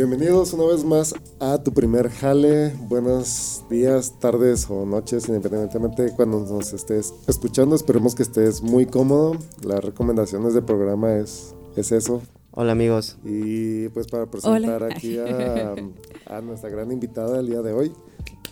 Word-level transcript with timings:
Bienvenidos 0.00 0.54
una 0.54 0.64
vez 0.64 0.82
más 0.82 1.14
a 1.40 1.62
tu 1.62 1.74
primer 1.74 2.08
jale. 2.08 2.72
Buenos 2.88 3.64
días, 3.68 4.18
tardes 4.18 4.66
o 4.70 4.86
noches, 4.86 5.28
independientemente 5.28 6.04
de 6.04 6.14
cuando 6.14 6.40
nos 6.40 6.72
estés 6.72 7.12
escuchando. 7.28 7.76
Esperemos 7.76 8.14
que 8.14 8.22
estés 8.22 8.62
muy 8.62 8.86
cómodo. 8.86 9.36
Las 9.62 9.84
recomendaciones 9.84 10.54
del 10.54 10.64
programa 10.64 11.16
es, 11.16 11.54
es 11.76 11.92
eso. 11.92 12.22
Hola 12.52 12.72
amigos. 12.72 13.18
Y 13.26 13.90
pues 13.90 14.06
para 14.06 14.24
presentar 14.24 14.84
aquí 14.84 15.18
a, 15.18 15.74
a, 16.34 16.40
nuestra 16.40 16.70
gran 16.70 16.90
invitada 16.90 17.38
el 17.38 17.48
día 17.48 17.60
de 17.60 17.74
hoy. 17.74 17.92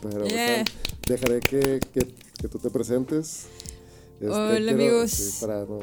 Pero 0.02 0.26
dejaré 1.08 1.40
que, 1.40 1.80
que, 1.94 2.14
que, 2.42 2.48
tú 2.48 2.58
te 2.58 2.68
presentes. 2.68 3.46
Este, 4.20 4.28
Hola 4.28 4.72
amigos. 4.72 5.38
para 5.40 5.64
no, 5.64 5.78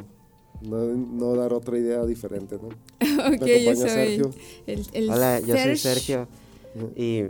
no, 0.68 0.86
no, 0.86 1.36
dar 1.36 1.54
otra 1.54 1.78
idea 1.78 2.06
diferente, 2.06 2.58
¿no? 2.62 2.68
ok, 3.36 3.46
yo 3.46 3.76
soy 3.76 3.90
Sergio. 3.90 4.32
El, 4.68 4.86
el 4.94 5.10
Hola, 5.10 5.40
yo 5.40 5.58
soy 5.58 5.78
Sergio. 5.78 6.28
Y 6.96 7.24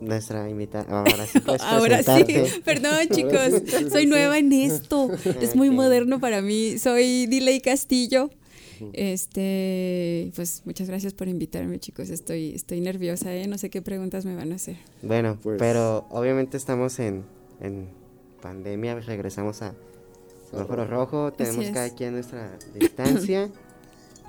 nuestra 0.00 0.48
invitada. 0.48 0.86
Ahora 0.88 1.26
sí 1.26 1.38
Ahora 1.60 2.02
sí. 2.02 2.24
Perdón, 2.64 3.08
chicos. 3.10 3.62
soy 3.90 4.06
nueva 4.06 4.38
en 4.38 4.52
esto. 4.52 5.10
Es 5.40 5.56
muy 5.56 5.70
moderno 5.70 6.20
para 6.20 6.42
mí. 6.42 6.78
Soy 6.78 7.26
Diley 7.26 7.60
Castillo. 7.60 8.30
Este, 8.92 10.30
pues 10.36 10.62
muchas 10.64 10.88
gracias 10.88 11.12
por 11.12 11.26
invitarme, 11.26 11.80
chicos. 11.80 12.10
Estoy, 12.10 12.54
estoy 12.54 12.80
nerviosa, 12.80 13.34
¿eh? 13.34 13.48
No 13.48 13.58
sé 13.58 13.70
qué 13.70 13.82
preguntas 13.82 14.24
me 14.24 14.36
van 14.36 14.52
a 14.52 14.54
hacer. 14.54 14.76
Bueno, 15.02 15.36
pues. 15.42 15.58
pero 15.58 16.06
obviamente 16.10 16.56
estamos 16.56 17.00
en, 17.00 17.24
en 17.60 17.88
pandemia. 18.40 19.00
Regresamos 19.00 19.62
a 19.62 19.74
semáforo 20.50 20.86
rojo. 20.86 21.32
Tenemos 21.32 21.66
cada 21.70 21.90
quien 21.90 22.14
nuestra 22.14 22.58
distancia. 22.74 23.50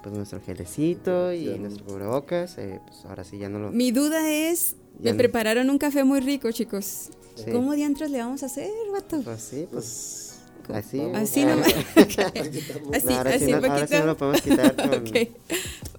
pues 0.03 0.15
nuestro 0.15 0.41
gelecito 0.41 1.33
y 1.33 1.45
nuestro 1.59 1.85
cubrebocas. 1.85 2.57
Eh, 2.57 2.79
pues 2.85 3.05
ahora 3.05 3.23
sí 3.23 3.37
ya 3.37 3.49
no 3.49 3.59
lo. 3.59 3.71
Mi 3.71 3.91
duda 3.91 4.29
es: 4.29 4.75
me 4.99 5.13
prepararon 5.13 5.69
un 5.69 5.77
café 5.77 6.03
muy 6.03 6.19
rico, 6.19 6.51
chicos. 6.51 7.09
¿Cómo 7.51 7.73
diantros 7.73 8.11
le 8.11 8.19
vamos 8.19 8.43
a 8.43 8.47
hacer, 8.47 8.69
vato? 8.91 9.21
Pues 9.21 9.41
sí, 9.41 9.67
pues. 9.71 10.25
Así. 10.73 11.01
Así 11.15 11.45
no. 11.45 11.53
así, 11.53 11.73
así, 11.95 13.51
no, 13.51 13.57
ahora 13.57 13.87
sí 13.87 13.95
no 13.95 14.05
lo 14.05 14.17
podemos 14.17 14.41
quitar 14.41 14.75
con, 14.89 15.03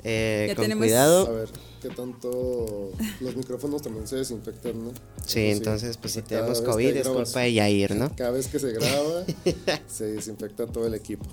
eh, 0.05 0.47
ya 0.49 0.55
con 0.55 0.63
tenemos... 0.63 0.85
cuidado. 0.85 1.27
A 1.27 1.31
ver, 1.31 1.49
¿qué 1.81 1.89
tanto 1.89 2.93
los 3.21 3.37
micrófonos 3.37 3.83
también 3.83 4.07
se 4.07 4.17
desinfectan, 4.17 4.85
no? 4.85 4.93
Sí, 5.25 5.47
entonces, 5.47 5.97
pues 5.97 6.13
si 6.13 6.23
tenemos 6.23 6.61
COVID 6.61 6.97
es 6.97 7.09
culpa 7.09 7.41
de 7.41 7.55
Yair, 7.55 7.97
¿no? 7.97 8.15
Cada 8.17 8.31
vez 8.31 8.49
que 8.49 8.59
se 8.59 8.73
graba, 8.73 9.25
se 9.89 10.07
desinfecta 10.07 10.67
todo 10.67 10.87
el 10.87 10.95
equipo. 10.95 11.27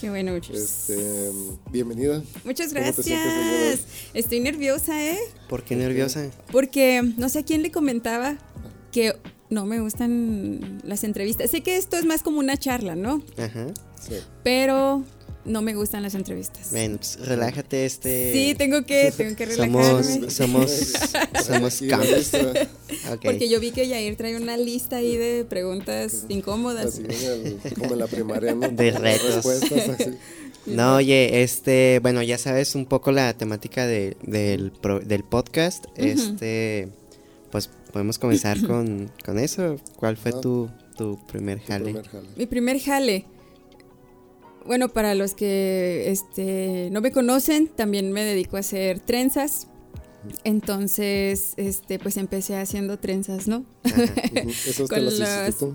Qué 0.00 0.10
bueno, 0.10 0.34
este, 0.34 1.30
bienvenida. 1.70 2.22
Muchas 2.44 2.72
gracias. 2.72 3.80
Estoy 4.12 4.40
nerviosa, 4.40 5.02
¿eh? 5.02 5.18
¿Por 5.48 5.62
qué 5.62 5.76
nerviosa? 5.76 6.30
Porque 6.50 7.02
no 7.16 7.28
sé 7.28 7.40
a 7.40 7.42
quién 7.44 7.62
le 7.62 7.70
comentaba 7.70 8.36
que 8.92 9.14
no 9.50 9.66
me 9.66 9.80
gustan 9.80 10.80
las 10.84 11.04
entrevistas. 11.04 11.50
Sé 11.50 11.62
que 11.62 11.76
esto 11.76 11.96
es 11.96 12.04
más 12.04 12.22
como 12.22 12.38
una 12.38 12.56
charla, 12.56 12.96
¿no? 12.96 13.22
Ajá. 13.38 13.68
Sí. 14.00 14.16
Pero 14.42 15.04
no 15.44 15.62
me 15.62 15.74
gustan 15.74 16.02
las 16.02 16.14
entrevistas. 16.14 16.70
Bueno, 16.70 16.96
pues 16.96 17.18
relájate 17.26 17.84
este. 17.84 18.32
Sí, 18.32 18.54
tengo 18.54 18.84
que, 18.84 19.12
tengo 19.16 19.36
que 19.36 19.46
relajarme. 19.46 20.30
Somos, 20.30 20.70
somos, 21.44 21.82
somos 21.82 22.30
Porque 23.22 23.48
yo 23.48 23.60
vi 23.60 23.70
que 23.70 23.86
Yair 23.86 24.16
trae 24.16 24.36
una 24.36 24.56
lista 24.56 24.96
ahí 24.96 25.16
de 25.16 25.44
preguntas 25.44 26.24
incómodas. 26.28 27.00
Así 27.64 27.74
como 27.74 27.92
en 27.92 27.98
la 27.98 28.06
primaria, 28.06 28.54
¿no? 28.54 28.68
De 28.74 28.90
retos. 28.90 29.44
No, 30.66 30.96
oye, 30.96 31.42
este, 31.42 31.98
bueno, 32.00 32.22
ya 32.22 32.38
sabes 32.38 32.74
un 32.74 32.86
poco 32.86 33.12
la 33.12 33.34
temática 33.34 33.86
de, 33.86 34.16
del, 34.22 34.72
del 35.04 35.24
podcast. 35.24 35.84
Este, 35.96 36.88
pues 37.50 37.68
podemos 37.92 38.18
comenzar 38.18 38.60
con, 38.66 39.10
con 39.24 39.38
eso. 39.38 39.76
¿Cuál 39.96 40.16
fue 40.16 40.32
ah. 40.34 40.40
tu, 40.40 40.70
tu 40.96 41.18
primer 41.26 41.60
jale? 41.60 41.84
primer 41.84 42.08
jale? 42.08 42.28
Mi 42.36 42.46
primer 42.46 42.80
jale. 42.80 43.33
Bueno, 44.66 44.88
para 44.88 45.14
los 45.14 45.34
que 45.34 46.10
este, 46.10 46.88
no 46.90 47.00
me 47.00 47.12
conocen, 47.12 47.68
también 47.68 48.12
me 48.12 48.24
dedico 48.24 48.56
a 48.56 48.60
hacer 48.60 49.00
trenzas. 49.00 49.68
Entonces, 50.42 51.52
este, 51.58 51.98
pues 51.98 52.16
empecé 52.16 52.56
haciendo 52.56 52.98
trenzas, 52.98 53.46
¿no? 53.46 53.66
con 54.88 55.04
los, 55.04 55.20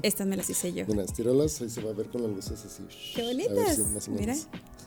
estas 0.01 0.25
me 0.25 0.37
las 0.37 0.49
hice 0.49 0.73
yo. 0.73 0.85
Bueno, 0.87 1.03
estíralas, 1.03 1.61
ahí 1.61 1.69
se 1.69 1.81
va 1.81 1.91
a 1.91 1.93
ver 1.93 2.07
con 2.07 2.23
las 2.23 2.31
luces 2.31 2.65
así. 2.65 2.83
Qué 3.15 3.21
bonitas. 3.21 3.79
Mira, 4.09 4.35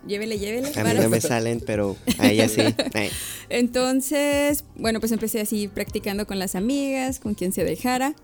llévele, 0.05 0.39
llévele. 0.39 0.73
A 0.75 0.83
mí 0.83 1.01
no 1.01 1.09
me 1.09 1.21
salen, 1.21 1.63
pero 1.65 1.97
a 2.19 2.29
ella 2.29 2.49
sí. 2.49 2.63
Entonces, 3.51 4.65
bueno, 4.75 4.99
pues 4.99 5.13
empecé 5.13 5.41
así 5.41 5.69
practicando 5.69 6.27
con 6.27 6.41
las 6.41 6.57
amigas, 6.57 7.21
con 7.21 7.35
quien 7.35 7.53
se 7.53 7.63
dejara. 7.63 8.17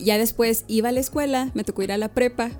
Ya 0.00 0.18
después 0.18 0.64
iba 0.66 0.88
a 0.88 0.92
la 0.92 0.98
escuela, 0.98 1.52
me 1.54 1.62
tocó 1.62 1.84
ir 1.84 1.92
a 1.92 1.98
la 1.98 2.12
prepa 2.12 2.50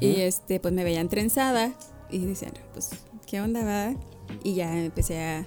y 0.00 0.20
este, 0.22 0.58
pues 0.58 0.74
me 0.74 0.82
veían 0.82 1.08
trenzada 1.08 1.72
y 2.10 2.26
decían, 2.26 2.52
pues, 2.72 2.90
¿qué 3.26 3.40
onda 3.40 3.64
va? 3.64 3.94
Y 4.44 4.54
ya 4.54 4.78
empecé 4.78 5.20
a, 5.20 5.46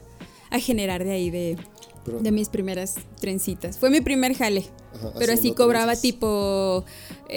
a 0.49 0.59
generar 0.59 1.03
de 1.03 1.11
ahí 1.11 1.29
de, 1.29 1.57
de 2.05 2.31
mis 2.31 2.49
primeras 2.49 2.95
trencitas. 3.19 3.77
Fue 3.77 3.89
mi 3.89 4.01
primer 4.01 4.35
jale. 4.35 4.65
pero 5.17 5.33
así 5.33 5.53
cobraba 5.53 5.95
tipo 5.95 6.83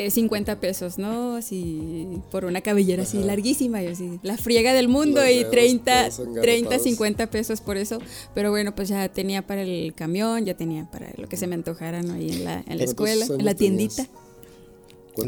50 0.08 0.52
eh, 0.52 0.56
pesos, 0.56 0.98
¿no? 0.98 1.36
Así 1.36 2.20
por 2.30 2.44
una 2.44 2.60
cabellera 2.60 3.04
así 3.04 3.18
larguísima 3.18 3.82
y 3.82 3.86
así 3.86 4.20
la 4.22 4.36
friega 4.36 4.74
del 4.74 4.88
mundo 4.88 5.26
y 5.28 5.44
30, 5.44 6.10
30, 6.42 6.78
50 6.78 7.30
pesos 7.30 7.60
por 7.60 7.76
eso. 7.76 7.98
Pero 8.34 8.50
bueno, 8.50 8.74
pues 8.74 8.88
ya 8.88 9.08
tenía 9.08 9.46
para 9.46 9.62
el 9.62 9.94
camión, 9.94 10.44
ya 10.44 10.54
tenía 10.56 10.90
para 10.90 11.12
lo 11.16 11.28
que 11.28 11.36
se 11.36 11.46
me 11.46 11.54
antojara 11.54 12.02
¿no? 12.02 12.14
ahí 12.14 12.30
en 12.30 12.44
la, 12.44 12.64
en 12.66 12.78
la 12.78 12.84
escuela, 12.84 13.26
en 13.26 13.44
la 13.44 13.54
tiendita. 13.54 14.06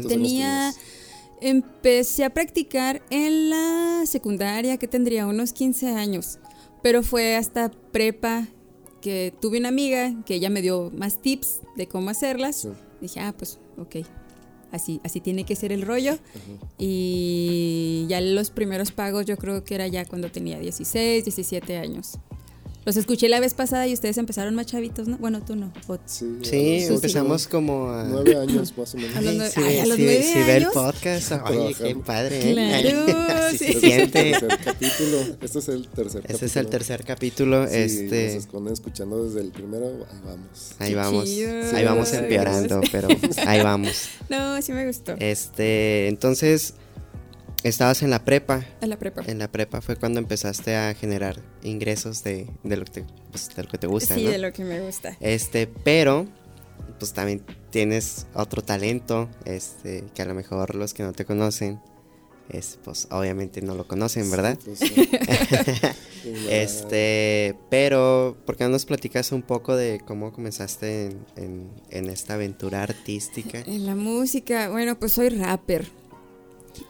Tenía 0.07 0.73
Empecé 1.41 2.25
a 2.25 2.29
practicar 2.31 3.01
en 3.09 3.49
la 3.49 4.03
secundaria, 4.05 4.77
que 4.77 4.87
tendría 4.87 5.25
unos 5.25 5.53
15 5.53 5.87
años, 5.95 6.39
pero 6.83 7.03
fue 7.03 7.35
hasta 7.35 7.69
prepa 7.69 8.47
que 9.01 9.33
tuve 9.41 9.59
una 9.59 9.69
amiga 9.69 10.13
que 10.25 10.35
ella 10.35 10.49
me 10.49 10.61
dio 10.61 10.91
más 10.95 11.21
tips 11.21 11.61
de 11.75 11.87
cómo 11.87 12.09
hacerlas. 12.09 12.67
Dije, 12.99 13.21
ah, 13.21 13.33
pues, 13.37 13.59
ok, 13.77 14.05
así, 14.71 14.99
así 15.03 15.21
tiene 15.21 15.45
que 15.45 15.55
ser 15.55 15.71
el 15.71 15.83
rollo. 15.83 16.17
Y 16.77 18.05
ya 18.09 18.19
los 18.21 18.51
primeros 18.51 18.91
pagos 18.91 19.25
yo 19.25 19.37
creo 19.37 19.63
que 19.63 19.75
era 19.75 19.87
ya 19.87 20.05
cuando 20.05 20.29
tenía 20.31 20.59
16, 20.59 21.23
17 21.23 21.77
años. 21.77 22.19
Los 22.89 22.97
escuché 22.97 23.29
la 23.29 23.39
vez 23.39 23.53
pasada 23.53 23.85
y 23.85 23.93
ustedes 23.93 24.17
empezaron 24.17 24.55
más 24.55 24.65
chavitos, 24.65 25.07
¿no? 25.07 25.19
Bueno, 25.19 25.45
tú 25.45 25.55
no. 25.55 25.71
Sí, 26.07 26.87
empezamos 26.89 27.47
como 27.47 27.91
a... 27.91 28.03
Nueve 28.03 28.35
años 28.35 28.75
más 28.75 28.95
o 28.95 28.97
menos. 28.97 29.15
A 29.15 29.21
los, 29.21 29.51
sí, 29.51 29.61
a 29.61 29.85
los 29.85 29.99
nueve 29.99 30.23
sí, 30.23 30.39
ve 30.39 30.57
el 30.57 30.65
podcast, 30.73 31.33
oye, 31.47 31.75
qué 31.75 31.95
padre. 31.97 32.49
¿eh? 32.49 32.53
Claro, 32.55 33.51
sí. 33.59 33.77
Este, 33.83 34.31
capítulo. 34.65 35.19
Este 35.39 35.59
es 35.59 35.69
el 35.69 35.87
tercer 35.87 36.21
capítulo. 36.23 36.33
Este 36.33 36.45
es 36.47 36.55
el 36.55 36.67
tercer 36.67 37.03
capítulo. 37.03 37.67
Sí, 37.67 37.75
este... 37.75 38.25
nos 38.25 38.43
esconden 38.43 38.73
escuchando 38.73 39.23
desde 39.23 39.41
el 39.41 39.51
primero, 39.51 39.85
ahí 40.09 40.19
vamos. 40.25 40.75
Ahí 40.79 40.95
vamos. 40.95 41.29
Ahí 41.75 41.85
vamos 41.85 42.13
empeorando, 42.13 42.81
pero 42.91 43.07
ahí 43.45 43.61
vamos. 43.61 44.09
No, 44.29 44.59
sí 44.63 44.71
me 44.71 44.87
gustó. 44.87 45.13
Este, 45.19 46.07
entonces... 46.07 46.73
Estabas 47.63 48.01
en 48.03 48.09
la 48.09 48.23
prepa. 48.23 48.65
En 48.81 48.89
la 48.89 48.97
prepa. 48.97 49.23
En 49.27 49.39
la 49.39 49.51
prepa 49.51 49.81
fue 49.81 49.97
cuando 49.97 50.19
empezaste 50.19 50.75
a 50.77 50.93
generar 50.93 51.41
ingresos 51.61 52.23
de, 52.23 52.47
de, 52.63 52.77
lo, 52.77 52.85
que 52.85 52.91
te, 52.91 53.05
pues, 53.31 53.49
de 53.53 53.63
lo 53.63 53.69
que 53.69 53.77
te 53.77 53.87
gusta. 53.87 54.15
Sí, 54.15 54.23
de 54.25 54.37
lo 54.37 54.53
que 54.53 54.63
me 54.63 54.79
gusta. 54.81 55.17
Este, 55.19 55.67
pero 55.67 56.25
pues 56.97 57.13
también 57.13 57.43
tienes 57.69 58.27
otro 58.33 58.61
talento, 58.61 59.29
este, 59.45 60.05
que 60.13 60.21
a 60.21 60.25
lo 60.25 60.35
mejor 60.35 60.75
los 60.75 60.93
que 60.93 61.03
no 61.03 61.13
te 61.13 61.25
conocen, 61.25 61.79
es, 62.49 62.79
pues 62.83 63.07
obviamente 63.11 63.61
no 63.61 63.75
lo 63.75 63.87
conocen, 63.87 64.29
¿verdad? 64.31 64.57
Pues, 64.63 64.79
este, 66.49 67.55
pero, 67.69 68.37
¿por 68.45 68.57
qué 68.57 68.63
no 68.65 68.71
nos 68.71 68.85
platicas 68.85 69.31
un 69.31 69.43
poco 69.43 69.75
de 69.75 70.01
cómo 70.05 70.33
comenzaste 70.33 71.05
en, 71.05 71.25
en, 71.35 71.69
en 71.91 72.09
esta 72.09 72.33
aventura 72.33 72.83
artística? 72.83 73.59
En 73.59 73.85
la 73.85 73.95
música, 73.95 74.69
bueno, 74.69 74.99
pues 74.99 75.13
soy 75.13 75.29
rapper. 75.29 75.87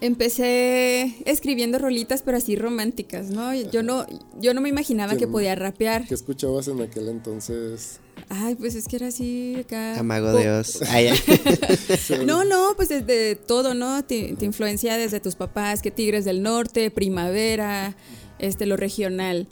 Empecé 0.02 1.16
escribiendo 1.26 1.78
rolitas, 1.80 2.22
pero 2.22 2.38
así 2.38 2.56
románticas, 2.56 3.30
¿no? 3.30 3.54
Yo 3.54 3.84
no, 3.84 4.06
yo 4.40 4.54
no 4.54 4.62
me 4.62 4.70
imaginaba 4.70 5.16
que 5.16 5.28
podía 5.28 5.56
rapear. 5.56 6.08
¿Qué 6.08 6.14
escuchabas 6.14 6.68
en 6.68 6.82
aquel 6.82 7.10
entonces? 7.10 8.00
Ay, 8.30 8.56
pues 8.56 8.76
es 8.76 8.88
que 8.88 8.98
era 8.98 9.08
así 9.08 9.56
acá. 9.60 10.00
Amago 10.00 10.38
Dios. 10.38 10.80
no, 12.26 12.44
no, 12.44 12.74
pues 12.76 12.90
desde 12.90 13.36
todo, 13.36 13.74
¿no? 13.74 14.04
Te, 14.04 14.36
influencia 14.42 14.98
desde 14.98 15.20
tus 15.20 15.36
papás, 15.36 15.82
que 15.82 15.92
Tigres 15.92 16.26
del 16.26 16.44
Norte, 16.44 16.92
Primavera, 16.92 17.96
este, 18.40 18.66
lo 18.66 18.78
regional. 18.78 19.48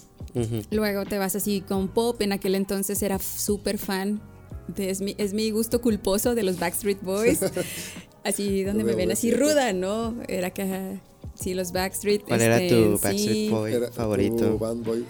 Luego 0.69 1.05
te 1.05 1.17
vas 1.17 1.35
así 1.35 1.61
con 1.61 1.87
pop. 1.87 2.21
En 2.21 2.31
aquel 2.31 2.55
entonces 2.55 3.01
era 3.01 3.17
súper 3.19 3.77
fan. 3.77 4.21
De, 4.67 4.89
es, 4.89 5.01
mi, 5.01 5.15
es 5.17 5.33
mi 5.33 5.49
gusto 5.49 5.81
culposo 5.81 6.35
de 6.35 6.43
los 6.43 6.59
Backstreet 6.59 7.01
Boys. 7.01 7.39
así 8.27 8.63
donde 8.65 8.83
me 8.83 8.93
ven 8.95 9.11
así 9.11 9.31
ruda, 9.31 9.73
¿no? 9.73 10.15
Era 10.27 10.51
que 10.51 10.99
Sí, 11.39 11.53
los 11.53 11.71
Backstreet. 11.71 12.23
¿Cuál 12.23 12.41
era 12.41 12.59
este, 12.59 12.75
tu 12.75 12.97
sí. 12.97 13.03
Backstreet 13.03 13.51
Boy 13.51 13.73
Era 13.73 13.91
favorito? 13.91 14.49
tu 14.49 14.57
band 14.57 14.83
boy. 14.83 15.05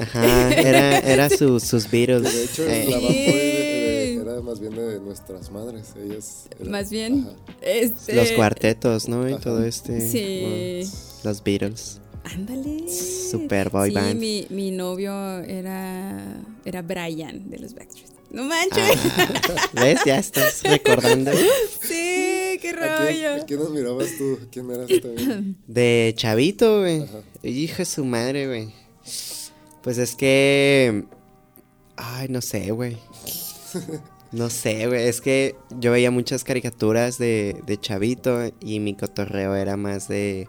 Ajá, 0.00 0.52
era, 0.52 0.98
era 0.98 1.30
su- 1.30 1.58
sus 1.60 1.90
Beatles. 1.90 2.24
De 2.24 2.44
hecho, 2.44 2.62
Eh, 2.68 2.84
la 2.90 2.96
band 2.98 3.06
boy 3.06 3.14
de- 3.14 3.22
de- 3.22 4.06
Sí. 4.12 4.18
era 4.20 4.40
más 4.42 4.60
bien 4.60 4.74
de 4.74 5.00
nuestras 5.00 5.50
madres. 5.50 5.94
Ellas. 5.96 6.46
eran- 6.60 6.70
Más 6.72 6.90
bien. 6.90 7.26
Este, 7.62 8.14
los 8.14 8.32
cuartetos, 8.32 9.08
¿no? 9.08 9.26
Y 9.26 9.32
Ajá. 9.32 9.40
todo 9.42 9.64
este. 9.64 9.98
Sí. 10.02 10.40
bueno, 10.42 10.90
los 11.24 11.42
Beatles. 11.42 12.00
Ándale. 12.24 12.84
Super 13.30 13.70
boy 13.70 13.88
sí, 13.88 13.94
band. 13.94 14.20
Mi, 14.20 14.46
mi 14.50 14.70
novio 14.72 15.38
era, 15.40 16.22
era 16.66 16.82
Brian 16.82 17.48
de 17.48 17.58
los 17.60 17.74
Backstreet. 17.74 18.11
No 18.32 18.44
manches. 18.44 18.98
Ah, 19.18 19.68
¿Ves? 19.74 20.00
Ya 20.06 20.18
estás 20.18 20.62
recordando. 20.64 21.30
Sí, 21.82 22.58
qué 22.60 22.70
¿A 22.70 22.96
quién, 22.98 23.32
rollo. 23.32 23.42
a 23.42 23.46
quién 23.46 23.60
admirabas 23.60 24.08
tú? 24.16 24.38
¿Quién 24.50 24.70
eras 24.70 24.86
tú 24.88 25.00
también? 25.00 25.56
De 25.66 26.14
chavito, 26.16 26.80
güey. 26.80 27.02
Ajá. 27.02 27.18
Hijo 27.42 27.76
de 27.78 27.84
su 27.84 28.04
madre, 28.04 28.46
güey. 28.46 28.72
Pues 29.82 29.98
es 29.98 30.14
que. 30.14 31.04
Ay, 31.96 32.28
no 32.28 32.40
sé, 32.40 32.70
güey. 32.70 32.96
No 34.30 34.48
sé, 34.48 34.86
güey. 34.86 35.08
Es 35.08 35.20
que 35.20 35.56
yo 35.78 35.92
veía 35.92 36.10
muchas 36.10 36.42
caricaturas 36.42 37.18
de, 37.18 37.60
de 37.66 37.78
chavito 37.78 38.50
y 38.60 38.80
mi 38.80 38.94
cotorreo 38.94 39.54
era 39.54 39.76
más 39.76 40.08
de. 40.08 40.48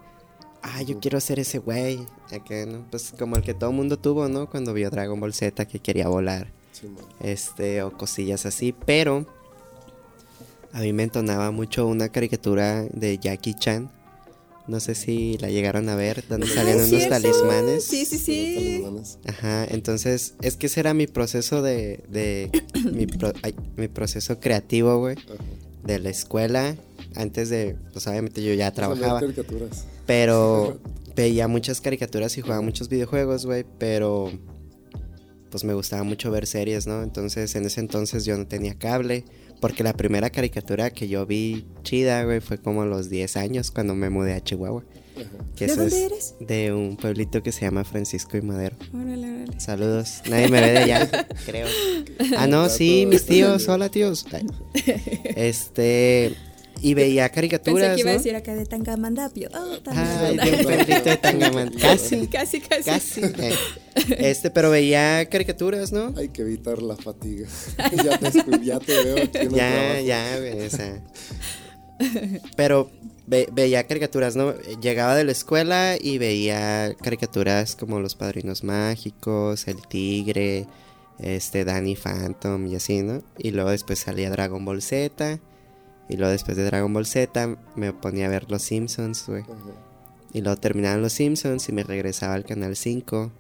Ah, 0.62 0.82
yo 0.84 1.00
quiero 1.02 1.20
ser 1.20 1.40
ese 1.40 1.58
güey. 1.60 2.00
Acá, 2.32 2.66
¿no? 2.66 2.88
Pues 2.90 3.14
como 3.20 3.36
el 3.36 3.42
que 3.44 3.54
todo 3.54 3.74
mundo 3.74 4.00
tuvo, 4.00 4.30
¿no? 4.30 4.50
Cuando 4.50 4.74
vio 4.74 4.90
Dragon 4.90 5.20
Ball 5.20 5.34
Z 5.34 5.66
que 5.68 5.80
quería 5.80 6.08
volar. 6.08 6.48
Sí. 6.74 6.88
Este, 7.22 7.82
o 7.84 7.92
cosillas 7.98 8.46
así. 8.46 8.74
Pero. 8.86 9.26
A 10.74 10.80
mí 10.82 10.92
me 10.92 11.04
entonaba 11.04 11.52
mucho 11.52 11.86
una 11.88 12.10
caricatura 12.10 12.84
de 12.92 13.20
Jackie 13.20 13.54
Chan. 13.54 13.92
No 14.66 14.80
sé 14.80 14.96
si 14.96 15.38
la 15.40 15.50
llegaron 15.50 15.88
a 15.90 15.96
ver, 15.96 16.24
donde 16.28 16.48
Ah, 16.48 16.56
salían 16.56 16.78
unos 16.78 16.90
cierto. 16.90 17.10
talismanes. 17.10 17.84
Sí, 17.84 18.06
sí, 18.06 18.18
sí. 18.18 18.84
Ajá, 19.28 19.66
entonces 19.66 20.34
es 20.42 20.56
que 20.56 20.66
ese 20.68 20.80
era 20.80 20.94
mi 20.96 21.06
proceso 21.06 21.62
de, 21.62 22.04
de 22.10 22.50
mi, 22.92 23.06
pro- 23.06 23.34
ay, 23.44 23.54
mi 23.76 23.88
proceso 23.88 24.40
creativo, 24.40 24.98
güey, 25.00 25.18
Ajá. 25.18 25.44
de 25.84 26.00
la 26.00 26.10
escuela. 26.10 26.76
Antes 27.16 27.50
de, 27.50 27.76
pues 27.92 28.08
obviamente 28.08 28.42
yo 28.42 28.54
ya 28.56 28.72
trabajaba, 28.72 29.20
caricaturas. 29.20 29.86
pero 30.08 30.80
veía 31.16 31.48
muchas 31.48 31.82
caricaturas 31.82 32.36
y 32.38 32.42
jugaba 32.42 32.62
muchos 32.62 32.90
videojuegos, 32.90 33.46
güey, 33.46 33.66
pero 33.78 34.32
pues 35.54 35.64
me 35.66 35.76
gustaba 35.76 36.02
mucho 36.02 36.32
ver 36.32 36.48
series, 36.48 36.88
¿no? 36.88 37.04
Entonces 37.04 37.54
en 37.54 37.68
ese 37.68 37.80
entonces 37.80 38.26
yo 38.26 38.36
no 38.36 38.48
tenía 38.48 38.74
cable, 38.74 39.24
porque 39.62 39.84
la 39.84 39.94
primera 39.94 40.32
caricatura 40.32 40.90
que 40.90 41.08
yo 41.08 41.28
vi 41.28 41.64
chida, 41.84 42.24
güey, 42.24 42.40
fue 42.40 42.58
como 42.58 42.82
a 42.82 42.88
los 42.88 43.08
10 43.12 43.38
años 43.38 43.70
cuando 43.70 43.94
me 43.94 44.10
mudé 44.10 44.34
a 44.34 44.44
Chihuahua. 44.44 44.84
Que 45.56 45.68
¿De 45.68 45.76
dónde 45.76 45.96
es 45.96 46.12
eres? 46.12 46.36
De 46.40 46.74
un 46.74 46.98
pueblito 46.98 47.44
que 47.44 47.52
se 47.52 47.62
llama 47.62 47.84
Francisco 47.84 48.36
y 48.36 48.42
Madero. 48.42 48.76
Órale, 48.96 49.44
órale. 49.44 49.60
Saludos. 49.60 50.24
Nadie 50.28 50.48
me 50.48 50.60
ve 50.60 50.72
de 50.72 50.78
allá, 50.80 51.28
creo. 51.46 51.68
Ah, 52.36 52.48
no, 52.48 52.68
sí, 52.68 53.06
mis 53.08 53.28
tíos. 53.28 53.70
Hola, 53.70 53.90
tíos. 53.90 54.26
Este. 55.36 56.36
Y 56.84 56.94
veía 56.94 57.24
Pensé 57.24 57.36
caricaturas, 57.36 57.96
que 57.96 58.02
iba 58.02 58.10
a 58.12 58.14
¿no? 58.14 58.18
decir 58.20 58.36
acá 58.36 58.54
de 58.56 58.66
Tangamandapio. 58.66 59.50
Oh, 59.54 59.72
Ay, 59.74 59.80
Tangamandapio. 59.84 60.52
de 60.52 60.58
un 60.58 60.64
pueblito 60.64 61.10
de 61.10 61.18
Tangamán. 61.18 61.70
Casi, 61.80 62.28
Casi, 62.32 62.60
casi. 62.62 62.84
casi. 62.84 63.22
eh. 63.24 63.56
Este, 64.20 64.50
pero 64.52 64.70
veía 64.70 65.26
caricaturas, 65.30 65.92
¿no? 65.92 66.14
Hay 66.18 66.30
que 66.30 66.42
evitar 66.42 66.82
la 66.82 66.96
fatiga. 66.98 67.48
ya, 68.04 68.18
te, 68.20 68.32
ya 68.64 68.80
te 68.80 69.04
veo 69.04 69.24
aquí 69.24 69.38
en 69.38 69.48
el 69.48 69.54
Ya, 69.54 69.72
trabajo. 69.72 70.06
ya, 70.06 70.70
sea. 70.70 71.02
Pero 72.56 72.92
ve- 73.28 73.48
veía 73.52 73.86
caricaturas, 73.88 74.36
¿no? 74.36 74.54
Llegaba 74.82 75.16
de 75.16 75.24
la 75.24 75.32
escuela 75.32 75.96
y 76.00 76.18
veía 76.18 76.96
caricaturas 77.02 77.76
como 77.76 78.00
Los 78.00 78.16
Padrinos 78.16 78.64
Mágicos, 78.64 79.68
El 79.68 79.86
Tigre, 79.88 80.66
este, 81.20 81.64
Danny 81.66 81.96
Phantom 81.96 82.68
y 82.68 82.76
así, 82.76 83.02
¿no? 83.04 83.24
Y 83.38 83.52
luego 83.52 83.70
después 83.70 84.00
salía 84.00 84.30
Dragon 84.30 84.64
Ball 84.66 84.82
Z. 84.82 85.40
Y 86.10 86.18
luego 86.18 86.32
después 86.32 86.58
de 86.58 86.66
Dragon 86.66 86.92
Ball 86.94 87.06
Z 87.06 87.58
me 87.76 87.94
ponía 87.94 88.26
a 88.26 88.30
ver 88.30 88.50
Los 88.52 88.62
Simpsons, 88.64 89.26
güey. 89.28 89.42
Ajá. 89.44 89.54
Y 90.34 90.42
luego 90.42 90.60
terminaban 90.60 91.02
Los 91.02 91.14
Simpsons 91.14 91.70
y 91.70 91.72
me 91.72 91.84
regresaba 91.84 92.34
al 92.34 92.44
Canal 92.46 92.76
5 92.76 93.32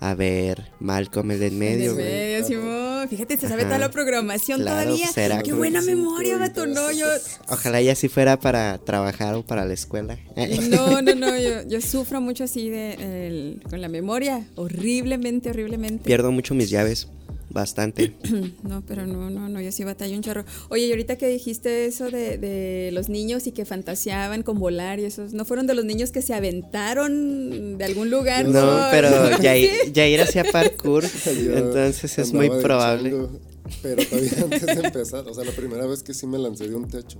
a 0.00 0.14
ver 0.14 0.70
Malcolm 0.78 1.32
el 1.32 1.40
de 1.40 1.46
en 1.48 1.58
medio, 1.58 1.94
De 1.94 2.02
güey. 2.02 2.06
medio, 2.06 2.44
Simón. 2.46 3.08
Fíjate, 3.08 3.36
se 3.36 3.48
sabe 3.48 3.62
Ajá. 3.62 3.70
toda 3.70 3.78
la 3.80 3.90
programación 3.90 4.60
Claro, 4.60 4.82
todavía. 4.90 5.06
pues 5.06 5.18
era 5.18 5.42
Qué 5.42 5.52
buena 5.52 5.82
memoria, 5.82 6.38
vato. 6.38 6.66
No, 6.66 6.92
yo. 6.92 7.06
Ojalá 7.48 7.80
ya 7.82 7.94
si 7.96 8.08
fuera 8.08 8.38
para 8.38 8.78
trabajar 8.78 9.34
o 9.34 9.44
para 9.44 9.64
la 9.64 9.74
escuela. 9.74 10.16
No, 10.70 11.02
no, 11.02 11.14
no. 11.16 11.36
Yo, 11.38 11.62
yo 11.68 11.80
sufro 11.80 12.20
mucho 12.20 12.44
así 12.44 12.70
de, 12.70 12.92
el- 13.26 13.62
con 13.68 13.80
la 13.80 13.88
memoria. 13.88 14.46
Horriblemente, 14.54 15.50
horriblemente. 15.50 16.04
Pierdo 16.04 16.30
mucho 16.30 16.54
mis 16.54 16.70
llaves. 16.70 17.08
Bastante. 17.50 18.14
No, 18.62 18.82
pero 18.86 19.06
no, 19.06 19.30
no, 19.30 19.48
no, 19.48 19.60
yo 19.60 19.72
sí 19.72 19.82
batallo 19.84 20.14
un 20.16 20.22
chorro. 20.22 20.44
Oye, 20.68 20.86
y 20.86 20.90
ahorita 20.90 21.16
que 21.16 21.26
dijiste 21.28 21.86
eso 21.86 22.10
de, 22.10 22.36
de 22.36 22.90
los 22.92 23.08
niños 23.08 23.46
y 23.46 23.52
que 23.52 23.64
fantaseaban 23.64 24.42
con 24.42 24.58
volar 24.58 24.98
y 25.00 25.04
esos, 25.04 25.32
¿no 25.32 25.44
fueron 25.46 25.66
de 25.66 25.74
los 25.74 25.84
niños 25.86 26.10
que 26.10 26.20
se 26.20 26.34
aventaron 26.34 27.78
de 27.78 27.84
algún 27.84 28.10
lugar? 28.10 28.46
No, 28.46 28.86
pero 28.90 29.38
Yair, 29.40 29.70
Sí. 29.86 29.92
Yair 29.92 30.20
hacía 30.22 30.44
parkour. 30.44 31.04
Entonces 31.26 32.18
es 32.18 32.32
muy 32.32 32.48
probable. 32.50 33.10
chango, 33.10 33.40
pero 33.82 34.04
todavía 34.04 34.30
antes 34.44 34.66
de 34.66 34.72
empezar, 34.86 35.26
o 35.28 35.34
sea, 35.34 35.44
la 35.44 35.52
primera 35.52 35.86
vez 35.86 36.02
que 36.02 36.12
sí 36.14 36.26
me 36.26 36.38
lancé 36.38 36.68
de 36.68 36.74
un 36.74 36.88
techo 36.88 37.18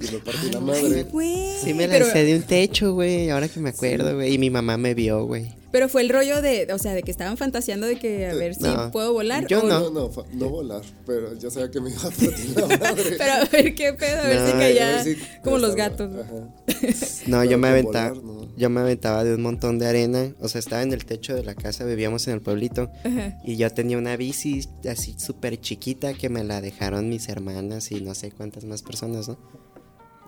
y 0.00 0.12
me 0.12 0.18
partí 0.18 0.50
la 0.52 0.60
madre. 0.60 1.04
Güey, 1.04 1.56
Sí 1.62 1.72
me 1.74 1.88
pero- 1.88 2.04
lancé 2.04 2.24
de 2.24 2.36
un 2.36 2.42
techo, 2.42 2.92
güey. 2.94 3.30
Ahora 3.30 3.48
que 3.48 3.60
me 3.60 3.70
acuerdo, 3.70 4.14
güey. 4.16 4.34
Y 4.34 4.38
mi 4.38 4.50
mamá 4.50 4.76
me 4.76 4.94
vio, 4.94 5.24
güey. 5.26 5.54
Pero 5.72 5.88
fue 5.88 6.02
el 6.02 6.10
rollo 6.10 6.42
de, 6.42 6.68
o 6.72 6.78
sea, 6.78 6.92
de 6.92 7.02
que 7.02 7.10
estaban 7.10 7.36
fantaseando 7.38 7.86
de 7.86 7.98
que 7.98 8.26
a 8.26 8.34
ver 8.34 8.54
si 8.54 8.62
No, 8.62 8.90
puedo 8.92 9.12
volar. 9.14 9.46
yo 9.46 9.60
o- 9.60 9.66
no. 9.66 9.80
No, 9.90 9.90
no, 9.90 10.10
no 10.32 10.48
volar, 10.50 10.82
pero 11.06 11.36
yo 11.38 11.50
sabía 11.50 11.70
que 11.70 11.80
me 11.80 11.90
iba 11.90 11.98
a 12.00 12.02
partir 12.02 12.54
la 12.54 12.66
madre. 12.78 13.14
Pero 13.16 13.32
a 13.32 13.44
ver 13.46 13.74
qué 13.74 13.92
pedo, 13.94 14.20
a 14.20 14.28
ver 14.28 14.40
No, 14.40 14.46
si 14.46 14.52
caía 14.52 15.00
A 15.00 15.02
ver 15.04 15.16
si 15.16 15.22
como 15.42 15.58
los 15.58 15.74
gatos. 15.74 16.10
Ajá. 16.14 16.48
No, 17.26 17.42
yo 17.44 17.56
me 17.58 17.68
aventaba. 17.68 18.10
volar, 18.10 18.22
no. 18.24 18.42
Yo 18.56 18.68
me 18.68 18.80
aventaba 18.80 19.24
de 19.24 19.34
un 19.34 19.42
montón 19.42 19.78
de 19.78 19.86
arena. 19.86 20.34
O 20.40 20.48
sea, 20.48 20.58
estaba 20.58 20.82
en 20.82 20.92
el 20.92 21.04
techo 21.06 21.34
de 21.34 21.42
la 21.44 21.54
casa. 21.54 21.84
Vivíamos 21.84 22.26
en 22.28 22.34
el 22.34 22.42
pueblito. 22.42 22.90
Ajá. 23.04 23.38
Y 23.44 23.56
yo 23.56 23.70
tenía 23.70 23.96
una 23.96 24.16
bici 24.16 24.68
así 24.90 25.14
súper 25.18 25.58
chiquita 25.60 26.12
que 26.14 26.28
me 26.28 26.44
la 26.44 26.60
dejaron 26.60 27.08
mis 27.08 27.28
hermanas 27.28 27.90
y 27.92 28.00
no 28.02 28.14
sé 28.14 28.30
cuántas 28.32 28.64
más 28.64 28.82
personas, 28.82 29.28
¿no? 29.28 29.38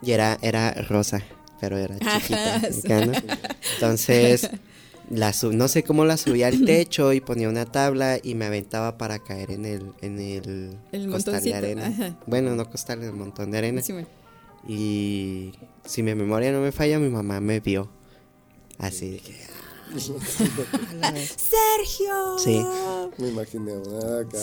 Y 0.03 0.13
era, 0.13 0.39
era 0.43 0.73
rosa, 0.73 1.23
pero 1.61 1.77
era 1.77 1.99
chiquita. 1.99 2.57
Ajá, 2.57 2.67
acá, 2.69 3.07
¿no? 3.07 3.13
Entonces, 3.75 4.49
la 5.15 5.33
sub- 5.33 5.53
no 5.55 5.69
sé 5.69 5.83
cómo 5.83 6.05
la 6.05 6.17
subía 6.17 6.49
al 6.49 6.65
techo 6.67 7.13
y 7.13 7.21
ponía 7.21 7.49
una 7.49 7.65
tabla 7.67 8.19
y 8.23 8.35
me 8.35 8.45
aventaba 8.47 8.99
para 8.99 9.19
caer 9.19 9.51
en 9.51 9.65
el, 9.65 9.93
en 10.01 10.19
el, 10.19 10.79
El 10.93 11.11
costal 11.11 11.43
de 11.43 11.55
arena. 11.55 11.87
ajá. 11.87 12.19
Bueno, 12.27 12.55
no 12.57 12.69
costal, 12.71 13.03
el 13.03 13.13
montón 13.13 13.51
de 13.51 13.59
arena. 13.59 13.83
Sí, 13.83 13.93
bueno. 13.93 14.09
Y 14.67 15.53
si 15.85 16.03
mi 16.03 16.15
memoria 16.15 16.51
no 16.53 16.61
me 16.61 16.73
falla, 16.73 16.99
mi 16.99 17.09
mamá 17.11 17.41
me 17.41 17.61
vio. 17.61 17.91
Así 18.79 19.11
de 19.11 19.19
que. 19.19 19.35
¡Sergio! 21.37 22.39
Sí. 22.39 22.65
Me 23.19 23.29
imaginé 23.29 23.73
una 23.77 24.21
acá 24.21 24.39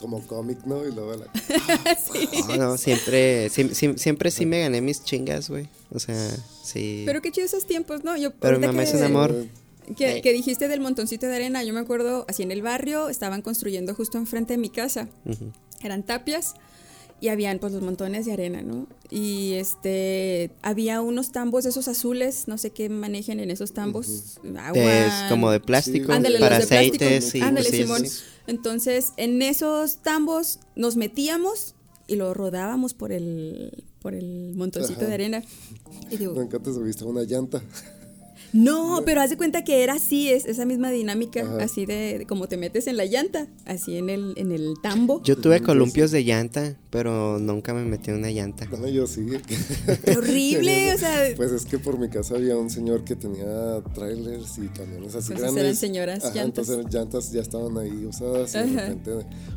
como 0.00 0.26
cómic, 0.26 0.58
¿no? 0.64 0.86
Y 0.86 0.92
luego 0.92 1.16
la. 1.16 1.26
No, 2.48 2.56
no, 2.56 2.76
siempre, 2.78 3.48
siempre 3.50 4.30
sí 4.30 4.46
me 4.46 4.60
gané 4.60 4.80
mis 4.80 5.02
chingas, 5.04 5.48
güey. 5.50 5.68
O 5.90 5.98
sea, 5.98 6.16
sí. 6.62 7.02
Pero 7.06 7.20
qué 7.22 7.30
chido 7.30 7.46
esos 7.46 7.66
tiempos, 7.66 8.04
¿no? 8.04 8.16
Yo, 8.16 8.32
Pero 8.34 8.58
mi 8.58 8.66
mamá 8.66 8.82
es 8.82 8.94
un 8.94 9.02
amor. 9.02 9.34
Que, 9.96 10.20
que 10.20 10.32
dijiste 10.32 10.68
del 10.68 10.80
montoncito 10.80 11.26
de 11.26 11.36
arena, 11.36 11.62
yo 11.62 11.72
me 11.72 11.80
acuerdo, 11.80 12.24
así 12.28 12.42
en 12.42 12.50
el 12.50 12.62
barrio, 12.62 13.08
estaban 13.08 13.42
construyendo 13.42 13.94
justo 13.94 14.18
enfrente 14.18 14.54
de 14.54 14.58
mi 14.58 14.68
casa. 14.70 15.08
Ujú. 15.24 15.52
Eran 15.82 16.02
tapias 16.02 16.54
y 17.20 17.28
habían 17.28 17.58
pues 17.58 17.72
los 17.72 17.82
montones 17.82 18.26
de 18.26 18.32
arena, 18.32 18.62
¿no? 18.62 18.86
Y 19.10 19.52
este, 19.54 20.50
había 20.62 21.00
unos 21.00 21.32
tambos 21.32 21.64
esos 21.64 21.88
azules, 21.88 22.46
no 22.46 22.58
sé 22.58 22.70
qué 22.70 22.88
manejen 22.88 23.40
en 23.40 23.50
esos 23.50 23.72
tambos, 23.72 24.38
agua. 24.58 24.82
Es 25.24 25.30
como 25.30 25.50
de 25.50 25.60
plástico, 25.60 26.12
Ándale, 26.12 26.38
para 26.38 26.58
aceites 26.58 27.34
y 27.34 27.40
Ándale, 27.40 27.68
cosillas 27.68 27.86
Simón. 27.86 28.02
así. 28.04 28.22
Entonces, 28.46 29.12
en 29.16 29.40
esos 29.40 29.98
tambos 29.98 30.60
nos 30.74 30.96
metíamos 30.96 31.74
y 32.06 32.16
lo 32.16 32.34
rodábamos 32.34 32.92
por 32.92 33.12
el, 33.12 33.84
por 34.00 34.14
el 34.14 34.52
montoncito 34.54 35.00
Ajá. 35.00 35.08
de 35.08 35.14
arena. 35.14 35.42
Y 36.10 36.18
digo, 36.18 36.34
Nunca 36.34 36.58
te 36.58 36.72
subiste 36.72 37.02
a 37.04 37.06
una 37.06 37.22
llanta. 37.22 37.62
No, 38.52 39.02
pero 39.04 39.20
haz 39.20 39.30
de 39.30 39.36
cuenta 39.36 39.64
que 39.64 39.82
era 39.82 39.94
así, 39.94 40.30
es 40.30 40.46
esa 40.46 40.64
misma 40.64 40.90
dinámica, 40.90 41.58
así 41.60 41.86
de, 41.86 42.24
como 42.28 42.48
te 42.48 42.56
metes 42.56 42.86
en 42.86 42.96
la 42.96 43.04
llanta, 43.04 43.46
así 43.64 43.96
en 43.96 44.10
el, 44.10 44.34
en 44.36 44.52
el 44.52 44.74
tambo. 44.82 45.22
Yo 45.22 45.36
tuve 45.36 45.60
columpios 45.60 46.10
de 46.10 46.24
llanta, 46.24 46.76
pero 46.90 47.38
nunca 47.38 47.74
me 47.74 47.84
metí 47.84 48.10
en 48.10 48.16
una 48.18 48.30
llanta. 48.30 48.66
No, 48.66 48.88
yo 48.88 49.06
sí. 49.06 49.26
horrible, 50.16 50.94
o 50.94 50.98
sea. 50.98 51.32
Pues 51.36 51.52
es 51.52 51.64
que 51.64 51.78
por 51.78 51.98
mi 51.98 52.08
casa 52.08 52.34
había 52.36 52.56
un 52.56 52.70
señor 52.70 53.04
que 53.04 53.16
tenía 53.16 53.82
trailers 53.94 54.58
y 54.58 54.68
camiones 54.68 55.14
así 55.14 55.32
Entonces 55.32 55.38
grandes. 55.40 55.64
eran 55.64 55.76
señoras 55.76 56.34
llantas. 56.34 56.68
Entonces 56.68 56.94
llantas 56.94 57.32
ya 57.32 57.40
estaban 57.40 57.76
ahí 57.78 58.06
usadas 58.06 58.54
y 58.54 58.58
de 58.58 58.80
repente, 58.80 59.10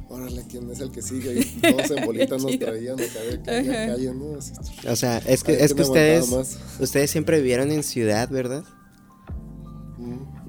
órale, 0.09 0.43
¿quién 0.49 0.69
es 0.69 0.79
el 0.81 0.91
que 0.91 1.01
sigue? 1.01 1.39
Y 1.39 1.61
todos 1.61 1.91
en 1.91 2.05
bolitas 2.05 2.43
nos 2.43 2.59
traían 2.59 2.99
acá 2.99 3.19
de 3.21 3.41
calle 3.41 3.69
calle, 3.69 4.13
¿no? 4.13 4.37
Así, 4.37 4.53
O 4.87 4.95
sea, 4.95 5.19
es 5.19 5.43
que, 5.43 5.63
es 5.63 5.73
que 5.73 5.81
ustedes, 5.83 6.29
más. 6.29 6.57
ustedes 6.79 7.09
siempre 7.11 7.37
vivieron 7.37 7.71
en 7.71 7.83
ciudad, 7.83 8.29
¿verdad? 8.29 8.63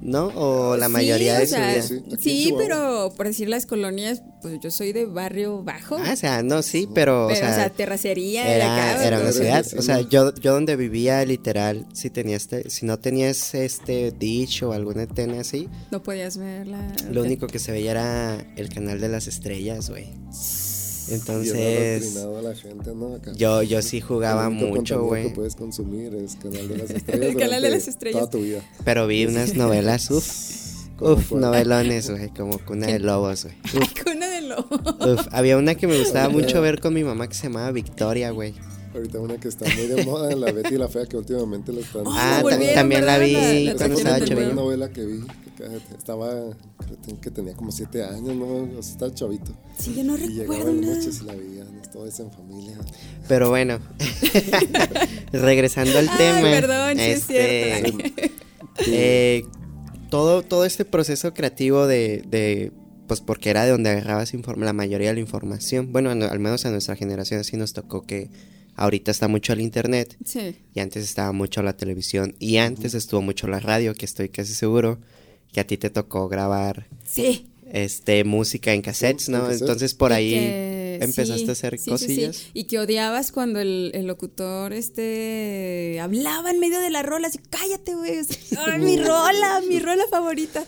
¿No? 0.02 0.28
O 0.34 0.76
la 0.76 0.86
Sí, 0.86 0.92
mayoría 0.92 1.34
o 1.36 1.38
de 1.40 1.46
sea, 1.46 1.82
ciudad. 1.82 2.02
Sí, 2.18 2.44
Sí, 2.46 2.54
pero 2.56 3.12
por 3.16 3.26
decir 3.26 3.48
las 3.50 3.66
colonias, 3.66 4.22
pues 4.40 4.58
yo 4.60 4.70
soy 4.70 4.92
de 4.92 5.04
barrio 5.04 5.62
bajo. 5.62 5.96
Ah, 5.98 6.12
o 6.12 6.16
sea, 6.16 6.42
no, 6.42 6.62
sí, 6.62 6.88
pero, 6.94 7.26
pero, 7.30 7.46
o 7.46 7.54
sea, 7.54 7.68
terracería 7.70 8.54
era, 8.54 8.74
acá, 8.94 9.06
era 9.06 9.20
una 9.20 9.32
ciudad. 9.32 9.64
Sí, 9.64 9.76
O 9.78 9.82
sea, 9.82 9.98
sí. 9.98 10.06
yo, 10.10 10.34
yo 10.36 10.54
donde 10.54 10.76
vivía, 10.76 11.22
literal, 11.26 11.86
si 11.92 12.08
tenías, 12.08 12.48
te- 12.48 12.70
si 12.70 12.86
no 12.86 12.98
tenías 12.98 13.54
este 13.54 14.10
dish 14.12 14.62
o 14.64 14.72
alguna 14.72 15.02
antena 15.02 15.40
así, 15.40 15.68
No 15.90 16.02
podías 16.02 16.38
ver 16.38 16.66
la. 16.66 16.92
lo 17.10 17.22
único 17.22 17.46
que 17.46 17.58
se 17.58 17.70
veía 17.72 17.90
era 17.90 18.36
el 18.56 18.68
canal 18.70 19.00
de 19.00 19.08
las 19.10 19.26
estrellas, 19.26 19.90
güey. 19.90 20.04
Era 20.04 20.69
Entonces, 21.10 22.16
a 22.16 22.42
la 22.42 22.54
gente, 22.54 22.94
¿no? 22.94 23.14
Acá. 23.14 23.32
yo, 23.36 23.62
yo 23.62 23.82
sí 23.82 24.00
jugaba 24.00 24.50
mucho, 24.50 25.04
güey. 25.04 25.24
que 25.28 25.30
puedes 25.30 25.56
consumir 25.56 26.14
es 26.14 26.36
Canal 26.36 26.68
de 26.68 26.78
las 26.78 26.90
Estrellas. 26.90 27.28
El 27.30 27.36
Canal 27.36 27.62
de 27.62 27.70
las 27.70 27.88
Estrellas. 27.88 28.18
Toda 28.20 28.30
tu 28.30 28.38
vida. 28.42 28.60
Pero 28.84 29.06
vi 29.06 29.26
unas 29.26 29.54
novelas, 29.54 30.10
uff. 30.10 30.26
¿Cómo 31.00 31.14
Uf, 31.14 31.32
novelones, 31.32 32.10
güey, 32.10 32.28
como 32.36 32.58
Cuna 32.58 32.86
de 32.86 32.98
Lobos, 32.98 33.44
güey. 33.44 33.56
Cuna 34.04 34.28
de 34.28 34.42
lobo. 34.42 34.68
Uf, 35.14 35.28
había 35.32 35.56
una 35.56 35.74
que 35.74 35.86
me 35.86 35.98
gustaba 35.98 36.28
mucho 36.28 36.60
ver 36.60 36.78
con 36.78 36.92
mi 36.92 37.02
mamá 37.04 37.26
que 37.26 37.34
se 37.34 37.44
llamaba 37.44 37.72
Victoria, 37.72 38.30
güey. 38.32 38.52
Ahorita 38.94 39.18
una 39.18 39.36
que 39.38 39.48
está 39.48 39.64
muy 39.74 39.86
de 39.86 40.04
moda, 40.04 40.34
la 40.36 40.52
Betty 40.52 40.74
y 40.74 40.78
la 40.78 40.88
Fea, 40.88 41.06
que 41.06 41.16
últimamente 41.16 41.72
la 41.72 41.80
están... 41.80 42.02
Oh, 42.06 42.12
Ah, 42.14 42.42
también 42.74 43.06
la 43.06 43.16
vi 43.18 43.72
cuando 43.78 43.96
estaba 43.96 44.18
la 44.18 44.24
primera 44.26 44.46
chavillo. 44.48 44.54
novela 44.54 44.90
que 44.90 45.06
vi. 45.06 45.20
Estaba, 45.96 46.56
creo 47.04 47.20
que 47.20 47.30
tenía 47.30 47.54
como 47.54 47.70
siete 47.72 48.02
años, 48.04 48.34
¿no? 48.36 48.46
O 48.78 48.82
sea, 48.82 48.92
estaba 48.92 49.14
chavito. 49.14 49.52
Sí, 49.78 49.94
yo 49.96 50.04
no 50.04 50.16
Y 50.16 50.28
llegaba 50.28 50.56
recuerdo 50.58 50.80
nada. 50.80 50.94
noches 50.96 51.20
y 51.22 51.24
la 51.24 51.34
veíamos 51.34 51.90
todos 51.90 52.20
en 52.20 52.30
familia. 52.32 52.78
Pero 53.28 53.48
bueno, 53.50 53.78
regresando 55.32 55.98
al 55.98 56.08
Ay, 56.08 56.16
tema. 56.18 56.50
perdón, 56.50 56.96
sí 56.98 57.02
es 57.04 57.18
este, 57.20 57.82
cierto. 57.82 57.98
eh, 58.86 59.44
todo, 60.10 60.42
todo 60.42 60.64
este 60.64 60.84
proceso 60.84 61.32
creativo 61.34 61.86
de, 61.86 62.22
de, 62.28 62.72
pues 63.06 63.20
porque 63.20 63.50
era 63.50 63.64
de 63.64 63.70
donde 63.70 63.90
agarrabas 63.90 64.32
la 64.56 64.72
mayoría 64.72 65.08
de 65.08 65.14
la 65.14 65.20
información. 65.20 65.92
Bueno, 65.92 66.14
no- 66.14 66.26
al 66.26 66.38
menos 66.38 66.66
a 66.66 66.70
nuestra 66.70 66.96
generación 66.96 67.40
así 67.40 67.56
nos 67.56 67.72
tocó 67.72 68.02
que 68.02 68.30
ahorita 68.76 69.10
está 69.10 69.28
mucho 69.28 69.52
el 69.52 69.60
internet 69.60 70.16
Sí. 70.24 70.56
y 70.74 70.80
antes 70.80 71.04
estaba 71.04 71.32
mucho 71.32 71.62
la 71.62 71.76
televisión 71.76 72.34
y 72.38 72.56
antes 72.56 72.94
estuvo 72.94 73.20
mucho 73.20 73.46
la 73.46 73.60
radio, 73.60 73.94
que 73.94 74.06
estoy 74.06 74.28
casi 74.30 74.54
seguro 74.54 74.98
que 75.52 75.60
a 75.60 75.66
ti 75.66 75.76
te 75.76 75.90
tocó 75.90 76.28
grabar 76.28 76.86
Sí. 77.04 77.46
este 77.72 78.24
música 78.24 78.72
en 78.72 78.82
cassettes, 78.82 79.28
en 79.28 79.34
¿no? 79.34 79.50
Entonces 79.50 79.94
por 79.94 80.12
ahí 80.12 80.34
que- 80.98 81.04
empezaste 81.04 81.42
sí, 81.44 81.48
a 81.48 81.52
hacer 81.52 81.78
sí, 81.78 81.84
sí, 81.84 81.90
cosillas. 81.90 82.36
sí. 82.36 82.50
Y 82.54 82.64
que 82.64 82.78
odiabas 82.78 83.32
cuando 83.32 83.60
el, 83.60 83.90
el 83.94 84.06
locutor 84.06 84.72
este 84.72 85.98
hablaba 86.00 86.50
en 86.50 86.58
medio 86.60 86.80
de 86.80 86.90
la 86.90 87.02
rola, 87.02 87.28
así, 87.28 87.38
cállate, 87.50 87.94
güey. 87.94 88.18
mi 88.80 88.96
rola, 89.02 89.60
mi 89.68 89.78
rola 89.78 90.04
favorita. 90.10 90.64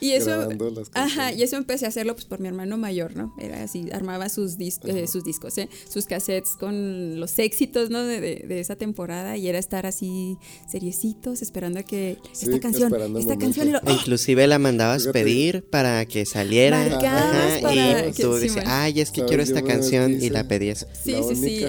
Y 0.00 0.12
eso, 0.12 0.48
ajá, 0.94 1.32
y 1.32 1.42
eso 1.42 1.56
empecé 1.56 1.86
a 1.86 1.88
hacerlo 1.88 2.14
pues 2.14 2.24
por 2.26 2.40
mi 2.40 2.48
hermano 2.48 2.76
mayor, 2.76 3.16
¿no? 3.16 3.34
Era 3.38 3.62
así, 3.62 3.86
armaba 3.92 4.28
sus, 4.28 4.58
dis- 4.58 4.80
eh, 4.84 5.06
sus 5.06 5.24
discos, 5.24 5.56
¿eh? 5.58 5.68
sus 5.88 6.06
cassettes 6.06 6.50
con 6.58 7.20
los 7.20 7.38
éxitos, 7.38 7.90
¿no? 7.90 8.02
De, 8.04 8.20
de- 8.20 8.44
de 8.46 8.60
esa 8.60 8.76
temporada 8.76 9.36
y 9.36 9.48
era 9.48 9.58
estar 9.58 9.86
así 9.86 10.36
seriecitos 10.70 11.42
esperando 11.42 11.78
a 11.80 11.82
que 11.82 12.18
Sí, 12.32 12.46
esta 12.46 12.60
canción, 12.60 13.16
esta 13.16 13.36
canción, 13.38 13.72
lo- 13.72 13.78
E 13.78 13.92
Inclusive 13.92 14.46
la 14.46 14.58
mandabas 14.58 15.02
Fíjate. 15.02 15.18
pedir 15.24 15.64
para 15.64 16.04
que 16.06 16.26
saliera. 16.26 16.82
Ajá, 16.84 17.60
para 17.62 18.08
y 18.08 18.12
que- 18.12 18.22
tú 18.22 18.30
bueno. 18.30 18.62
ay, 18.66 19.00
es 19.00 19.10
que 19.10 19.24
quiero 19.24 19.42
esta 19.42 19.60
una 19.60 19.68
canción 19.74 20.12
y 20.22 20.30
la 20.30 20.46
pedías. 20.48 20.86
Sí, 21.02 21.12
la 21.12 21.22
sí, 21.34 21.64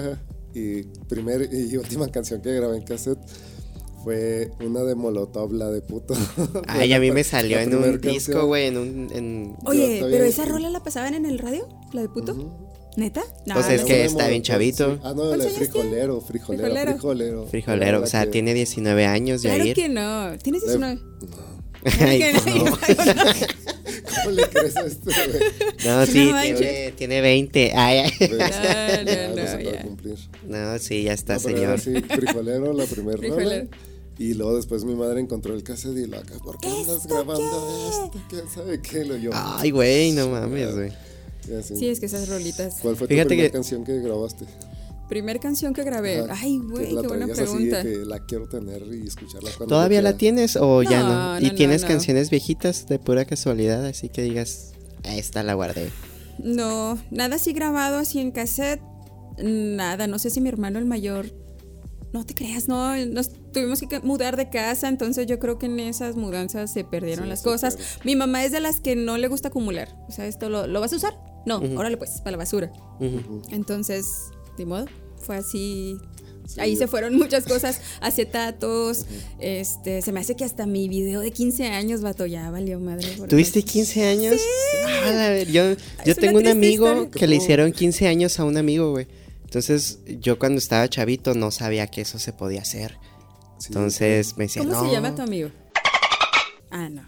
y 0.54 0.82
primer 1.08 1.48
y 1.52 1.76
última 1.76 2.08
canción 2.08 2.40
que 2.40 2.54
grabé 2.54 2.76
en 2.78 2.82
cassette 2.84 3.18
fue 4.02 4.50
una 4.64 4.84
de 4.84 4.94
Molotov, 4.94 5.52
la 5.52 5.70
de 5.70 5.82
puto. 5.82 6.14
Ay, 6.68 6.92
a 6.92 7.00
mí 7.00 7.10
me 7.10 7.24
salió 7.24 7.58
en 7.58 7.74
un 7.74 8.00
disco, 8.00 8.46
güey, 8.46 8.66
en 8.68 8.76
un... 8.78 9.08
En... 9.12 9.56
Oye, 9.64 9.98
pero 10.08 10.24
esa 10.24 10.44
rola 10.44 10.70
la 10.70 10.80
pasaban 10.82 11.14
en 11.14 11.26
el 11.26 11.38
radio, 11.38 11.68
la 11.92 12.02
de 12.02 12.08
puto. 12.08 12.32
Ujú. 12.32 12.52
¿Neta? 12.96 13.22
No, 13.44 13.54
Pues 13.54 13.68
es 13.68 13.80
no 13.82 13.86
que 13.88 14.04
está 14.06 14.28
bien 14.28 14.42
chavito. 14.42 14.94
sí. 14.94 15.00
Ah, 15.02 15.12
no, 15.14 15.24
la 15.24 15.36
¿Cuántos 15.36 15.46
de 15.58 15.66
frijolero, 15.66 16.20
frijolero, 16.22 16.64
Frijolero. 16.66 16.92
frijolero. 16.92 17.46
Frijolero, 17.48 17.84
Era 17.84 18.00
o 18.00 18.06
sea, 18.06 18.24
que- 18.24 18.30
tiene 18.30 18.54
19 18.54 19.04
años, 19.06 19.42
Claro 19.42 19.58
Yair. 19.64 19.74
que 19.74 19.88
no. 19.90 20.38
¿Tienes 20.38 20.62
19? 20.62 20.98
Ay, 22.00 22.18
Que 22.18 22.32
no. 22.32 22.40
¿Cómo 24.24 24.30
le 24.30 24.42
crees 24.48 24.76
a 24.76 24.86
este, 24.86 25.10
güey? 25.12 25.42
No, 25.84 26.06
sí, 26.06 26.24
manches. 26.32 26.58
tiene, 26.58 26.92
tiene 26.96 27.20
20. 27.20 27.72
Ay, 27.74 27.98
ay. 27.98 28.12
No, 28.28 29.42
no, 29.42 29.52
puede 29.52 29.72
ya. 29.72 29.82
cumplir. 29.82 30.16
No, 30.46 30.78
sí, 30.78 31.02
ya 31.04 31.12
está, 31.12 31.34
No, 31.34 31.40
señor. 31.40 31.72
así, 31.74 31.92
frijolero, 32.02 32.72
la 32.72 32.84
primera 32.86 33.18
rola. 33.28 33.66
Y 34.18 34.32
luego 34.34 34.56
después 34.56 34.84
mi 34.84 34.94
madre 34.94 35.20
encontró 35.20 35.54
el 35.54 35.62
cassette 35.62 35.98
y 35.98 36.06
lo 36.06 36.16
acá, 36.18 36.34
¿por 36.42 36.58
qué 36.58 36.68
andas 36.68 37.06
grabando 37.06 37.88
esto? 37.90 38.12
¿Quién 38.30 38.48
sabe 38.48 38.80
qué? 38.80 39.04
Lo 39.04 39.16
yo. 39.16 39.30
Ay, 39.34 39.70
güey, 39.70 40.12
no 40.12 40.28
mames, 40.28 40.74
güey. 40.74 40.90
Sí, 41.62 41.88
es 41.88 42.00
que 42.00 42.06
esas 42.06 42.28
rolitas. 42.28 42.76
¿Cuál 42.80 42.96
fue 42.96 43.06
Fíjate 43.06 43.24
tu 43.24 43.28
primera 43.28 43.48
que- 43.48 43.52
canción 43.52 43.84
que 43.84 44.00
grabaste? 44.00 44.46
Primer 45.08 45.38
canción 45.40 45.72
que 45.72 45.84
grabé. 45.84 46.24
Ay, 46.30 46.58
güey, 46.58 46.88
qué 46.88 47.06
buena 47.06 47.26
traías 47.26 47.38
así 47.50 47.64
de 47.64 47.70
pregunta. 47.70 47.82
que 47.82 48.04
la 48.06 48.24
quiero 48.26 48.48
tener 48.48 48.82
y 48.92 49.06
escucharla 49.06 49.50
cuando 49.56 49.74
¿Todavía 49.74 50.02
la 50.02 50.16
tienes 50.16 50.56
o 50.56 50.82
ya 50.82 51.00
No, 51.02 51.34
no? 51.34 51.40
¿Y 51.40 51.50
no, 51.50 51.54
tienes 51.54 51.82
no. 51.82 51.88
canciones 51.88 52.30
viejitas 52.30 52.86
de 52.88 52.98
pura 52.98 53.24
casualidad? 53.24 53.84
Así 53.86 54.08
que 54.08 54.22
digas, 54.22 54.72
"Ah, 55.04 55.14
esta 55.16 55.42
la 55.44 55.54
guardé. 55.54 55.90
No, 56.38 56.98
nada 57.10 57.36
así 57.36 57.52
grabado 57.52 57.98
así 57.98 58.18
en 58.20 58.30
cassette. 58.32 58.80
Nada, 59.42 60.06
no 60.06 60.18
sé 60.18 60.30
si 60.30 60.40
mi 60.40 60.48
hermano 60.48 60.78
el 60.78 60.86
mayor. 60.86 61.26
No 62.12 62.24
te 62.24 62.34
creas, 62.34 62.66
no, 62.68 62.96
nos 63.06 63.30
tuvimos 63.52 63.80
que 63.80 64.00
mudar 64.00 64.36
de 64.36 64.48
casa, 64.48 64.88
entonces 64.88 65.26
yo 65.26 65.38
creo 65.38 65.58
que 65.58 65.66
en 65.66 65.78
esas 65.80 66.16
mudanzas 66.16 66.72
se 66.72 66.82
perdieron 66.84 67.24
Sí, 67.24 67.28
las 67.30 67.42
cosas. 67.42 67.76
Mi 68.04 68.16
mamá 68.16 68.42
es 68.44 68.52
de 68.52 68.60
las 68.60 68.80
que 68.80 68.96
no 68.96 69.18
le 69.18 69.28
gusta 69.28 69.48
acumular. 69.48 69.94
O 70.08 70.12
sea, 70.12 70.26
esto 70.26 70.48
lo, 70.48 70.66
¿lo 70.66 70.80
vas 70.80 70.92
a 70.94 70.96
usar? 70.96 71.14
No, 71.44 71.58
órale 71.76 71.96
pues, 71.96 72.20
para 72.22 72.32
la 72.32 72.36
basura. 72.38 72.72
Entonces, 73.50 74.06
de 74.56 74.66
modo, 74.66 74.86
fue 75.18 75.36
así. 75.36 75.98
Sí. 76.46 76.60
Ahí 76.60 76.76
se 76.76 76.86
fueron 76.86 77.16
muchas 77.16 77.44
cosas, 77.44 77.80
acetatos, 78.00 79.06
este, 79.40 80.00
se 80.00 80.12
me 80.12 80.20
hace 80.20 80.36
que 80.36 80.44
hasta 80.44 80.64
mi 80.64 80.88
video 80.88 81.20
de 81.20 81.32
15 81.32 81.66
años, 81.66 82.02
vato, 82.02 82.24
ya 82.24 82.50
valió 82.52 82.78
madre. 82.78 83.08
porque- 83.16 83.30
¿Tuviste 83.30 83.62
15 83.64 84.06
años? 84.08 84.40
Ah, 85.04 85.10
la 85.12 85.28
ver- 85.30 85.50
yo 85.50 85.74
yo 86.04 86.14
tengo 86.14 86.38
un 86.38 86.46
amigo 86.46 86.86
historia. 86.88 87.10
que 87.10 87.26
le 87.26 87.36
hicieron 87.36 87.72
15 87.72 88.06
años 88.06 88.38
a 88.38 88.44
un 88.44 88.56
amigo, 88.56 88.92
güey. 88.92 89.08
Entonces, 89.44 89.98
yo 90.20 90.38
cuando 90.38 90.58
estaba 90.58 90.88
chavito 90.88 91.34
no 91.34 91.50
sabía 91.50 91.88
que 91.88 92.02
eso 92.02 92.18
se 92.20 92.32
podía 92.32 92.62
hacer. 92.62 92.96
Sí, 93.58 93.68
Entonces 93.68 94.36
me 94.36 94.44
decía, 94.44 94.62
¿Cómo 94.62 94.74
no. 94.74 94.84
se 94.86 94.92
llama 94.92 95.14
tu 95.16 95.22
amigo? 95.22 95.50
Ah, 96.70 96.88
no. 96.88 97.02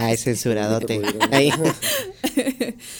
Ah, 0.00 0.12
es 0.12 0.24
censuradote. 0.24 1.00
Ahí. 1.30 1.50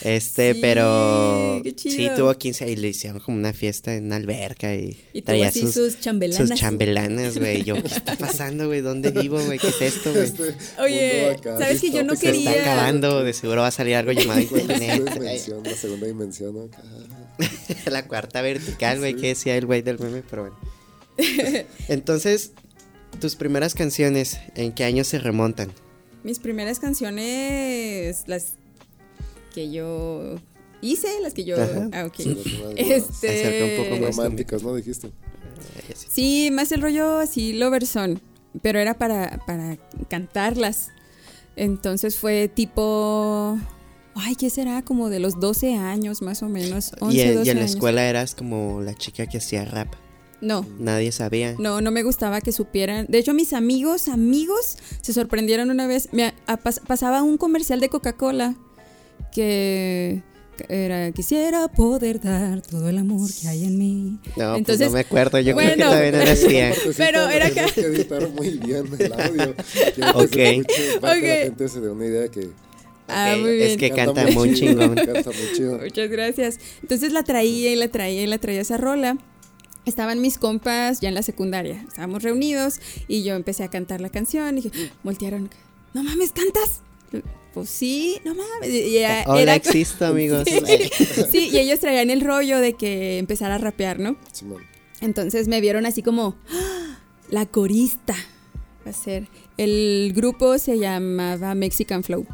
Este, 0.02 0.54
Sí, 0.54 0.58
pero 0.60 1.60
qué 1.62 1.74
chido. 1.74 1.94
sí 1.96 2.08
tuvo 2.16 2.34
15 2.34 2.70
y 2.70 2.76
le 2.76 2.88
hicieron 2.88 3.20
como 3.20 3.36
una 3.36 3.52
fiesta 3.52 3.94
en 3.94 4.06
una 4.06 4.16
alberca 4.16 4.74
y, 4.74 4.96
Y 5.12 5.20
tuvo 5.22 5.26
traía 5.26 5.48
así 5.48 5.70
sus 5.70 6.00
chambelanas. 6.00 6.48
sus 6.48 6.58
chambelanas, 6.58 7.38
güey. 7.38 7.64
Yo, 7.64 7.74
¿qué 7.82 7.88
está 7.88 8.16
pasando, 8.16 8.66
güey? 8.66 8.80
¿Dónde 8.80 9.10
vivo, 9.10 9.38
güey? 9.44 9.58
¿Qué 9.58 9.68
es 9.68 9.80
esto, 9.82 10.12
güey? 10.12 10.24
Este 10.24 10.54
Oye, 10.78 11.36
¿sabes 11.42 11.80
que 11.80 11.90
yo 11.90 12.02
no 12.04 12.12
distópico. 12.12 12.20
Se 12.20 12.38
está 12.38 12.52
quería- 12.52 12.62
acabando, 12.72 13.22
de 13.24 13.32
seguro 13.32 13.60
va 13.62 13.68
a 13.68 13.72
salir 13.72 13.94
algo 13.96 14.12
llamado 14.12 14.40
internet. 14.40 14.78
segunda 14.90 15.14
dimensión, 15.14 15.62
la 15.64 15.74
segunda 15.74 16.06
dimensión 16.06 16.56
acá. 16.68 16.82
La 17.90 18.06
cuarta 18.06 18.42
vertical, 18.42 18.98
güey, 18.98 19.14
que 19.16 19.28
decía 19.28 19.56
el 19.56 19.66
güey 19.66 19.82
del 19.82 19.98
meme, 19.98 20.22
pero 20.28 20.42
bueno. 20.42 20.56
Entonces, 21.88 22.52
tus 23.20 23.36
primeras 23.36 23.74
canciones, 23.74 24.38
¿en 24.56 24.72
qué 24.72 24.84
años 24.84 25.06
se 25.06 25.18
remontan? 25.18 25.72
Mis 26.24 26.38
primeras 26.38 26.78
canciones, 26.80 28.24
las 28.26 28.54
que 29.54 29.70
yo 29.70 30.36
hice, 30.82 31.08
las 31.22 31.34
que 31.34 31.44
yo... 31.44 31.56
Ajá. 31.60 31.88
Ah, 31.92 32.04
ok. 32.06 32.14
Sí, 32.16 32.28
más- 32.62 32.74
Este... 32.76 33.28
Acerca 33.28 33.64
un 33.82 33.88
poco 33.88 34.00
más. 34.06 34.16
Románticas, 34.16 34.62
¿no 34.62 34.74
dijiste? 34.74 35.08
Eh, 35.08 35.94
sí. 36.08 36.50
Más 36.52 36.72
el 36.72 36.82
rollo 36.82 37.18
así, 37.18 37.52
Loverson, 37.54 38.20
pero 38.62 38.78
era 38.78 38.94
para, 38.94 39.40
para 39.46 39.78
cantarlas. 40.08 40.90
Entonces 41.56 42.16
fue 42.16 42.48
tipo... 42.48 43.58
Ay, 44.14 44.34
¿qué 44.34 44.50
será? 44.50 44.82
Como 44.82 45.08
de 45.08 45.20
los 45.20 45.38
12 45.40 45.74
años, 45.74 46.20
más 46.20 46.42
o 46.42 46.48
menos. 46.48 46.92
11, 47.00 47.16
Y, 47.16 47.20
en- 47.20 47.30
y 47.30 47.34
12 47.34 47.50
en 47.50 47.56
la 47.56 47.62
años. 47.62 47.74
escuela 47.74 48.04
eras 48.08 48.34
como 48.34 48.80
la 48.82 48.94
chica 48.94 49.26
que 49.26 49.38
hacía 49.38 49.64
rap. 49.64 49.94
No. 50.40 50.66
Nadie 50.78 51.12
sabía. 51.12 51.54
No, 51.58 51.80
no 51.80 51.90
me 51.90 52.02
gustaba 52.02 52.40
que 52.40 52.52
supieran. 52.52 53.06
De 53.08 53.18
hecho, 53.18 53.34
mis 53.34 53.52
amigos, 53.52 54.08
amigos, 54.08 54.78
se 55.00 55.12
sorprendieron 55.12 55.70
una 55.70 55.86
vez. 55.86 56.08
Me 56.12 56.34
pasaba 56.86 57.22
un 57.22 57.36
comercial 57.36 57.80
de 57.80 57.88
Coca-Cola 57.88 58.56
que 59.32 60.22
era 60.68 61.10
quisiera 61.12 61.68
poder 61.68 62.20
dar 62.20 62.60
todo 62.60 62.88
el 62.88 62.98
amor 62.98 63.30
que 63.40 63.48
hay 63.48 63.64
en 63.64 63.78
mí. 63.78 64.18
No, 64.36 64.56
Entonces, 64.56 64.88
pues 64.88 64.90
no 64.90 64.94
me 64.94 65.00
acuerdo, 65.00 65.38
yo 65.40 65.56
creo 65.56 65.76
que 65.76 65.82
también 65.82 66.14
era 66.14 66.32
así. 66.32 66.92
Pero 66.96 67.28
era 67.28 67.50
que... 67.50 67.64
que 67.72 67.80
editar 67.80 68.28
muy 68.30 68.58
bien 68.58 68.84
el 68.98 69.12
audio. 69.12 69.50
ok. 70.14 70.24
okay. 70.24 70.64
La 71.00 71.14
gente 71.44 71.68
se 71.68 71.80
dé 71.80 71.90
una 71.90 72.06
idea 72.06 72.28
que 72.28 72.48
Ah, 73.12 73.36
muy 73.40 73.56
bien. 73.56 73.70
Es 73.70 73.76
que 73.76 73.90
canta, 73.90 74.26
muy 74.28 74.54
chingón. 74.54 74.94
canta 74.94 75.30
muy 75.30 75.56
chido. 75.56 75.78
Muchas 75.78 76.10
gracias. 76.10 76.58
Entonces 76.82 77.12
la 77.12 77.24
traía 77.24 77.72
y 77.72 77.76
la 77.76 77.88
traía 77.88 78.22
y 78.22 78.26
la 78.26 78.38
traía 78.38 78.60
esa 78.60 78.76
rola. 78.76 79.18
Estaban 79.86 80.20
mis 80.20 80.38
compas 80.38 81.00
ya 81.00 81.08
en 81.08 81.14
la 81.14 81.22
secundaria. 81.22 81.82
Estábamos 81.88 82.22
reunidos 82.22 82.80
y 83.08 83.22
yo 83.22 83.34
empecé 83.34 83.64
a 83.64 83.68
cantar 83.68 84.00
la 84.00 84.10
canción 84.10 84.58
y 84.58 84.62
dije, 84.62 84.90
voltearon. 85.02 85.50
No 85.94 86.02
mames, 86.02 86.32
¿cantas? 86.32 86.82
Pues 87.54 87.68
sí, 87.68 88.18
no 88.24 88.34
mames. 88.34 88.70
Y 88.70 88.98
Hola, 89.26 89.40
era... 89.40 89.54
existo, 89.54 90.06
amigos. 90.06 90.46
Sí, 91.30 91.48
y 91.52 91.58
ellos 91.58 91.80
traían 91.80 92.10
el 92.10 92.20
rollo 92.20 92.58
de 92.60 92.74
que 92.74 93.18
empezara 93.18 93.56
a 93.56 93.58
rapear, 93.58 93.98
¿no? 93.98 94.16
Entonces 95.00 95.48
me 95.48 95.60
vieron 95.60 95.86
así 95.86 96.02
como 96.02 96.36
¡Ah! 96.52 96.98
la 97.30 97.46
corista. 97.46 98.14
Va 98.86 98.90
a 98.90 98.94
ser. 98.94 99.28
El 99.56 100.12
grupo 100.14 100.58
se 100.58 100.78
llamaba 100.78 101.54
Mexican 101.54 102.04
Flow. 102.04 102.26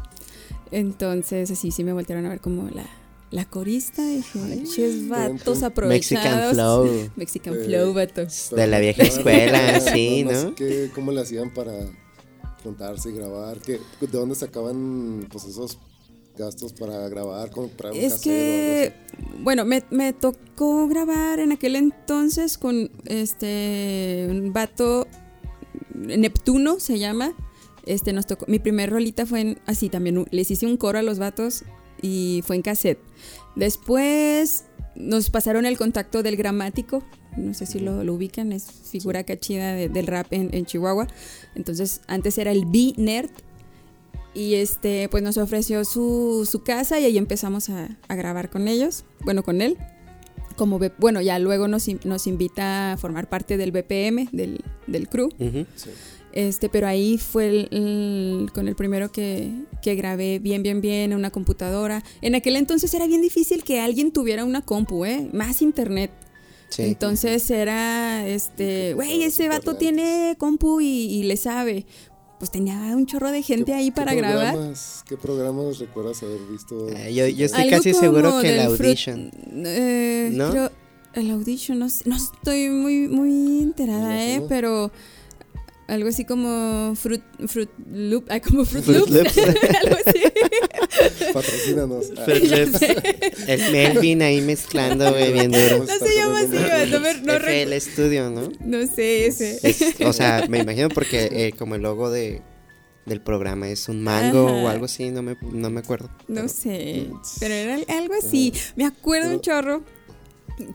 Entonces, 0.71 1.49
así 1.49 1.71
sí 1.71 1.83
me 1.83 1.93
voltearon 1.93 2.25
a 2.25 2.29
ver 2.29 2.41
como 2.41 2.69
la, 2.69 2.85
la 3.31 3.45
corista. 3.45 4.05
Dije, 4.05 4.63
ches 4.63 5.07
vatos 5.07 5.63
aprovechados. 5.63 6.23
Mexican 6.23 6.53
Flow. 6.53 7.09
Mexican 7.15 7.55
Flow, 7.65 7.93
vatos. 7.93 8.49
De 8.55 8.67
la 8.67 8.79
vieja 8.79 9.03
escuela, 9.03 9.79
sí, 9.79 10.23
¿no? 10.23 10.53
¿Cómo 10.95 11.11
le 11.11 11.21
hacían 11.21 11.53
para 11.53 11.73
juntarse 12.63 13.09
y 13.09 13.13
grabar? 13.13 13.59
¿Qué, 13.59 13.79
¿De 13.99 14.07
dónde 14.07 14.35
sacaban 14.35 15.27
pues 15.31 15.45
esos 15.45 15.77
gastos 16.37 16.71
para 16.73 17.09
grabar, 17.09 17.49
comprar 17.49 17.93
un 17.93 17.97
Es 17.97 18.19
que, 18.19 18.93
bueno, 19.41 19.65
me, 19.65 19.83
me, 19.89 20.13
tocó 20.13 20.87
grabar 20.87 21.39
en 21.39 21.51
aquel 21.51 21.75
entonces 21.75 22.57
con 22.57 22.91
este 23.05 24.27
un 24.29 24.53
vato, 24.53 25.07
Neptuno 25.95 26.79
se 26.79 26.99
llama, 26.99 27.33
este, 27.85 28.13
nos 28.13 28.27
tocó, 28.27 28.45
mi 28.47 28.59
primer 28.59 28.91
rolita 28.91 29.25
fue 29.25 29.41
en, 29.41 29.59
así 29.65 29.89
también, 29.89 30.27
les 30.29 30.51
hice 30.51 30.67
un 30.67 30.77
coro 30.77 30.99
a 30.99 31.01
los 31.01 31.17
vatos 31.17 31.63
y 32.01 32.43
fue 32.45 32.55
en 32.55 32.61
cassette. 32.61 32.99
Después 33.55 34.65
nos 34.95 35.29
pasaron 35.29 35.65
el 35.65 35.77
contacto 35.77 36.23
del 36.23 36.35
gramático, 36.35 37.03
no 37.35 37.53
sé 37.53 37.65
si 37.65 37.79
lo, 37.79 38.01
ubican, 38.13 38.51
es 38.51 38.65
figura 38.65 39.23
cachida 39.23 39.73
del 39.73 40.07
rap 40.07 40.27
en, 40.31 40.65
Chihuahua. 40.65 41.07
Entonces, 41.55 42.01
antes 42.07 42.37
era 42.37 42.51
el 42.51 42.65
B-Nerd. 42.65 43.29
Y 44.33 44.55
este, 44.55 45.09
pues 45.09 45.23
nos 45.23 45.37
ofreció 45.37 45.83
su, 45.83 46.47
su 46.49 46.61
casa 46.61 46.99
y 46.99 47.05
ahí 47.05 47.17
empezamos 47.17 47.69
a, 47.69 47.97
grabar 48.07 48.51
con 48.51 48.67
ellos, 48.67 49.03
bueno, 49.23 49.43
con 49.43 49.61
él. 49.61 49.77
Como, 50.55 50.79
bueno, 50.99 51.21
ya 51.21 51.39
luego 51.39 51.67
nos, 51.67 51.87
nos 52.05 52.27
invita 52.27 52.93
a 52.93 52.97
formar 52.97 53.29
parte 53.29 53.57
del 53.57 53.71
BPM, 53.71 54.29
del, 54.31 54.63
del 54.85 55.07
crew. 55.09 55.29
sí. 55.75 55.89
Este, 56.37 56.69
pero 56.69 56.85
ahí 56.85 57.17
fue 57.17 57.47
el, 57.47 58.51
con 58.53 58.67
el 58.67 58.75
primero 58.75 59.11
que, 59.11 59.51
que, 59.81 59.95
grabé 59.95 60.37
bien, 60.37 60.61
bien, 60.61 60.81
bien 60.81 61.11
en 61.11 61.17
una 61.17 61.31
computadora. 61.31 62.03
En 62.21 62.35
aquel 62.35 62.57
entonces 62.57 62.93
era 62.93 63.07
bien 63.07 63.23
difícil 63.23 63.63
que 63.63 63.79
alguien 63.79 64.11
tuviera 64.11 64.45
una 64.45 64.61
compu, 64.61 65.03
¿eh? 65.03 65.31
Más 65.33 65.63
internet. 65.63 66.11
Entonces 66.77 67.49
era, 67.49 68.27
este, 68.27 68.93
güey, 68.93 69.23
ese 69.23 69.49
vato 69.49 69.77
tiene 69.77 70.35
compu 70.37 70.79
y, 70.79 71.23
le 71.23 71.37
sabe. 71.37 71.87
Pues 72.37 72.51
tenía 72.51 72.75
un 72.95 73.07
chorro 73.07 73.31
de 73.31 73.41
gente 73.41 73.73
ahí 73.73 73.89
para 73.89 74.13
grabar. 74.13 74.55
¿Qué 75.09 75.17
programas 75.17 75.79
recuerdas 75.79 76.21
haber 76.21 76.41
visto? 76.51 76.87
Eh, 76.89 77.15
yo, 77.15 77.25
yo, 77.29 77.47
estoy 77.47 77.67
casi 77.67 77.95
seguro 77.95 78.41
que 78.41 78.53
el 78.53 78.59
Audition. 78.67 79.31
Eh, 79.65 80.29
¿No? 80.33 80.69
el 81.15 81.31
Audition, 81.31 81.79
no, 81.79 81.87
no, 82.05 82.15
estoy 82.15 82.69
muy, 82.69 83.07
muy 83.07 83.63
enterada, 83.63 84.23
¿eh? 84.23 84.43
Pero 84.47 84.91
algo 85.87 86.09
así 86.09 86.25
como 86.25 86.93
Fruit, 86.95 87.21
fruit 87.47 87.69
Loop, 87.91 88.25
ah, 88.29 88.39
como 88.39 88.65
Fruit, 88.65 88.83
fruit 88.83 89.07
Loops, 89.09 89.37
algo 89.83 89.97
así. 90.05 90.21
Patrocínanos. 91.33 92.11
Fruit 92.25 92.43
Loops. 92.43 92.81
El 93.47 93.71
Melvin 93.71 94.21
ahí 94.21 94.41
mezclando, 94.41 95.09
güey, 95.11 95.33
bien 95.33 95.51
duro. 95.51 95.79
No 95.79 96.07
se 96.07 96.15
llama 96.15 96.39
así, 96.39 96.91
no, 96.91 96.99
me, 96.99 97.13
no 97.21 97.33
el 97.33 97.73
estudio, 97.73 98.29
¿no? 98.29 98.51
No 98.59 98.85
sé, 98.87 99.27
ese. 99.27 99.59
o 100.05 100.13
sea, 100.13 100.45
me 100.49 100.59
imagino 100.59 100.89
porque 100.89 101.29
eh, 101.31 101.53
como 101.57 101.75
el 101.75 101.81
logo 101.81 102.09
de 102.09 102.41
del 103.05 103.21
programa 103.21 103.69
es 103.69 103.87
un 103.87 104.03
mango 104.03 104.45
o 104.45 104.67
algo 104.67 104.83
así, 104.83 105.09
no 105.11 105.21
me, 105.21 105.37
no 105.41 105.69
me 105.69 105.79
acuerdo. 105.79 106.09
No 106.27 106.49
sé, 106.49 107.09
pero 107.39 107.53
era 107.53 107.77
algo 107.97 108.13
así. 108.15 108.53
Me 108.75 108.85
acuerdo 108.85 109.29
un 109.29 109.39
chorro 109.39 109.83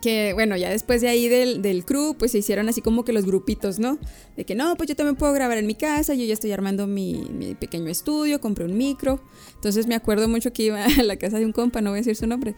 que 0.00 0.32
bueno, 0.32 0.56
ya 0.56 0.70
después 0.70 1.00
de 1.00 1.08
ahí 1.08 1.28
del, 1.28 1.62
del 1.62 1.84
crew, 1.84 2.14
pues 2.14 2.32
se 2.32 2.38
hicieron 2.38 2.68
así 2.68 2.80
como 2.80 3.04
que 3.04 3.12
los 3.12 3.26
grupitos, 3.26 3.78
¿no? 3.78 3.98
De 4.36 4.44
que 4.44 4.54
no, 4.54 4.76
pues 4.76 4.88
yo 4.88 4.96
también 4.96 5.16
puedo 5.16 5.32
grabar 5.32 5.58
en 5.58 5.66
mi 5.66 5.74
casa, 5.74 6.14
yo 6.14 6.24
ya 6.24 6.34
estoy 6.34 6.52
armando 6.52 6.86
mi, 6.86 7.26
mi 7.30 7.54
pequeño 7.54 7.88
estudio, 7.88 8.40
compré 8.40 8.64
un 8.64 8.76
micro. 8.76 9.20
Entonces 9.54 9.86
me 9.86 9.94
acuerdo 9.94 10.28
mucho 10.28 10.52
que 10.52 10.64
iba 10.64 10.84
a 10.98 11.02
la 11.02 11.16
casa 11.16 11.38
de 11.38 11.46
un 11.46 11.52
compa, 11.52 11.80
no 11.80 11.90
voy 11.90 11.98
a 11.98 12.00
decir 12.00 12.16
su 12.16 12.26
nombre, 12.26 12.54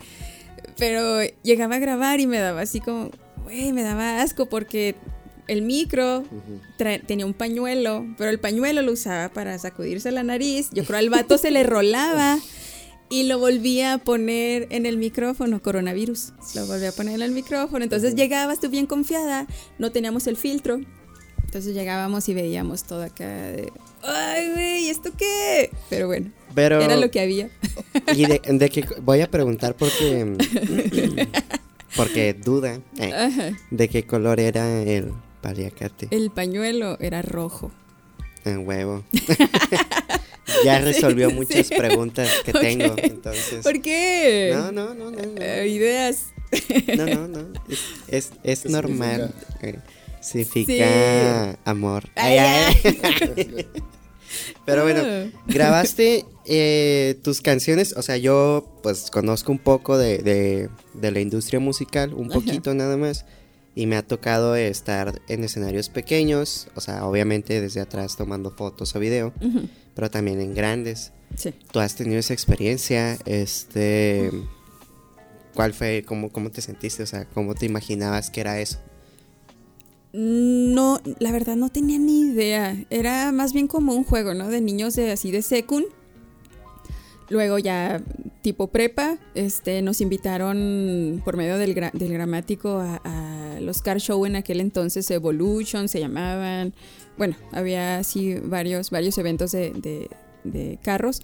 pero 0.79 1.21
llegaba 1.43 1.77
a 1.77 1.79
grabar 1.79 2.21
y 2.21 2.27
me 2.27 2.39
daba 2.39 2.63
así 2.63 2.81
como, 2.81 3.11
güey, 3.45 3.73
me 3.73 3.83
daba 3.83 4.23
asco 4.23 4.47
porque 4.47 4.95
el 5.47 5.63
micro 5.63 6.25
tenía 7.07 7.27
un 7.27 7.35
pañuelo, 7.35 8.07
pero 8.17 8.31
el 8.31 8.41
pañuelo 8.41 8.83
lo 8.83 8.93
usaba 8.93 9.29
para 9.29 9.59
sacudirse 9.59 10.11
la 10.11 10.23
nariz. 10.23 10.71
Yo 10.73 10.85
creo 10.85 10.99
al 10.99 11.11
vato 11.11 11.39
se 11.39 11.51
le 11.51 11.63
rolaba 11.63 12.39
y 13.11 13.25
lo 13.25 13.39
volví 13.39 13.81
a 13.81 13.99
poner 13.99 14.67
en 14.71 14.87
el 14.87 14.97
micrófono, 14.97 15.61
coronavirus. 15.63 16.33
Lo 16.55 16.67
volví 16.67 16.87
a 16.87 16.93
poner 16.93 17.15
en 17.15 17.23
el 17.23 17.33
micrófono. 17.33 17.85
Entonces 17.85 18.15
llegabas 18.15 18.61
tú 18.61 18.71
bien 18.71 18.87
confiada, 18.87 19.47
no 19.79 19.93
teníamos 19.93 20.27
el 20.27 20.37
filtro. 20.37 20.81
Entonces 21.45 21.75
llegábamos 21.75 22.29
y 22.29 22.35
veíamos 22.35 22.83
todo 22.83 23.05
acá 23.05 23.27
de, 23.27 23.73
ay, 24.03 24.51
güey, 24.53 24.89
¿esto 24.89 25.13
qué? 25.17 25.71
Pero 25.89 26.09
bueno, 26.09 26.33
era 26.57 26.97
lo 26.97 27.11
que 27.11 27.21
había. 27.21 27.51
Y 28.13 28.27
de, 28.27 28.41
de 28.45 28.69
que 28.71 28.85
voy 29.03 29.21
a 29.21 29.31
preguntar 29.31 29.77
porque, 29.77 30.37
porque 31.97 32.35
duda 32.35 32.81
eh, 32.99 33.55
de 33.71 33.89
qué 33.89 34.05
color 34.05 34.41
era 34.41 34.83
el 34.83 35.13
paliacate. 35.43 36.09
El 36.11 36.31
pañuelo 36.33 36.99
era 36.99 37.23
rojo. 37.23 37.71
En 38.45 38.67
huevo. 38.67 39.05
ya 40.65 40.79
resolvió 40.85 41.31
muchas 41.31 41.69
preguntas 41.69 42.29
que 42.45 42.53
tengo. 42.53 42.95
Entonces. 42.97 43.63
¿Por 43.63 43.81
qué? 43.81 44.53
No, 44.55 44.73
no, 44.73 44.95
no, 44.95 45.11
no. 45.11 45.19
Eh, 45.37 45.69
ideas. 45.69 46.27
No, 46.97 47.07
no, 47.07 47.29
no. 47.29 47.53
Es, 48.09 48.33
es, 48.43 48.67
normal. 48.67 49.35
Significa, 50.21 51.59
amor. 51.65 52.09
Ay, 52.15 52.39
ay. 52.39 53.67
Pero 54.65 54.83
bueno, 54.83 55.03
ah. 55.05 55.25
grabaste 55.47 56.25
eh, 56.47 57.19
tus 57.23 57.41
canciones, 57.41 57.95
o 57.97 58.03
sea, 58.03 58.17
yo 58.17 58.67
pues 58.83 59.11
conozco 59.11 59.53
un 59.53 59.59
poco 59.59 59.99
de, 59.99 60.19
de, 60.19 61.11
la 61.11 61.21
industria 61.21 61.61
musical, 61.61 62.15
un 62.15 62.29
poquito 62.29 62.75
nada 62.75 62.97
más, 62.97 63.27
y 63.75 63.87
me 63.87 63.97
ha 63.97 64.07
tocado 64.07 64.55
estar 64.57 65.21
en 65.29 65.45
escenarios 65.45 65.89
pequeños, 65.89 66.69
o 66.75 66.81
sea, 66.81 67.07
obviamente 67.07 67.61
desde 67.61 67.81
atrás 67.81 68.17
tomando 68.17 68.51
fotos 68.51 68.95
o 68.95 69.01
video 69.01 69.33
pero 69.95 70.11
también 70.11 70.41
en 70.41 70.55
grandes. 70.55 71.13
Sí. 71.37 71.55
Tú 71.73 71.81
has 71.81 71.95
tenido 71.95 72.19
esa 72.19 72.35
experiencia, 72.35 73.17
este... 73.25 74.31
¿Cuál 75.55 75.73
fue, 75.73 76.05
cómo, 76.05 76.31
cómo 76.31 76.51
te 76.51 76.61
sentiste? 76.61 77.05
O 77.05 77.07
sea, 77.07 77.27
¿cómo 77.27 77.55
te 77.55 77.67
imaginabas 77.67 78.29
que 78.29 78.41
era 78.41 78.61
eso? 78.61 78.79
No, 80.13 81.01
la 81.21 81.31
verdad 81.31 81.55
no 81.55 81.71
tenía 81.71 81.99
ni 82.01 82.23
idea. 82.23 82.77
Era 82.91 83.31
más 83.31 83.53
bien 83.53 83.69
como 83.69 83.95
un 83.95 84.03
juego, 84.03 84.35
¿no? 84.35 84.49
De 84.49 84.61
niños 84.61 84.97
de 84.97 85.13
así 85.13 85.31
de 85.31 85.43
secund. 85.43 85.87
Luego 87.31 87.59
ya 87.59 88.03
tipo 88.43 88.67
prepa, 88.67 89.19
este, 89.35 89.81
nos 89.81 90.01
invitaron 90.03 91.23
por 91.25 91.37
medio 91.37 91.57
del, 91.57 91.75
del 91.75 92.13
gramático 92.13 92.79
a, 92.81 93.59
los 93.61 93.81
car 93.81 93.99
show 94.01 94.27
en 94.27 94.37
aquel 94.37 94.61
entonces, 94.61 95.11
Evolution 95.11 95.89
se 95.89 96.01
llamaban. 96.01 96.75
Bueno, 97.17 97.37
había 97.53 97.99
así 97.99 98.35
varios, 98.35 98.91
varios 98.91 99.17
eventos 99.17 99.53
de, 99.53 100.09
carros. 100.83 101.23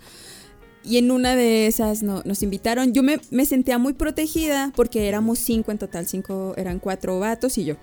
Y 0.82 0.96
en 0.96 1.10
una 1.10 1.36
de 1.36 1.66
esas 1.66 2.02
nos 2.02 2.42
invitaron. 2.42 2.94
Yo 2.94 3.02
me, 3.02 3.20
me, 3.30 3.44
sentía 3.44 3.76
muy 3.76 3.92
protegida 3.92 4.72
porque 4.74 5.08
éramos 5.08 5.38
cinco 5.38 5.72
en 5.72 5.78
total, 5.78 6.06
cinco, 6.06 6.54
eran 6.56 6.78
cuatro 6.78 7.18
vatos 7.18 7.58
y 7.58 7.64
yo. 7.64 7.76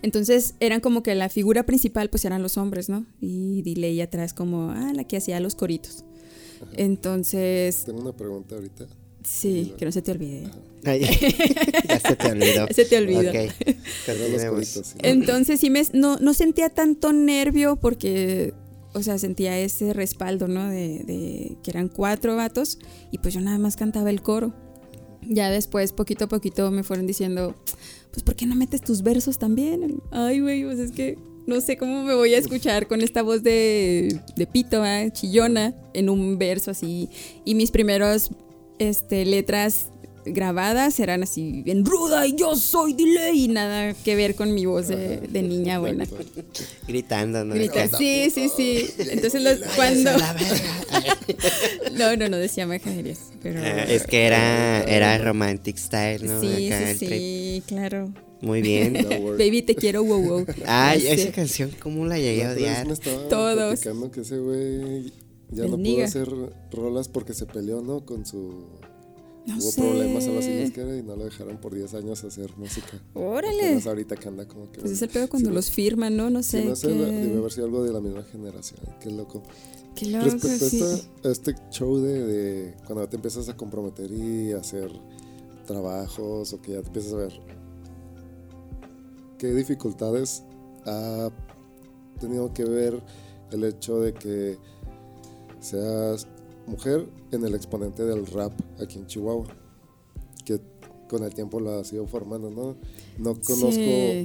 Entonces 0.00 0.54
eran 0.58 0.80
como 0.80 1.02
que 1.02 1.14
la 1.14 1.28
figura 1.28 1.64
principal 1.64 2.08
pues 2.08 2.24
eran 2.24 2.42
los 2.42 2.56
hombres, 2.56 2.88
¿no? 2.88 3.04
Y 3.20 3.60
Diley 3.62 4.00
atrás 4.00 4.32
como, 4.32 4.70
ah, 4.70 4.92
la 4.94 5.04
que 5.04 5.18
hacía 5.18 5.38
los 5.40 5.54
coritos. 5.54 6.04
Entonces... 6.76 7.84
Tengo 7.84 8.00
una 8.00 8.12
pregunta 8.12 8.54
ahorita. 8.54 8.86
Sí, 9.24 9.74
que 9.78 9.84
no 9.84 9.92
se 9.92 10.02
te 10.02 10.10
olvide. 10.10 10.48
ya 10.82 12.00
se 12.00 12.16
te 12.16 12.30
olvidó. 12.30 12.66
se 12.74 12.84
te 12.84 12.98
olvidó. 12.98 13.32
Entonces 15.02 15.60
sí 15.60 15.70
me, 15.70 15.82
no, 15.92 16.16
no 16.18 16.34
sentía 16.34 16.70
tanto 16.70 17.12
nervio 17.12 17.76
porque, 17.76 18.52
o 18.92 19.02
sea, 19.02 19.18
sentía 19.18 19.58
ese 19.58 19.92
respaldo, 19.92 20.48
¿no? 20.48 20.68
De, 20.68 21.04
de 21.04 21.56
que 21.62 21.70
eran 21.70 21.88
cuatro 21.88 22.34
vatos 22.36 22.78
y 23.12 23.18
pues 23.18 23.34
yo 23.34 23.40
nada 23.40 23.58
más 23.58 23.76
cantaba 23.76 24.10
el 24.10 24.22
coro. 24.22 24.54
Ya 25.22 25.50
después, 25.50 25.92
poquito 25.92 26.24
a 26.24 26.28
poquito, 26.28 26.70
me 26.72 26.82
fueron 26.82 27.06
diciendo, 27.06 27.54
pues, 28.10 28.24
¿por 28.24 28.34
qué 28.34 28.46
no 28.46 28.56
metes 28.56 28.82
tus 28.82 29.02
versos 29.02 29.38
también? 29.38 30.02
Ay, 30.10 30.40
güey, 30.40 30.64
pues 30.64 30.80
es 30.80 30.90
que 30.90 31.16
no 31.46 31.60
sé 31.60 31.76
cómo 31.76 32.02
me 32.02 32.14
voy 32.14 32.34
a 32.34 32.38
escuchar 32.38 32.86
con 32.86 33.00
esta 33.00 33.22
voz 33.22 33.42
de, 33.42 34.20
de 34.36 34.46
pito, 34.46 34.82
chillona, 35.12 35.74
en 35.94 36.08
un 36.08 36.38
verso 36.38 36.70
así. 36.70 37.08
Y 37.44 37.54
mis 37.54 37.70
primeros 37.70 38.30
este, 38.78 39.24
letras 39.24 39.88
grabadas 40.24 41.00
eran 41.00 41.22
así 41.22 41.62
bien 41.62 41.84
ruda 41.84 42.26
y 42.26 42.36
yo 42.36 42.54
soy 42.56 42.92
delay 42.92 43.44
y 43.44 43.48
nada 43.48 43.92
que 43.92 44.14
ver 44.14 44.34
con 44.34 44.54
mi 44.54 44.66
voz 44.66 44.88
de, 44.88 45.28
niña 45.32 45.78
buena. 45.78 46.06
Gritando, 46.88 47.44
¿no? 47.44 47.54
sí, 47.98 48.30
sí, 48.30 48.48
sí. 48.54 48.88
Entonces 48.98 49.60
cuando... 49.76 50.10
no, 51.92 52.16
no, 52.16 52.28
no 52.28 52.36
decía 52.36 52.66
majaderías, 52.66 53.32
pero... 53.42 53.60
Ah, 53.62 53.84
es 53.84 54.06
que 54.06 54.26
era, 54.26 54.82
era 54.84 55.18
romantic 55.18 55.76
style, 55.76 56.24
¿no? 56.26 56.40
Sí, 56.40 56.70
sí, 56.70 57.06
sí, 57.06 57.62
claro. 57.66 58.12
Muy 58.42 58.60
bien. 58.60 58.94
Baby, 59.38 59.62
te 59.62 59.74
quiero, 59.74 60.04
wow, 60.04 60.20
wow. 60.20 60.46
Ay, 60.66 61.06
esa 61.06 61.32
canción, 61.32 61.70
¿cómo 61.80 62.04
la 62.06 62.18
llegué 62.18 62.44
a 62.44 62.52
odiar? 62.52 62.86
Todos. 63.30 63.80
que 63.80 64.20
ese 64.20 64.38
güey 64.38 65.12
ya 65.50 65.66
no 65.66 65.78
pudo 65.78 66.04
hacer 66.04 66.28
rolas 66.70 67.08
porque 67.08 67.32
se 67.32 67.46
peleó, 67.46 67.80
¿no? 67.80 68.04
Con 68.04 68.26
su 68.26 68.66
no 69.46 69.56
Hubo 69.56 69.72
problemas 69.72 70.24
en 70.24 70.36
las 70.36 70.70
que 70.70 70.98
y 70.98 71.02
no 71.02 71.16
lo 71.16 71.24
dejaron 71.24 71.56
por 71.56 71.74
10 71.74 71.94
años 71.94 72.22
hacer 72.22 72.56
música. 72.56 73.02
Órale. 73.14 73.80
ahorita 73.84 74.16
que 74.16 74.28
anda 74.28 74.46
como 74.46 74.70
que. 74.70 74.80
Pues 74.80 74.92
es 74.92 75.02
el 75.02 75.08
pedo 75.08 75.28
cuando 75.28 75.50
los 75.50 75.70
firman, 75.70 76.16
¿no? 76.16 76.30
No 76.30 76.42
sé. 76.42 76.64
no 76.64 76.76
sé, 76.76 76.88
debe 76.88 77.38
haber 77.38 77.52
sido 77.52 77.66
algo 77.66 77.82
de 77.82 77.92
la 77.92 78.00
misma 78.00 78.22
generación. 78.22 78.80
Qué 79.00 79.10
loco. 79.10 79.42
Qué 79.96 80.06
loco. 80.06 80.26
Respecto 80.26 80.68
sí. 80.68 80.82
a, 81.24 81.28
este 81.28 81.54
show 81.70 81.98
de, 81.98 82.24
de, 82.24 82.74
cuando 82.86 83.08
te 83.08 83.16
empiezas 83.16 83.48
a 83.48 83.56
comprometer 83.56 84.12
y 84.12 84.52
hacer 84.52 84.92
trabajos 85.66 86.52
o 86.52 86.62
que 86.62 86.72
ya 86.72 86.80
te 86.82 86.86
empiezas 86.86 87.12
a 87.12 87.16
ver. 87.16 87.61
¿Qué 89.42 89.52
dificultades 89.52 90.44
ha 90.86 91.28
tenido 92.20 92.54
que 92.54 92.64
ver 92.64 93.02
el 93.50 93.64
hecho 93.64 93.98
de 93.98 94.14
que 94.14 94.56
seas 95.58 96.28
mujer 96.68 97.08
en 97.32 97.44
el 97.44 97.56
exponente 97.56 98.04
del 98.04 98.24
rap 98.28 98.52
aquí 98.80 99.00
en 99.00 99.08
Chihuahua, 99.08 99.48
que 100.44 100.60
con 101.08 101.24
el 101.24 101.34
tiempo 101.34 101.58
la 101.58 101.80
ha 101.80 101.84
sido 101.84 102.06
formando, 102.06 102.52
¿no? 102.52 102.76
No 103.18 103.34
conozco 103.40 103.80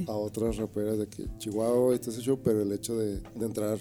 a 0.06 0.14
otras 0.14 0.56
raperas 0.56 0.98
de 0.98 1.02
aquí, 1.02 1.26
Chihuahua 1.38 1.96
y 1.96 1.98
todo 1.98 2.12
ese 2.12 2.20
show, 2.20 2.38
pero 2.40 2.62
el 2.62 2.70
hecho 2.70 2.96
de, 2.96 3.20
entrar 3.40 3.76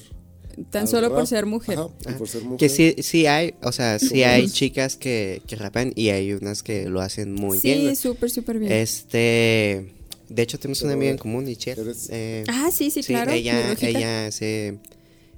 Tan 0.71 0.87
solo 0.87 1.13
por 1.13 1.27
ser 1.27 1.45
mujer. 1.45 1.77
por 2.17 2.27
ser 2.27 2.41
mujer. 2.45 2.57
Que 2.57 2.67
sí, 2.67 2.95
sí 3.03 3.27
hay, 3.27 3.53
o 3.61 3.71
sea, 3.71 3.99
sí 3.99 4.23
hay 4.23 4.49
chicas 4.49 4.97
que, 4.97 5.43
que 5.45 5.55
rapan 5.55 5.93
y 5.93 6.09
hay 6.09 6.33
unas 6.33 6.63
que 6.63 6.89
lo 6.89 6.99
hacen 6.99 7.31
muy 7.35 7.59
bien. 7.59 7.89
Sí, 7.89 7.95
súper, 7.95 8.31
súper 8.31 8.57
bien. 8.57 8.71
Este, 8.71 9.96
de 10.29 10.41
hecho 10.41 10.59
tenemos 10.59 10.81
una 10.81 10.93
amiga 10.93 11.11
en 11.11 11.17
común, 11.17 11.45
Michelle. 11.45 11.93
Eh, 12.09 12.43
ah, 12.47 12.69
sí, 12.71 12.91
sí, 12.91 13.03
claro. 13.03 13.31
Ella, 13.31 13.75
ella 13.81 14.27
hace, 14.27 14.79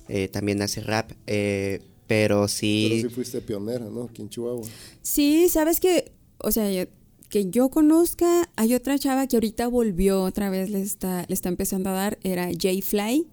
eh, 0.08 0.28
también 0.28 0.62
hace 0.62 0.82
rap. 0.82 1.12
Eh, 1.28 1.82
pero 2.08 2.48
sí. 2.48 2.88
Pero 2.90 3.10
sí 3.10 3.16
fuiste 3.16 3.42
pionera, 3.42 3.86
¿no? 3.86 4.04
Aquí 4.04 4.22
en 4.22 4.30
Chihuahua. 4.30 4.68
Sí, 5.02 5.48
sabes 5.50 5.80
que, 5.80 6.12
o 6.40 6.52
sea, 6.52 6.88
que 7.30 7.50
yo 7.52 7.70
conozca, 7.70 8.50
hay 8.56 8.74
otra 8.74 8.98
chava 8.98 9.28
que 9.28 9.36
ahorita 9.36 9.68
volvió 9.68 10.24
otra 10.24 10.50
vez, 10.50 10.72
le 10.72 10.82
está, 10.82 11.26
le 11.28 11.34
está 11.34 11.50
empezando 11.50 11.92
a 11.92 11.94
dar, 11.94 12.18
era 12.24 12.48
J 12.48 12.70
Fly. 12.82 13.28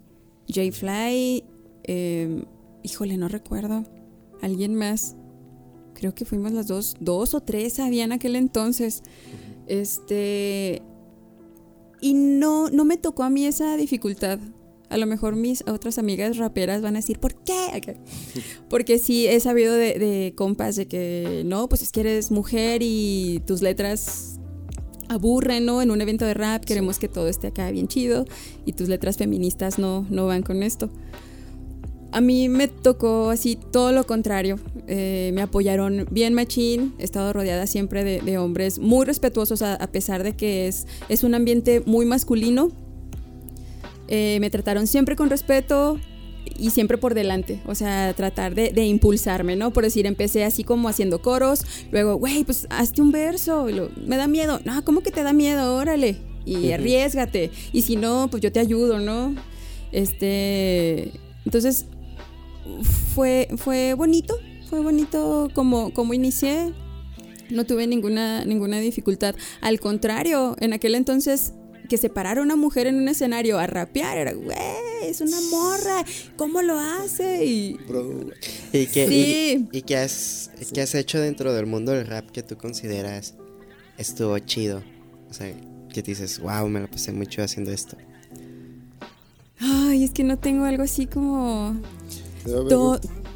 J 0.47 0.71
Fly, 0.71 1.43
em, 1.83 2.45
híjole, 2.83 3.17
no 3.17 3.27
recuerdo. 3.27 3.83
Alguien 4.41 4.75
más. 4.75 5.15
Creo 5.95 6.13
que 6.13 6.25
fuimos 6.25 6.51
las 6.51 6.67
dos, 6.67 6.95
dos 6.99 7.33
o 7.33 7.41
tres 7.41 7.79
había 7.79 8.03
en 8.03 8.11
aquel 8.11 8.35
entonces. 8.35 9.01
Este. 9.65 10.83
Y 12.01 12.13
no, 12.13 12.69
no 12.69 12.85
me 12.85 12.97
tocó 12.97 13.23
a 13.23 13.29
mí 13.29 13.45
esa 13.45 13.75
dificultad 13.77 14.39
a 14.89 14.97
lo 14.97 15.05
mejor 15.05 15.35
mis 15.35 15.63
otras 15.67 15.97
amigas 15.97 16.37
raperas 16.37 16.81
van 16.81 16.95
a 16.95 16.99
decir, 16.99 17.19
¿por 17.19 17.35
qué? 17.35 17.97
Porque 18.69 18.99
sí 18.99 19.27
he 19.27 19.39
sabido 19.39 19.73
de, 19.73 19.99
de 19.99 20.33
compas 20.35 20.75
de 20.75 20.87
que 20.87 21.43
no, 21.45 21.67
pues 21.67 21.81
es 21.81 21.91
que 21.91 22.01
eres 22.01 22.31
mujer 22.31 22.81
y 22.83 23.41
tus 23.45 23.61
letras 23.61 24.39
aburren, 25.09 25.65
¿no? 25.65 25.81
En 25.81 25.91
un 25.91 26.01
evento 26.01 26.25
de 26.25 26.33
rap 26.33 26.63
queremos 26.65 26.99
que 26.99 27.07
todo 27.07 27.27
esté 27.27 27.47
acá 27.47 27.69
bien 27.71 27.87
chido 27.87 28.25
y 28.65 28.73
tus 28.73 28.89
letras 28.89 29.17
feministas 29.17 29.79
no, 29.79 30.05
no 30.09 30.27
van 30.27 30.43
con 30.43 30.63
esto. 30.63 30.89
A 32.11 32.21
mí 32.21 32.49
me 32.49 32.67
tocó 32.67 33.29
así 33.29 33.57
todo 33.71 33.91
lo 33.91 34.05
contrario. 34.05 34.57
Eh, 34.87 35.31
me 35.33 35.41
apoyaron 35.41 36.07
bien 36.09 36.33
machín. 36.33 36.93
He 36.99 37.03
estado 37.03 37.33
rodeada 37.33 37.67
siempre 37.67 38.03
de, 38.03 38.37
hombres 38.37 38.79
muy 38.79 39.05
respetuosos 39.05 39.61
a, 39.61 39.75
a, 39.75 39.87
pesar 39.87 40.23
de 40.23 40.35
que 40.35 40.67
es, 40.67 40.87
es 41.09 41.23
un 41.23 41.35
ambiente 41.35 41.81
muy 41.85 42.05
masculino 42.05 42.71
eh, 44.07 44.37
me 44.39 44.49
trataron 44.49 44.87
siempre 44.87 45.15
con 45.15 45.29
respeto 45.29 45.99
y 46.57 46.69
siempre 46.69 46.97
por 46.97 47.13
delante, 47.13 47.59
o 47.65 47.75
sea, 47.75 48.13
tratar 48.15 48.55
de, 48.55 48.85
impulsarme, 48.85 49.55
¿no? 49.57 49.71
Por 49.73 49.83
decir, 49.83 50.05
empecé 50.05 50.45
así 50.45 50.63
como 50.63 50.87
haciendo 50.87 51.21
coros, 51.21 51.65
luego, 51.91 52.15
güey, 52.15 52.45
pues 52.45 52.67
hazte 52.69 53.01
un 53.01 53.11
verso, 53.11 53.67
me 54.05 54.17
da 54.17 54.27
miedo, 54.27 54.61
no, 54.63 54.83
¿cómo 54.85 55.01
que 55.01 55.11
te 55.11 55.23
da 55.23 55.33
miedo? 55.33 55.75
Órale, 55.75 56.17
y 56.45 56.71
arriesgate, 56.71 57.51
y 57.73 57.81
si 57.81 57.97
no, 57.97 58.29
pues 58.31 58.41
yo 58.41 58.51
te 58.51 58.61
ayudo, 58.61 58.99
¿no? 58.99 59.35
Este, 59.91 61.11
entonces, 61.45 61.85
fue, 63.13 63.47
fue 63.57 63.93
bonito, 63.93 64.39
fue 64.69 64.81
bonito 64.81 65.49
como, 65.53 65.93
como 65.93 66.13
inicié, 66.13 66.73
no 67.49 67.65
tuve 67.65 67.87
ninguna, 67.87 68.45
ninguna 68.45 68.79
dificultad, 68.79 69.35
al 69.61 69.79
contrario, 69.79 70.55
en 70.59 70.73
aquel 70.73 70.95
entonces 70.95 71.53
que 71.87 71.97
se 71.97 72.09
parara 72.09 72.41
una 72.41 72.55
mujer 72.55 72.87
en 72.87 72.95
un 72.95 73.07
escenario 73.07 73.59
a 73.59 73.67
rapear, 73.67 74.17
era, 74.17 74.33
güey, 74.33 74.57
es 75.03 75.21
una 75.21 75.39
morra, 75.49 76.05
¿cómo 76.35 76.61
lo 76.61 76.77
hace? 76.77 77.45
Y, 77.45 77.79
¿Y, 78.73 78.87
qué, 78.87 79.65
y, 79.71 79.81
qué 79.83 79.97
has, 79.97 80.51
has 80.59 80.95
hecho 80.95 81.19
dentro 81.19 81.53
del 81.53 81.65
mundo 81.65 81.93
del 81.93 82.05
rap 82.05 82.29
que 82.31 82.43
tú 82.43 82.57
consideras 82.57 83.35
estuvo 83.97 84.37
chido? 84.39 84.83
O 85.29 85.33
sea, 85.33 85.53
que 85.93 86.01
dices, 86.01 86.39
wow, 86.39 86.67
me 86.67 86.81
lo 86.81 86.89
pasé 86.89 87.11
mucho 87.11 87.41
haciendo 87.41 87.71
esto. 87.71 87.97
Ay, 89.59 90.03
es 90.03 90.11
que 90.11 90.23
no 90.23 90.37
tengo 90.37 90.65
algo 90.65 90.83
así 90.83 91.07
como... 91.07 91.75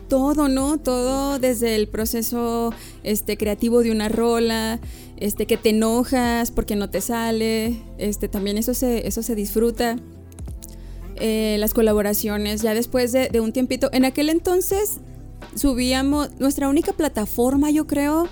todo, 0.07 0.49
¿no? 0.49 0.77
Todo 0.77 1.39
desde 1.39 1.75
el 1.75 1.87
proceso 1.87 2.73
este, 3.03 3.37
creativo 3.37 3.81
de 3.81 3.91
una 3.91 4.09
rola, 4.09 4.79
este, 5.17 5.45
que 5.45 5.55
te 5.55 5.69
enojas 5.69 6.51
porque 6.51 6.75
no 6.75 6.89
te 6.89 6.99
sale, 6.99 7.81
este, 7.97 8.27
también 8.27 8.57
eso 8.57 8.73
se, 8.73 9.07
eso 9.07 9.23
se 9.23 9.35
disfruta. 9.35 9.97
Eh, 11.15 11.55
las 11.59 11.73
colaboraciones, 11.73 12.61
ya 12.61 12.73
después 12.73 13.11
de, 13.11 13.39
un 13.39 13.53
tiempito, 13.53 13.89
en 13.93 14.05
aquel 14.05 14.29
entonces 14.29 14.99
subíamos, 15.55 16.29
nuestra 16.39 16.67
única 16.67 16.93
plataforma, 16.93 17.69
yo 17.69 17.87
creo, 17.87 18.27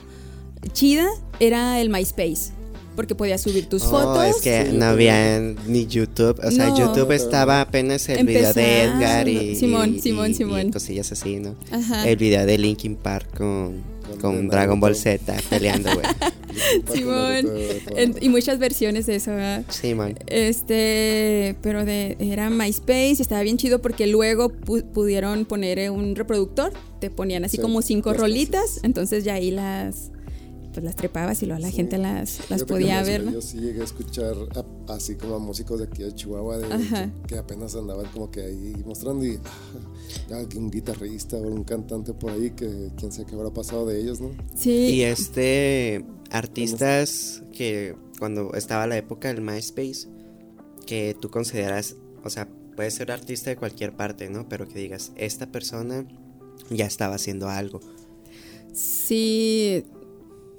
chida, 0.74 1.08
era 1.40 1.80
el 1.80 1.90
MySpace 1.90 2.59
porque 3.00 3.16
podías 3.16 3.40
subir 3.40 3.68
tus 3.68 3.84
oh, 3.84 3.92
fotos. 3.92 4.26
Es 4.26 4.42
que 4.42 4.74
no 4.74 4.84
había 4.84 5.40
ni 5.40 5.88
YouTube, 5.88 6.38
o 6.44 6.52
sea, 6.52 6.76
YouTube 6.76 7.14
estaba 7.14 7.62
apenas 7.62 8.10
el 8.10 8.28
video 8.28 8.52
de 8.52 8.84
Edgar 8.84 9.30
y, 9.30 9.56
Simón, 9.56 10.02
Simón, 10.02 10.34
Simón. 10.34 10.70
cosillas 10.70 11.10
así, 11.14 11.38
¿no? 11.38 11.56
El 12.06 12.18
video 12.18 12.46
de 12.46 12.58
Linkin 12.58 12.98
Park 12.98 13.38
con, 13.38 13.82
con 14.20 14.50
Dragon 14.50 14.82
Ball 14.82 14.98
Z 14.98 15.34
peleando, 15.50 15.92
güey. 15.94 16.06
Simón. 16.94 17.46
y 18.20 18.28
muchas 18.28 18.60
versiones 18.60 19.06
de 19.06 19.16
eso, 19.16 19.32
¿verdad? 19.32 19.64
Sí, 19.70 19.96
man. 19.96 20.20
Este, 20.28 21.56
pero 21.62 21.86
de, 21.86 22.18
era 22.20 22.50
MySpace 22.50 23.16
y 23.20 23.22
estaba 23.22 23.44
bien 23.44 23.56
chido 23.56 23.82
porque 23.82 24.08
luego 24.08 24.50
pudieron 24.50 25.46
poner 25.46 25.90
un 25.90 26.18
reproductor, 26.18 26.74
te 27.00 27.10
ponían 27.10 27.46
así 27.46 27.60
como 27.60 27.82
cinco 27.82 28.12
rolitas, 28.12 28.82
entonces 28.84 29.24
ya 29.24 29.36
ahí 29.36 29.52
las 29.52 30.12
pues 30.74 30.84
las 30.84 30.96
trepabas 30.96 31.42
y 31.44 31.46
luego 31.46 31.62
la 31.62 31.72
gente 31.72 31.98
las, 31.98 32.50
las 32.50 32.64
podía 32.64 33.02
ver. 33.04 33.32
Yo 33.32 33.42
sí 33.42 33.60
llegué 33.60 33.82
a 33.82 33.84
escuchar 33.84 34.36
así 34.88 35.16
como 35.16 35.36
a 35.36 35.40
músicos 35.40 35.80
de 35.80 35.86
aquí 35.86 36.04
de 36.04 36.14
Chihuahua 36.14 36.58
de, 36.58 37.12
que, 37.28 37.38
apenas 37.38 37.76
andaban 37.76 38.06
como 38.08 38.30
que 38.30 38.42
ahí 38.42 38.76
mostrando 38.86 39.26
y 39.26 39.40
ah, 40.32 40.44
un 40.56 40.70
guitarrista 40.70 41.38
o 41.38 41.42
un 41.42 41.64
cantante 41.64 42.14
por 42.14 42.32
ahí 42.32 42.52
que 42.52 42.92
quién 42.98 43.12
sabe 43.12 43.26
qué 43.28 43.36
habrá 43.36 43.52
pasado 43.52 43.86
de 43.86 44.00
ellos, 44.00 44.22
¿no? 44.22 44.32
Sí. 44.56 44.72
Y 44.72 45.04
este 45.04 46.06
artistas 46.32 47.44
que 47.52 47.96
cuando 48.20 48.54
estaba 48.54 48.86
la 48.88 48.98
época 48.98 49.30
del 49.30 49.42
MySpace 49.42 50.08
que 50.86 51.16
tú 51.20 51.30
consideras, 51.30 51.96
o 52.24 52.30
sea, 52.30 52.48
puede 52.76 52.92
ser 52.92 53.12
artista 53.12 53.50
de 53.50 53.58
cualquier 53.58 53.94
parte, 53.96 54.30
¿no? 54.30 54.48
Pero 54.48 54.68
que 54.68 54.80
digas, 54.80 55.12
esta 55.16 55.52
persona 55.52 56.06
ya 56.70 56.86
estaba 56.86 57.16
haciendo 57.16 57.50
algo. 57.50 57.80
Sí, 58.74 59.84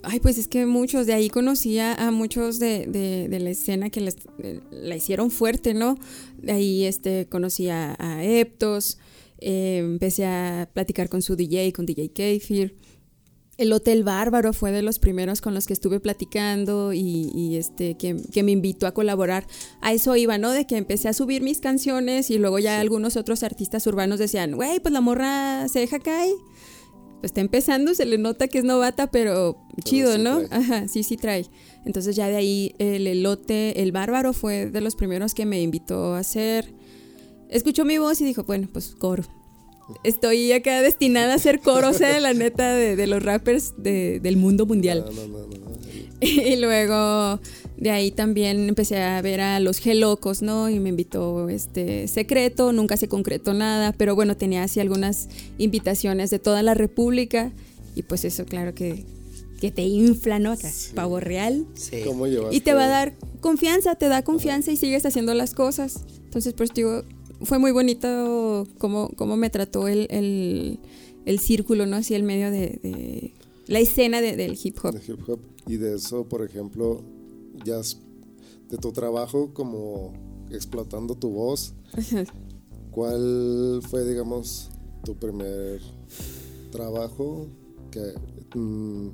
Ay, 0.02 0.18
pues 0.20 0.38
es 0.38 0.48
que 0.48 0.64
muchos, 0.64 1.06
de 1.06 1.12
ahí 1.12 1.28
conocía 1.28 1.94
a 1.94 2.10
muchos 2.10 2.58
de, 2.58 2.86
de, 2.86 3.38
la 3.38 3.50
escena 3.50 3.90
que 3.90 4.00
les, 4.00 4.16
la 4.70 4.96
hicieron 4.96 5.30
fuerte, 5.30 5.74
¿no? 5.74 5.96
De 6.38 6.52
ahí 6.52 6.84
este, 6.84 7.26
conocí 7.26 7.68
a, 7.68 7.96
Eptos, 8.22 8.98
eh, 9.38 9.78
empecé 9.78 10.24
a 10.24 10.70
platicar 10.72 11.10
con 11.10 11.20
su 11.20 11.36
DJ, 11.36 11.72
con 11.74 11.84
DJ 11.84 12.12
Kefir. 12.12 12.76
El 13.58 13.74
Hotel 13.74 14.04
Bárbaro 14.04 14.54
fue 14.54 14.72
de 14.72 14.80
los 14.80 14.98
primeros 14.98 15.42
con 15.42 15.52
los 15.52 15.66
que 15.66 15.74
estuve 15.74 16.00
platicando 16.00 16.94
y, 16.94 17.56
este, 17.56 17.98
que, 17.98 18.42
me 18.42 18.52
invitó 18.52 18.86
a 18.86 18.94
colaborar. 18.94 19.46
A 19.82 19.92
eso 19.92 20.16
iba, 20.16 20.38
¿no? 20.38 20.52
De 20.52 20.66
que 20.66 20.78
empecé 20.78 21.08
a 21.08 21.12
subir 21.12 21.42
mis 21.42 21.60
canciones 21.60 22.30
y 22.30 22.38
luego 22.38 22.58
ya 22.58 22.80
algunos 22.80 23.18
otros 23.18 23.42
artistas 23.42 23.86
urbanos 23.86 24.18
decían, 24.18 24.52
güey, 24.52 24.80
pues 24.80 24.94
la 24.94 25.02
morra 25.02 25.68
se 25.68 25.80
deja 25.80 25.98
caer 25.98 26.32
pues 27.20 27.30
está 27.30 27.40
empezando, 27.40 27.94
se 27.94 28.06
le 28.06 28.18
nota 28.18 28.48
que 28.48 28.58
es 28.58 28.64
novata, 28.64 29.10
pero 29.10 29.58
chido, 29.84 30.18
¿no? 30.18 30.40
Ajá, 30.50 30.88
sí, 30.88 31.02
sí 31.02 31.16
trae. 31.16 31.46
Entonces 31.84 32.16
ya 32.16 32.28
de 32.28 32.36
ahí 32.36 32.74
el 32.78 33.06
elote, 33.06 33.82
el 33.82 33.92
bárbaro 33.92 34.32
fue 34.32 34.66
de 34.66 34.80
los 34.80 34.96
primeros 34.96 35.34
que 35.34 35.46
me 35.46 35.60
invitó 35.60 36.14
a 36.14 36.20
hacer. 36.20 36.72
Escuchó 37.48 37.84
mi 37.84 37.98
voz 37.98 38.20
y 38.20 38.24
dijo, 38.24 38.44
bueno, 38.44 38.68
pues 38.72 38.94
coro. 38.96 39.24
Estoy 40.04 40.52
acá 40.52 40.82
destinada 40.82 41.34
a 41.34 41.38
ser 41.38 41.60
coro, 41.60 41.90
o 41.90 41.92
sea, 41.92 42.20
la 42.20 42.32
neta 42.32 42.74
de, 42.74 43.06
los 43.06 43.22
rappers 43.22 43.74
del 43.76 44.36
mundo 44.36 44.64
mundial. 44.66 45.04
y 46.20 46.56
luego 46.56 47.40
de 47.80 47.90
ahí 47.90 48.10
también 48.10 48.68
empecé 48.68 49.02
a 49.02 49.20
ver 49.22 49.40
a 49.40 49.58
los 49.58 49.78
Gelocos, 49.78 50.42
¿no? 50.42 50.68
Y 50.68 50.78
me 50.78 50.90
invitó 50.90 51.48
este 51.48 52.08
secreto, 52.08 52.74
nunca 52.74 52.98
se 52.98 53.08
concretó 53.08 53.54
nada, 53.54 53.92
pero 53.92 54.14
bueno, 54.14 54.36
tenía 54.36 54.62
así 54.62 54.80
algunas 54.80 55.28
invitaciones 55.56 56.28
de 56.28 56.38
toda 56.38 56.62
la 56.62 56.74
República 56.74 57.52
y 57.96 58.02
pues 58.02 58.26
eso 58.26 58.44
claro 58.44 58.74
que, 58.74 59.04
que 59.62 59.70
te 59.70 59.80
infla, 59.82 60.38
¿no? 60.38 60.54
Pavo 60.94 61.20
real. 61.20 61.66
Sí. 61.74 62.02
y 62.50 62.60
te 62.60 62.74
va 62.74 62.84
a 62.84 62.88
dar 62.88 63.14
confianza, 63.40 63.94
te 63.94 64.08
da 64.08 64.22
confianza 64.22 64.70
y 64.70 64.76
sigues 64.76 65.06
haciendo 65.06 65.32
las 65.32 65.54
cosas. 65.54 66.04
Entonces, 66.24 66.52
pues 66.52 66.74
digo, 66.74 67.02
fue 67.42 67.58
muy 67.58 67.72
bonito 67.72 68.68
cómo, 68.76 69.10
cómo 69.16 69.38
me 69.38 69.48
trató 69.48 69.88
el, 69.88 70.78
círculo, 71.38 71.86
¿no? 71.86 71.96
Así 71.96 72.14
el 72.14 72.24
medio 72.24 72.50
de, 72.50 73.32
la 73.66 73.78
escena 73.78 74.20
del 74.20 74.58
hip 74.62 74.76
hop. 74.82 74.92
De 74.92 75.12
hip 75.12 75.26
hop. 75.26 75.40
Y 75.66 75.76
de 75.76 75.94
eso, 75.94 76.24
por 76.24 76.44
ejemplo, 76.44 77.02
ya 77.64 77.80
de 78.68 78.78
tu 78.78 78.92
trabajo 78.92 79.52
como 79.52 80.12
explotando 80.50 81.16
tu 81.16 81.30
voz, 81.30 81.74
¿cuál 82.90 83.80
fue, 83.88 84.04
digamos, 84.04 84.70
tu 85.04 85.16
primer 85.16 85.80
trabajo 86.70 87.48
que, 87.90 88.14
mm, 88.58 89.08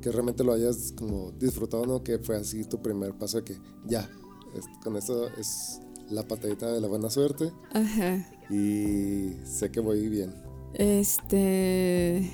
que 0.00 0.10
realmente 0.10 0.44
lo 0.44 0.52
hayas 0.52 0.92
como 0.96 1.32
disfrutado, 1.32 1.86
¿no? 1.86 2.02
Que 2.02 2.18
fue 2.18 2.36
así 2.36 2.64
tu 2.64 2.80
primer 2.80 3.14
paso 3.14 3.44
que 3.44 3.56
ya, 3.86 4.08
con 4.82 4.96
eso 4.96 5.28
es 5.38 5.80
la 6.10 6.26
patadita 6.26 6.72
de 6.72 6.80
la 6.80 6.88
buena 6.88 7.10
suerte. 7.10 7.52
Ajá. 7.72 8.26
Y 8.50 9.36
sé 9.44 9.70
que 9.70 9.80
voy 9.80 10.08
bien. 10.08 10.34
Este... 10.74 12.28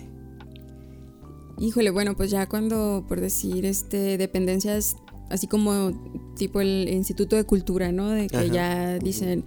Híjole, 1.59 1.91
bueno, 1.91 2.15
pues 2.17 2.31
ya 2.31 2.49
cuando, 2.49 3.07
por 3.09 3.21
decir, 3.21 3.65
este, 3.65 4.19
dependencias 4.19 4.97
así 5.31 5.47
como 5.47 5.93
tipo 6.37 6.61
el 6.61 6.89
Instituto 6.89 7.37
de 7.37 7.45
Cultura, 7.45 7.93
¿no? 7.93 8.11
De 8.11 8.29
que 8.29 8.51
ya 8.51 8.99
dicen, 8.99 9.45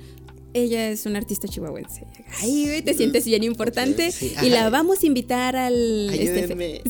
ella 0.53 0.89
es 0.89 1.05
una 1.05 1.19
artista 1.19 1.47
chihuahuense. 1.47 2.07
Ay, 2.41 2.81
te 2.83 2.93
sientes 2.93 3.25
bien 3.25 3.43
importante 3.43 4.09
y 4.41 4.49
la 4.49 4.69
vamos 4.69 5.03
a 5.03 5.05
invitar 5.05 5.55
al 5.55 6.09
este, 6.09 6.83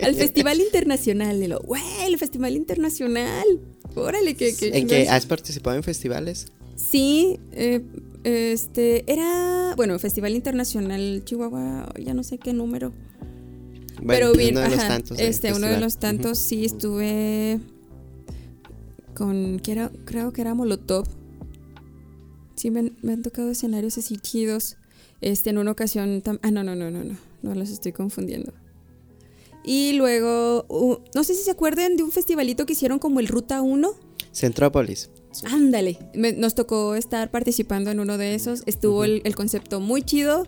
al 0.02 0.14
Festival 0.14 0.60
Internacional. 0.60 1.40
De 1.40 1.48
lo, 1.48 1.60
güey, 1.60 1.82
el 2.06 2.18
Festival 2.18 2.56
Internacional. 2.56 3.60
Órale, 3.94 4.34
que, 4.34 4.54
¿En 4.60 4.86
qué 4.86 5.08
has 5.08 5.24
participado 5.24 5.76
en 5.76 5.82
festivales? 5.82 6.48
Sí, 6.76 7.38
eh, 7.52 7.80
este 8.24 9.10
era, 9.10 9.74
bueno, 9.76 9.98
Festival 9.98 10.34
Internacional 10.34 11.22
Chihuahua, 11.24 11.92
ya 11.98 12.12
no 12.12 12.22
sé 12.22 12.36
qué 12.36 12.52
número 12.52 12.92
pero 14.04 14.32
bien, 14.32 14.56
uno 14.56 14.68
de 14.68 14.76
los 14.76 14.86
tantos. 14.86 15.18
Este, 15.18 15.52
uno 15.52 15.66
de 15.66 15.80
los 15.80 15.98
tantos 15.98 16.38
sí 16.38 16.64
estuve 16.64 17.60
con, 19.14 19.60
que 19.60 19.72
era, 19.72 19.90
creo 20.04 20.32
que 20.32 20.40
era 20.40 20.54
Molotov. 20.54 21.06
Sí, 22.54 22.70
me, 22.70 22.92
han 23.08 23.22
tocado 23.22 23.50
escenarios 23.50 23.98
así 23.98 24.16
chidos. 24.16 24.76
Este, 25.20 25.50
en 25.50 25.58
una 25.58 25.70
ocasión, 25.70 26.22
ah, 26.42 26.50
no, 26.50 26.62
no, 26.62 26.74
no, 26.74 26.90
no, 26.90 27.04
no, 27.04 27.16
no 27.42 27.54
los 27.54 27.70
estoy 27.70 27.92
confundiendo. 27.92 28.52
Y 29.64 29.94
luego, 29.94 30.64
no 31.12 31.24
sé 31.24 31.34
si 31.34 31.42
se 31.42 31.50
acuerdan 31.50 31.96
de 31.96 32.04
un 32.04 32.12
festivalito 32.12 32.66
que 32.66 32.74
hicieron 32.74 33.00
como 33.00 33.18
el 33.18 33.26
Ruta 33.26 33.62
1. 33.62 33.94
Centrópolis. 34.32 35.10
Ándale, 35.44 35.98
nos 36.14 36.54
tocó 36.54 36.94
estar 36.94 37.30
participando 37.30 37.90
en 37.90 37.98
uno 37.98 38.16
de 38.16 38.36
esos. 38.36 38.62
Estuvo 38.66 39.04
el, 39.04 39.34
concepto 39.34 39.80
muy 39.80 40.02
chido 40.02 40.46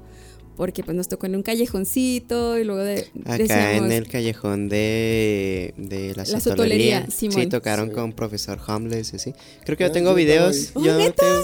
porque 0.59 0.83
pues 0.83 0.97
nos 0.97 1.07
tocó 1.07 1.27
en 1.27 1.37
un 1.37 1.44
callejoncito 1.44 2.59
y 2.59 2.64
luego 2.64 2.83
de... 2.83 3.07
Acá 3.25 3.77
en 3.77 3.92
el 3.92 4.09
callejón 4.09 4.68
de, 4.68 5.73
de 5.77 6.16
la, 6.16 6.25
la 6.25 6.40
sotolería. 6.40 7.07
Sí, 7.09 7.29
tocaron 7.47 7.90
con 7.90 8.12
profesor 8.12 8.59
Homeless, 8.66 9.12
sí. 9.18 9.35
Creo 9.64 9.79
que 9.79 9.85
yo 9.85 9.92
tengo 9.92 10.14
videos. 10.14 10.73
¿Oh, 10.75 10.85
yo 10.85 10.99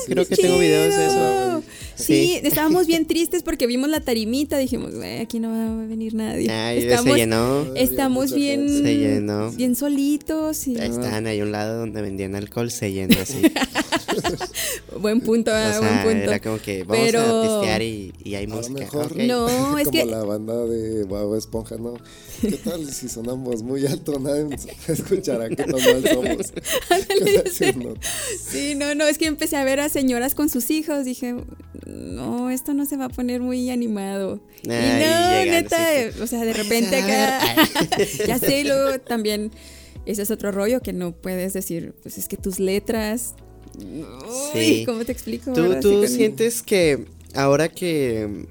creo 0.08 0.26
que 0.26 0.34
tengo 0.34 0.58
videos 0.58 0.96
de 0.96 1.06
eso. 1.06 1.62
Sí, 1.94 2.40
estábamos 2.42 2.88
bien 2.88 3.06
tristes 3.06 3.44
porque 3.44 3.68
vimos 3.68 3.88
la 3.88 4.00
tarimita, 4.00 4.58
dijimos, 4.58 4.92
güey, 4.92 5.20
aquí 5.20 5.38
no 5.38 5.50
va 5.50 5.84
a 5.84 5.86
venir 5.86 6.14
nadie. 6.14 6.48
estamos, 6.76 7.14
se 7.14 7.20
llenó. 7.20 7.74
Estamos 7.76 8.34
bien, 8.34 8.68
se 8.68 8.96
llenó. 8.96 9.52
bien 9.52 9.76
solitos. 9.76 10.66
Y 10.66 10.74
Estaban 10.74 11.28
ahí 11.28 11.40
un 11.40 11.52
lado 11.52 11.78
donde 11.78 12.02
vendían 12.02 12.34
alcohol, 12.34 12.68
se 12.68 12.90
llenó 12.90 13.16
así. 13.20 13.42
buen 15.00 15.20
punto, 15.20 15.52
ah, 15.54 15.78
buen 15.78 16.02
punto. 16.02 16.30
Era 16.30 16.40
como 16.40 16.58
que 16.58 16.82
vamos 16.82 17.14
a 17.14 17.42
pistear 17.42 17.82
y, 17.82 18.12
y 18.24 18.34
hay 18.34 18.48
música. 18.48 18.88
No, 19.14 19.78
es 19.78 19.88
como 19.88 20.04
la 20.04 20.24
banda 20.24 20.64
de 20.66 21.04
Bob 21.04 21.34
Esponja, 21.36 21.76
¿no? 21.76 21.94
¿Qué 22.40 22.52
tal 22.52 22.86
si 22.92 23.08
sonamos 23.08 23.62
muy 23.62 23.86
alto? 23.86 24.18
Nadie 24.18 24.56
escuchará 24.88 25.48
qué 25.48 25.56
tan 25.56 25.72
mal 25.72 26.04
somos. 26.08 26.52
sí, 28.46 28.74
no, 28.74 28.94
no, 28.94 29.06
es 29.06 29.18
que 29.18 29.26
empecé 29.26 29.56
a 29.56 29.64
ver 29.64 29.80
a 29.80 29.88
señoras 29.88 30.34
con 30.34 30.48
sus 30.48 30.70
hijos. 30.70 31.04
Dije, 31.04 31.34
no, 31.86 32.50
esto 32.50 32.74
no 32.74 32.86
se 32.86 32.96
va 32.96 33.06
a 33.06 33.10
poner 33.10 33.40
muy 33.40 33.70
animado. 33.70 34.40
y 34.62 34.68
no, 34.68 35.44
neta, 35.44 35.78
o 36.22 36.26
sea, 36.26 36.44
de 36.44 36.52
repente 36.52 36.96
acá. 36.96 37.40
ya 38.26 38.38
sé, 38.38 38.64
luego 38.64 38.98
también. 39.00 39.50
Ese 40.06 40.20
es 40.20 40.30
otro 40.30 40.52
rollo 40.52 40.80
que 40.80 40.92
no 40.92 41.12
puedes 41.12 41.54
decir, 41.54 41.94
pues 42.02 42.18
es 42.18 42.28
que 42.28 42.36
tus 42.36 42.58
letras. 42.58 43.34
Sí. 44.52 44.84
¿Cómo 44.84 45.04
te 45.04 45.12
explico? 45.12 45.52
¿Tú, 45.52 45.80
tú 45.80 46.06
sientes 46.06 46.62
que 46.62 47.06
ahora 47.34 47.68
que 47.68 48.46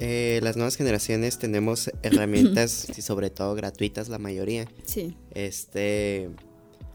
eh, 0.00 0.40
las 0.42 0.56
nuevas 0.56 0.76
generaciones 0.76 1.38
tenemos 1.38 1.90
herramientas, 2.02 2.86
y 2.96 3.02
sobre 3.02 3.30
todo 3.30 3.54
gratuitas 3.54 4.08
la 4.08 4.18
mayoría. 4.18 4.66
Sí. 4.84 5.16
Este, 5.32 6.30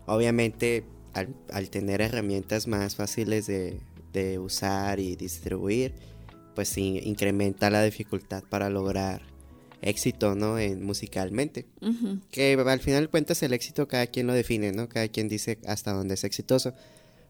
obviamente, 0.06 0.84
al, 1.14 1.70
tener 1.70 2.02
herramientas 2.02 2.68
más 2.68 2.96
fáciles 2.96 3.48
de, 3.48 3.80
usar 4.40 5.00
y 5.00 5.16
distribuir, 5.16 5.94
pues 6.54 6.70
sí, 6.70 7.00
incrementa 7.04 7.72
la 7.72 7.84
dificultad 7.84 8.44
para 8.48 8.70
lograr 8.70 9.24
éxito, 9.82 10.36
¿no? 10.36 10.60
En 10.60 10.84
musicalmente. 10.84 11.66
Que 12.30 12.54
al 12.54 12.80
final 12.80 13.10
cuentas 13.10 13.42
el 13.42 13.54
éxito 13.54 13.88
cada 13.88 14.06
quien 14.08 14.28
lo 14.28 14.34
define, 14.34 14.72
¿no? 14.72 14.88
Cada 14.88 15.08
quien 15.08 15.30
dice 15.30 15.58
hasta 15.66 15.94
dónde 15.94 16.14
es 16.14 16.24
exitoso. 16.24 16.74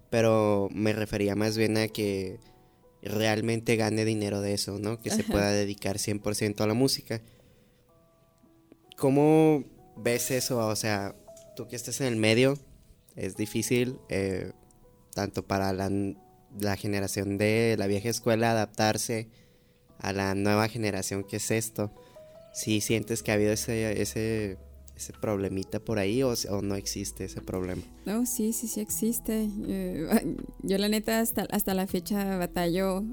Pero 0.09 0.69
me 0.73 0.93
refería 0.93 1.35
más 1.35 1.57
bien 1.57 1.77
a 1.77 1.87
que 1.87 2.37
realmente 3.03 3.75
gane 3.75 4.05
dinero 4.05 4.41
de 4.41 4.53
eso, 4.53 4.79
¿no? 4.79 4.99
Que 4.99 5.09
se 5.09 5.23
pueda 5.23 5.51
dedicar 5.51 5.97
100% 5.97 6.61
a 6.61 6.67
la 6.67 6.73
música. 6.73 7.21
¿Cómo 8.97 9.65
ves 9.97 10.31
eso? 10.31 10.65
O 10.67 10.75
sea, 10.75 11.15
tú 11.55 11.67
que 11.67 11.75
estás 11.75 11.99
en 12.01 12.07
el 12.07 12.15
medio, 12.15 12.57
es 13.15 13.35
difícil, 13.35 13.99
eh, 14.09 14.53
tanto 15.13 15.45
para 15.45 15.73
la, 15.73 15.91
la, 16.59 16.75
generación 16.77 17.37
de 17.37 17.75
la 17.77 17.87
vieja 17.87 18.09
escuela 18.09 18.51
adaptarse 18.51 19.29
a 19.99 20.13
la 20.13 20.33
nueva 20.35 20.67
generación 20.67 21.23
que 21.23 21.37
es 21.37 21.51
esto. 21.51 21.93
Si 22.53 22.81
sientes 22.81 23.23
que 23.23 23.31
ha 23.31 23.35
habido 23.35 23.51
ese, 23.51 24.01
ese 24.01 24.57
ese 25.03 25.13
problemita 25.13 25.79
por 25.79 25.99
ahí 25.99 26.23
o, 26.23 26.33
no 26.61 26.75
existe 26.75 27.25
ese 27.25 27.41
problema? 27.41 27.81
No, 28.05 28.25
sí, 28.25 28.53
sí, 28.53 28.67
sí 28.67 28.79
existe. 28.79 29.49
Eh, 29.67 30.35
yo 30.63 30.77
la 30.77 30.89
neta 30.89 31.19
hasta, 31.19 31.43
hasta 31.51 31.73
la 31.73 31.87
fecha 31.87 32.37
batallo. 32.37 33.03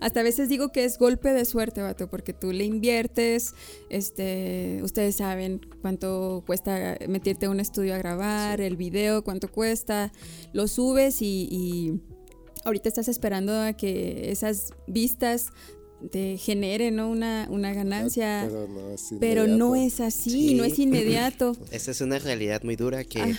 Hasta 0.00 0.20
a 0.20 0.22
veces 0.24 0.48
digo 0.48 0.72
que 0.72 0.84
es 0.84 0.98
golpe 0.98 1.32
de 1.32 1.44
suerte, 1.44 1.80
vato, 1.80 2.10
porque 2.10 2.32
tú 2.32 2.52
le 2.52 2.64
inviertes, 2.64 3.54
este, 3.88 4.80
ustedes 4.82 5.16
saben 5.16 5.60
cuánto 5.80 6.42
cuesta 6.44 6.98
meterte 7.08 7.46
a 7.46 7.50
un 7.50 7.60
estudio 7.60 7.94
a 7.94 7.98
grabar, 7.98 8.60
el 8.60 8.76
video, 8.76 9.22
cuánto 9.22 9.48
cuesta, 9.48 10.12
lo 10.52 10.66
subes 10.66 11.22
y, 11.22 11.46
y 11.50 12.00
ahorita 12.64 12.88
estás 12.88 13.06
esperando 13.06 13.58
a 13.60 13.74
que 13.74 14.32
esas 14.32 14.72
vistas 14.88 15.52
te 16.10 16.36
genere 16.38 16.90
¿no? 16.90 17.08
una, 17.08 17.46
una 17.50 17.72
ganancia. 17.72 18.48
Pero 19.20 19.46
no 19.46 19.76
es, 19.76 20.00
así, 20.00 20.54
no 20.54 20.64
es 20.64 20.78
inmediato. 20.78 21.56
Esa 21.70 21.90
es 21.90 22.00
una 22.00 22.18
realidad 22.18 22.62
muy 22.62 22.76
dura 22.76 23.04
que, 23.04 23.34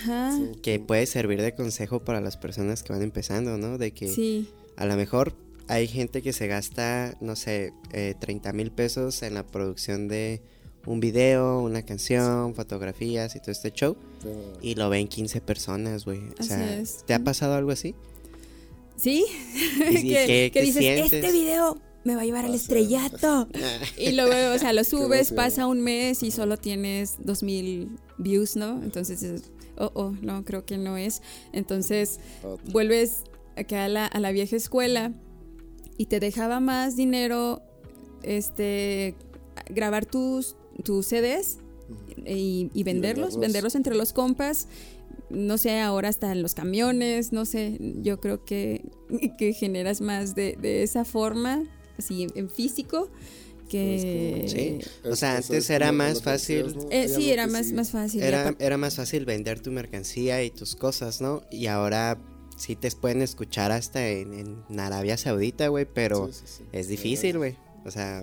que 0.62 0.80
puede 0.80 1.06
servir 1.06 1.40
de 1.40 1.54
consejo 1.54 2.00
para 2.00 2.20
las 2.20 2.36
personas 2.36 2.82
que 2.82 2.92
van 2.92 3.02
empezando, 3.02 3.58
¿no? 3.58 3.78
De 3.78 3.92
que 3.92 4.44
a 4.76 4.86
lo 4.86 4.96
mejor 4.96 5.34
hay 5.68 5.86
gente 5.86 6.22
que 6.22 6.32
se 6.32 6.46
gasta, 6.46 7.16
no 7.20 7.36
sé, 7.36 7.72
eh, 7.92 8.14
30 8.18 8.52
mil 8.52 8.70
pesos 8.70 9.22
en 9.22 9.34
la 9.34 9.46
producción 9.46 10.08
de 10.08 10.40
un 10.86 11.00
video, 11.00 11.60
una 11.60 11.82
canción, 11.82 12.54
fotografías 12.54 13.36
y 13.36 13.40
todo 13.40 13.52
este 13.52 13.70
show. 13.72 13.96
Y 14.62 14.74
lo 14.74 14.88
ven 14.88 15.08
15 15.08 15.40
personas, 15.40 16.04
güey. 16.04 16.20
O 16.38 16.42
sea, 16.42 16.82
¿te 17.06 17.14
ha 17.14 17.18
pasado 17.18 17.54
algo 17.54 17.70
así? 17.70 17.94
Sí. 18.96 19.24
que, 19.78 20.50
dices, 20.54 21.12
este 21.12 21.30
video 21.30 21.78
me 22.08 22.16
va 22.16 22.22
a 22.22 22.24
llevar 22.24 22.46
al 22.46 22.54
estrellato. 22.54 23.48
y 23.98 24.12
luego, 24.12 24.54
o 24.54 24.58
sea, 24.58 24.72
lo 24.72 24.82
subes, 24.92 25.30
pasa 25.32 25.66
un 25.66 25.82
mes 25.82 26.22
y 26.22 26.30
solo 26.30 26.56
tienes 26.56 27.16
2000 27.20 27.90
views, 28.16 28.56
¿no? 28.56 28.82
Entonces, 28.82 29.42
oh, 29.76 29.90
oh, 29.94 30.14
no, 30.22 30.42
creo 30.42 30.64
que 30.64 30.78
no 30.78 30.96
es. 30.96 31.20
Entonces, 31.52 32.18
vuelves 32.72 33.24
acá 33.56 33.84
a 33.84 33.88
la, 33.88 34.06
a 34.06 34.20
la 34.20 34.32
vieja 34.32 34.56
escuela 34.56 35.12
y 35.98 36.06
te 36.06 36.18
dejaba 36.18 36.60
más 36.60 36.96
dinero 36.96 37.60
este 38.22 39.14
grabar 39.68 40.06
tus, 40.06 40.56
tus 40.82 41.06
CDs 41.06 41.58
y, 42.24 42.82
venderlos, 42.84 43.38
venderlos 43.38 43.74
entre 43.74 43.94
los 43.94 44.14
compas. 44.14 44.66
No 45.28 45.58
sé, 45.58 45.78
ahora 45.80 46.08
hasta 46.08 46.32
en 46.32 46.40
los 46.40 46.54
camiones, 46.54 47.32
no 47.32 47.44
sé, 47.44 47.76
yo 48.00 48.18
creo 48.18 48.46
que, 48.46 48.90
que 49.38 49.52
generas 49.52 50.00
más 50.00 50.34
de, 50.34 50.56
de 50.58 50.82
esa 50.82 51.04
forma, 51.04 51.64
así 51.98 52.26
en, 52.34 52.48
físico, 52.48 53.10
que... 53.68 54.44
Sí, 54.48 55.08
o 55.08 55.16
sea, 55.16 55.36
antes 55.36 55.68
era 55.70 55.92
más 55.92 56.22
fácil... 56.22 56.76
Eh, 56.90 57.08
sí, 57.08 57.30
era 57.30 57.46
más, 57.46 57.72
más 57.72 57.90
fácil. 57.90 58.22
Era, 58.22 58.54
era 58.58 58.76
más 58.76 58.96
fácil 58.96 59.24
vender 59.24 59.60
tu 59.60 59.70
mercancía 59.70 60.42
y 60.42 60.50
tus 60.50 60.74
cosas, 60.74 61.20
¿no? 61.20 61.42
Y 61.50 61.66
ahora 61.66 62.18
sí 62.58 62.76
te 62.76 62.90
pueden 62.90 63.22
escuchar 63.22 63.72
hasta 63.72 64.06
en, 64.06 64.64
Arabia 64.78 65.16
Saudita, 65.16 65.68
güey, 65.68 65.86
pero 65.86 66.30
es 66.72 66.88
difícil, 66.88 67.38
güey. 67.38 67.56
O 67.84 67.90
sea, 67.90 68.22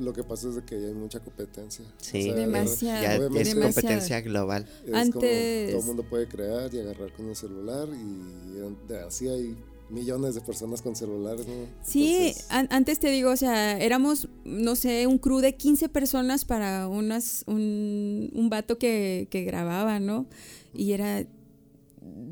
lo 0.00 0.12
que 0.12 0.24
pasa 0.24 0.48
es 0.48 0.60
que 0.64 0.74
hay 0.74 0.94
mucha 0.94 1.20
competencia. 1.20 1.84
Sí, 1.98 2.32
demasiado. 2.32 3.30
Ya 3.30 3.40
es 3.40 3.54
competencia 3.54 4.20
global. 4.22 4.66
Antes 4.92 5.70
todo 5.70 5.80
el 5.80 5.86
mundo 5.86 6.02
puede 6.08 6.26
crear 6.26 6.72
y 6.74 6.80
agarrar 6.80 7.12
con 7.12 7.26
un 7.26 7.36
celular 7.36 7.88
y 7.90 8.94
así 9.06 9.28
hay 9.28 9.56
millones 9.90 10.34
de 10.34 10.40
personas 10.40 10.82
con 10.82 10.96
celulares, 10.96 11.46
¿no? 11.46 11.54
Sí, 11.82 12.34
antes 12.48 12.98
te 12.98 13.10
digo, 13.10 13.30
o 13.30 13.36
sea, 13.36 13.78
éramos, 13.78 14.28
no 14.44 14.76
sé, 14.76 15.06
un 15.06 15.18
crew 15.18 15.38
de 15.38 15.56
15 15.56 15.88
personas 15.88 16.44
para 16.44 16.88
unas, 16.88 17.44
un, 17.46 18.30
un 18.34 18.48
vato 18.48 18.78
que, 18.78 19.28
que 19.30 19.44
grababa, 19.44 20.00
¿no? 20.00 20.26
Y 20.72 20.92
era 20.92 21.26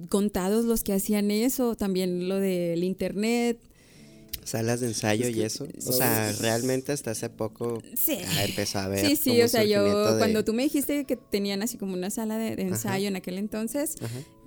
contados 0.09 0.65
los 0.65 0.83
que 0.83 0.93
hacían 0.93 1.31
eso, 1.31 1.77
también 1.77 2.29
lo 2.29 2.37
del 2.37 2.85
internet. 2.85 3.59
Salas 4.44 4.81
de 4.81 4.88
ensayo 4.88 5.28
y 5.28 5.42
eso. 5.42 5.68
O 5.87 5.92
sea, 5.92 6.33
realmente 6.40 6.92
hasta 6.92 7.12
hace 7.12 7.31
poco 7.31 7.81
sí. 7.96 8.18
empezó 8.44 8.81
a 8.81 8.88
ver. 8.88 9.07
Sí, 9.07 9.16
sí, 9.16 9.42
o 9.42 9.48
sea, 9.48 9.64
yo 9.64 10.18
cuando 10.18 10.44
tú 10.44 10.52
me 10.52 10.64
dijiste 10.64 11.05
que 11.05 11.16
tenían 11.16 11.62
así 11.62 11.78
como 11.78 11.94
una 11.94 12.11
sala 12.11 12.38
de, 12.38 12.61
ensayo 12.61 13.09
en 13.09 13.16
aquel 13.16 13.38
entonces, 13.38 13.96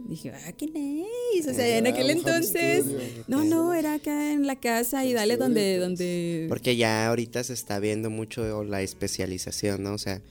dije, 0.10 0.31
ah, 0.31 0.51
qué 0.51 0.67
nice. 0.67 1.49
O 1.49 1.53
sea, 1.53 1.77
en 1.77 1.88
aquel 1.88 2.10
entonces. 2.10 2.86
No, 3.27 3.43
no, 3.43 3.73
era 3.73 3.95
acá 3.95 4.31
en 4.34 4.45
la 4.47 4.58
casa 4.58 5.05
y 5.05 5.13
dale 5.13 5.38
donde, 5.38 5.77
donde. 5.77 6.45
Porque 6.49 6.75
ya 6.75 7.08
ahorita 7.08 7.43
se 7.43 7.53
está 7.53 7.79
viendo 7.79 8.10
mucho 8.10 8.63
la 8.63 8.81
especialización, 8.81 9.84
¿no? 9.84 9.93
O 9.93 9.97
sea, 9.97 10.21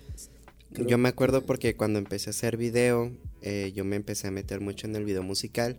yo 0.75 0.99
me 0.99 1.09
acuerdo 1.09 1.45
porque 1.45 1.77
cuando 1.77 1.99
empecé 1.99 2.31
a 2.31 2.33
hacer 2.33 2.57
video, 2.57 3.13
eh, 3.43 3.73
yo 3.75 3.85
me 3.85 3.97
empecé 3.97 4.29
a 4.29 4.31
meter 4.31 4.61
mucho 4.61 4.87
en 4.87 4.97
el 4.97 5.05
video 5.05 5.23
musical 5.23 5.79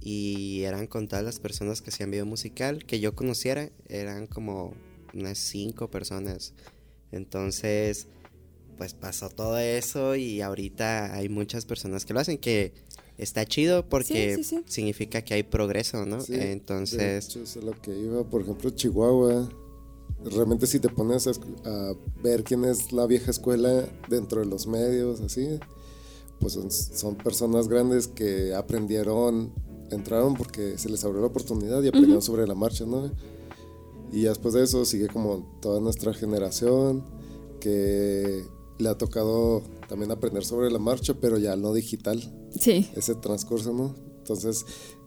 y 0.00 0.62
eran 0.62 0.86
con 0.86 1.08
todas 1.08 1.24
las 1.24 1.40
personas 1.40 1.82
que 1.82 1.90
hacían 1.90 2.10
video 2.10 2.26
musical 2.26 2.84
que 2.84 3.00
yo 3.00 3.14
conociera, 3.14 3.70
eran 3.88 4.26
como 4.26 4.74
unas 5.14 5.38
cinco 5.38 5.90
personas. 5.90 6.54
Entonces, 7.12 8.06
pues 8.78 8.94
pasó 8.94 9.28
todo 9.28 9.58
eso 9.58 10.16
y 10.16 10.40
ahorita 10.40 11.14
hay 11.14 11.28
muchas 11.28 11.66
personas 11.66 12.04
que 12.04 12.14
lo 12.14 12.20
hacen 12.20 12.38
que 12.38 12.72
está 13.18 13.44
chido 13.44 13.88
porque 13.88 14.40
significa 14.66 15.22
que 15.22 15.34
hay 15.34 15.42
progreso, 15.42 16.06
¿no? 16.06 16.18
Entonces, 16.28 17.28
eso 17.28 17.42
es 17.42 17.56
lo 17.56 17.72
que 17.72 17.98
iba, 17.98 18.24
por 18.24 18.42
ejemplo, 18.42 18.70
Chihuahua 18.70 19.50
realmente 20.24 20.66
si 20.66 20.80
te 20.80 20.88
pones 20.88 21.26
a, 21.26 21.32
ver 22.22 22.44
quién 22.44 22.64
es 22.64 22.92
la 22.92 23.06
vieja 23.06 23.30
escuela 23.30 23.88
dentro 24.08 24.40
de 24.40 24.46
los 24.46 24.66
medios, 24.66 25.20
así, 25.20 25.58
pues 26.38 26.58
son, 26.92 27.16
personas 27.16 27.68
grandes 27.68 28.08
que 28.08 28.54
aprendieron, 28.54 29.52
entraron 29.90 30.34
porque 30.34 30.78
se 30.78 30.88
les 30.88 31.04
abrió 31.04 31.20
la 31.20 31.28
oportunidad 31.28 31.82
y 31.82 31.88
aprendieron 31.88 32.22
sobre 32.22 32.46
la 32.46 32.54
marcha, 32.54 32.84
¿no? 32.84 33.10
Y 34.12 34.22
después 34.22 34.54
de 34.54 34.64
eso 34.64 34.84
sigue 34.84 35.08
como 35.08 35.58
toda 35.60 35.80
nuestra 35.80 36.12
generación 36.12 37.04
que 37.60 38.44
le 38.78 38.88
ha 38.88 38.98
tocado 38.98 39.62
también 39.88 40.10
aprender 40.10 40.44
sobre 40.44 40.70
la 40.70 40.78
marcha, 40.78 41.14
pero 41.14 41.38
ya 41.38 41.54
no 41.56 41.72
digital. 41.72 42.20
Sí. 42.58 42.88
Ese 42.96 43.14
transcurso, 43.14 43.72
¿no? 43.72 43.94
Entonces, 44.18 44.64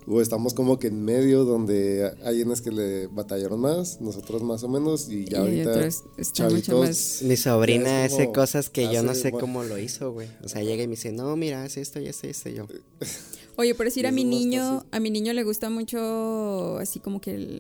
o 0.08 0.22
estamos 0.22 0.54
como 0.54 0.80
que 0.80 0.88
en 0.88 1.04
medio 1.04 1.46
donde 1.46 2.12
hay 2.24 2.38
quienes 2.38 2.62
que 2.62 2.72
le 2.72 3.08
batallaron 3.08 3.60
más, 3.60 4.02
nosotros 4.02 4.44
más 4.44 4.64
o 4.64 4.70
menos, 4.70 5.10
y 5.10 5.26
ya 5.26 5.40
ahorita 5.40 5.88
chavitos, 6.32 7.22
Mi 7.24 7.38
sobrina 7.38 8.04
hace 8.04 8.32
cosas 8.32 8.70
que 8.70 8.92
yo 8.94 9.04
no 9.04 9.16
sé 9.16 9.32
cómo 9.32 9.64
lo 9.64 9.78
hizo, 9.78 10.12
güey. 10.12 10.28
O 10.44 10.50
sea, 10.50 10.62
llega 10.64 10.84
y 10.84 10.88
me 10.88 10.96
dice, 10.96 11.12
no, 11.12 11.36
mira, 11.36 11.64
hace 11.64 11.82
esto 11.82 12.00
y 12.00 12.08
hace 12.08 12.30
esto, 12.30 12.50
y 12.50 12.56
yo... 12.56 12.68
Oye, 13.56 13.76
por 13.76 13.86
decir 13.86 14.08
a 14.08 14.12
mi 14.12 14.24
niño, 14.24 14.86
a 14.92 15.00
mi 15.00 15.10
niño 15.10 15.34
le 15.34 15.44
gusta 15.44 15.70
mucho 15.70 16.78
así 16.78 17.00
como 17.00 17.22
que 17.22 17.60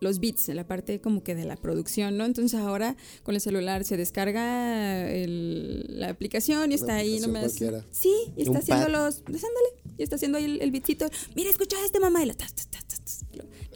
los 0.00 0.20
beats, 0.20 0.48
la 0.48 0.66
parte 0.66 1.00
como 1.00 1.22
que 1.22 1.34
de 1.34 1.44
la 1.44 1.56
producción, 1.56 2.16
¿no? 2.16 2.24
Entonces 2.24 2.58
ahora 2.58 2.96
con 3.22 3.34
el 3.34 3.40
celular 3.40 3.84
se 3.84 3.96
descarga 3.96 5.06
la 5.08 6.08
aplicación 6.08 6.72
y 6.72 6.76
está 6.76 6.96
ahí 6.96 7.20
nomás. 7.20 7.52
Sí, 7.90 8.14
y 8.36 8.42
está 8.42 8.58
haciendo 8.58 8.88
los, 8.88 9.20
pues 9.20 9.42
ándale, 9.44 9.96
y 9.98 10.02
está 10.02 10.16
haciendo 10.16 10.38
ahí 10.38 10.44
el, 10.44 10.62
el 10.62 10.70
beatcito. 10.70 11.06
Mira, 11.34 11.50
escucha 11.50 11.76
a 11.76 11.84
este 11.84 12.00
mamá 12.00 12.22
y 12.22 12.26
lo 12.26 12.34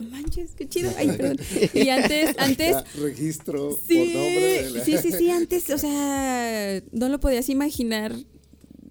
no 0.01 0.09
manches, 0.09 0.55
qué 0.55 0.69
chido. 0.69 0.91
Ay, 0.97 1.09
perdón. 1.17 1.39
Y 1.75 1.89
antes, 1.89 2.35
antes. 2.39 2.77
registro 2.95 3.77
sí, 3.87 3.95
por 3.95 4.07
nombre. 4.07 4.85
Sí, 4.85 4.97
sí, 4.99 5.13
sí, 5.13 5.31
antes, 5.31 5.71
o 5.71 5.79
sea, 5.79 6.83
no 6.93 7.09
lo 7.09 7.21
podías 7.21 7.49
imaginar 7.49 8.15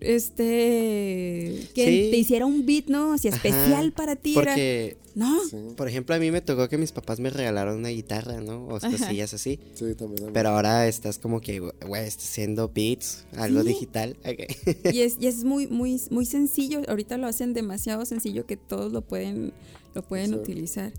este 0.01 1.67
que 1.73 2.09
te 2.11 2.17
hiciera 2.17 2.45
un 2.45 2.65
beat, 2.65 2.87
¿no? 2.87 3.13
Así 3.13 3.27
especial 3.27 3.91
para 3.93 4.15
ti. 4.15 4.33
Porque, 4.33 4.97
¿no? 5.15 5.39
Por 5.77 5.87
ejemplo, 5.87 6.15
a 6.15 6.19
mí 6.19 6.31
me 6.31 6.41
tocó 6.41 6.67
que 6.67 6.77
mis 6.77 6.91
papás 6.91 7.19
me 7.19 7.29
regalaron 7.29 7.77
una 7.77 7.89
guitarra, 7.89 8.41
¿no? 8.41 8.65
O 8.67 8.79
cosillas 8.79 9.33
así. 9.33 9.59
Sí, 9.75 9.93
también. 9.95 10.33
Pero 10.33 10.49
ahora 10.49 10.87
estás 10.87 11.19
como 11.19 11.39
que, 11.39 11.59
güey, 11.59 12.05
estás 12.05 12.29
haciendo 12.29 12.71
beats, 12.73 13.25
algo 13.35 13.63
digital. 13.63 14.17
Y 14.91 15.01
es, 15.01 15.17
y 15.19 15.27
es 15.27 15.43
muy, 15.43 15.67
muy, 15.67 16.01
muy 16.09 16.25
sencillo. 16.25 16.81
Ahorita 16.87 17.17
lo 17.17 17.27
hacen 17.27 17.53
demasiado 17.53 18.05
sencillo 18.05 18.45
que 18.45 18.57
todos 18.57 18.91
lo 18.91 19.01
pueden, 19.01 19.53
lo 19.93 20.01
pueden 20.01 20.33
utilizar. 20.33 20.91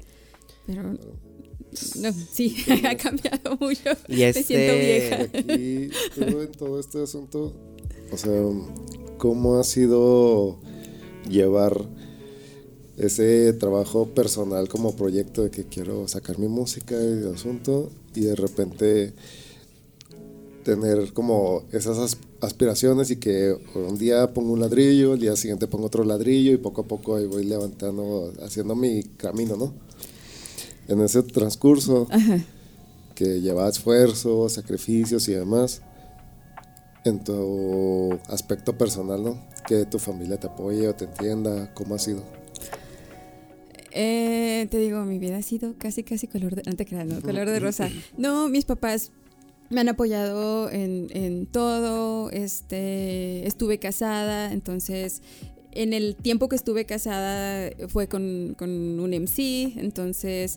Pero 0.67 0.97
no, 1.97 2.13
sí, 2.13 2.57
ha 2.85 2.97
cambiado 2.97 3.57
mucho. 3.59 3.91
Y 4.09 4.17
Me 4.17 4.33
siento 4.33 4.73
este 4.73 5.29
vieja. 5.39 5.55
Y 5.59 5.91
tú 6.15 6.41
en 6.41 6.53
todo 6.53 6.79
este 6.79 7.03
asunto 7.03 7.55
o 8.13 8.17
sea, 8.17 8.43
¿cómo 9.19 9.59
ha 9.59 9.65
sido 9.65 10.59
llevar 11.29 11.89
ese 12.99 13.53
trabajo 13.55 14.07
personal 14.09 14.69
como 14.69 14.95
proyecto 14.95 15.43
de 15.43 15.51
que 15.51 15.65
quiero 15.65 16.07
sacar 16.09 16.39
mi 16.39 16.49
música 16.49 16.95
y 16.95 17.07
el 17.07 17.35
asunto 17.35 17.91
y 18.15 18.21
de 18.21 18.37
repente 18.37 19.15
tener 20.63 21.13
como 21.13 21.65
esas 21.73 22.19
aspiraciones 22.41 23.11
y 23.11 23.17
que 23.17 23.57
un 23.75 23.99
día 23.99 24.33
pongo 24.33 24.53
un 24.53 24.61
ladrillo, 24.61 25.15
el 25.15 25.21
día 25.21 25.35
siguiente 25.37 25.67
pongo 25.67 25.87
otro 25.87 26.05
ladrillo 26.05 26.53
y 26.53 26.59
poco 26.59 26.83
a 26.83 26.85
poco 26.85 27.17
ahí 27.17 27.27
voy 27.27 27.45
levantando, 27.45 28.33
haciendo 28.45 28.77
mi 28.77 29.03
camino, 29.03 29.57
¿no? 29.57 29.73
En 30.87 31.01
ese 31.01 31.23
transcurso 31.23 32.07
que 33.15 33.41
lleva 33.41 33.69
esfuerzo, 33.69 34.49
sacrificios 34.49 35.29
y 35.29 35.33
demás, 35.33 35.83
en 37.05 37.23
tu 37.25 38.19
aspecto 38.29 38.77
personal, 38.77 39.23
¿no? 39.23 39.39
Que 39.67 39.85
tu 39.85 39.99
familia 39.99 40.39
te 40.39 40.47
apoye 40.47 40.89
o 40.89 40.95
te 40.95 41.05
entienda, 41.07 41.73
¿cómo 41.75 41.95
ha 41.95 41.99
sido? 41.99 42.23
Eh, 43.91 44.67
te 44.71 44.79
digo, 44.79 45.05
mi 45.05 45.19
vida 45.19 45.37
ha 45.37 45.43
sido 45.43 45.75
casi, 45.77 46.03
casi 46.03 46.27
color 46.27 46.55
de, 46.55 46.63
no 46.65 46.77
te 46.77 46.87
creas, 46.87 47.07
¿no? 47.07 47.21
color 47.21 47.49
de 47.51 47.61
rosa. 47.61 47.91
No, 48.17 48.49
mis 48.49 48.65
papás 48.65 49.11
me 49.69 49.81
han 49.81 49.89
apoyado 49.89 50.71
en, 50.71 51.09
en 51.11 51.47
todo, 51.47 52.31
este, 52.31 53.47
estuve 53.47 53.79
casada, 53.79 54.53
entonces 54.53 55.23
en 55.73 55.93
el 55.93 56.15
tiempo 56.17 56.49
que 56.49 56.57
estuve 56.57 56.85
casada 56.85 57.71
fue 57.89 58.07
con, 58.07 58.55
con 58.59 58.71
un 58.71 59.11
MC, 59.11 59.79
entonces 59.79 60.57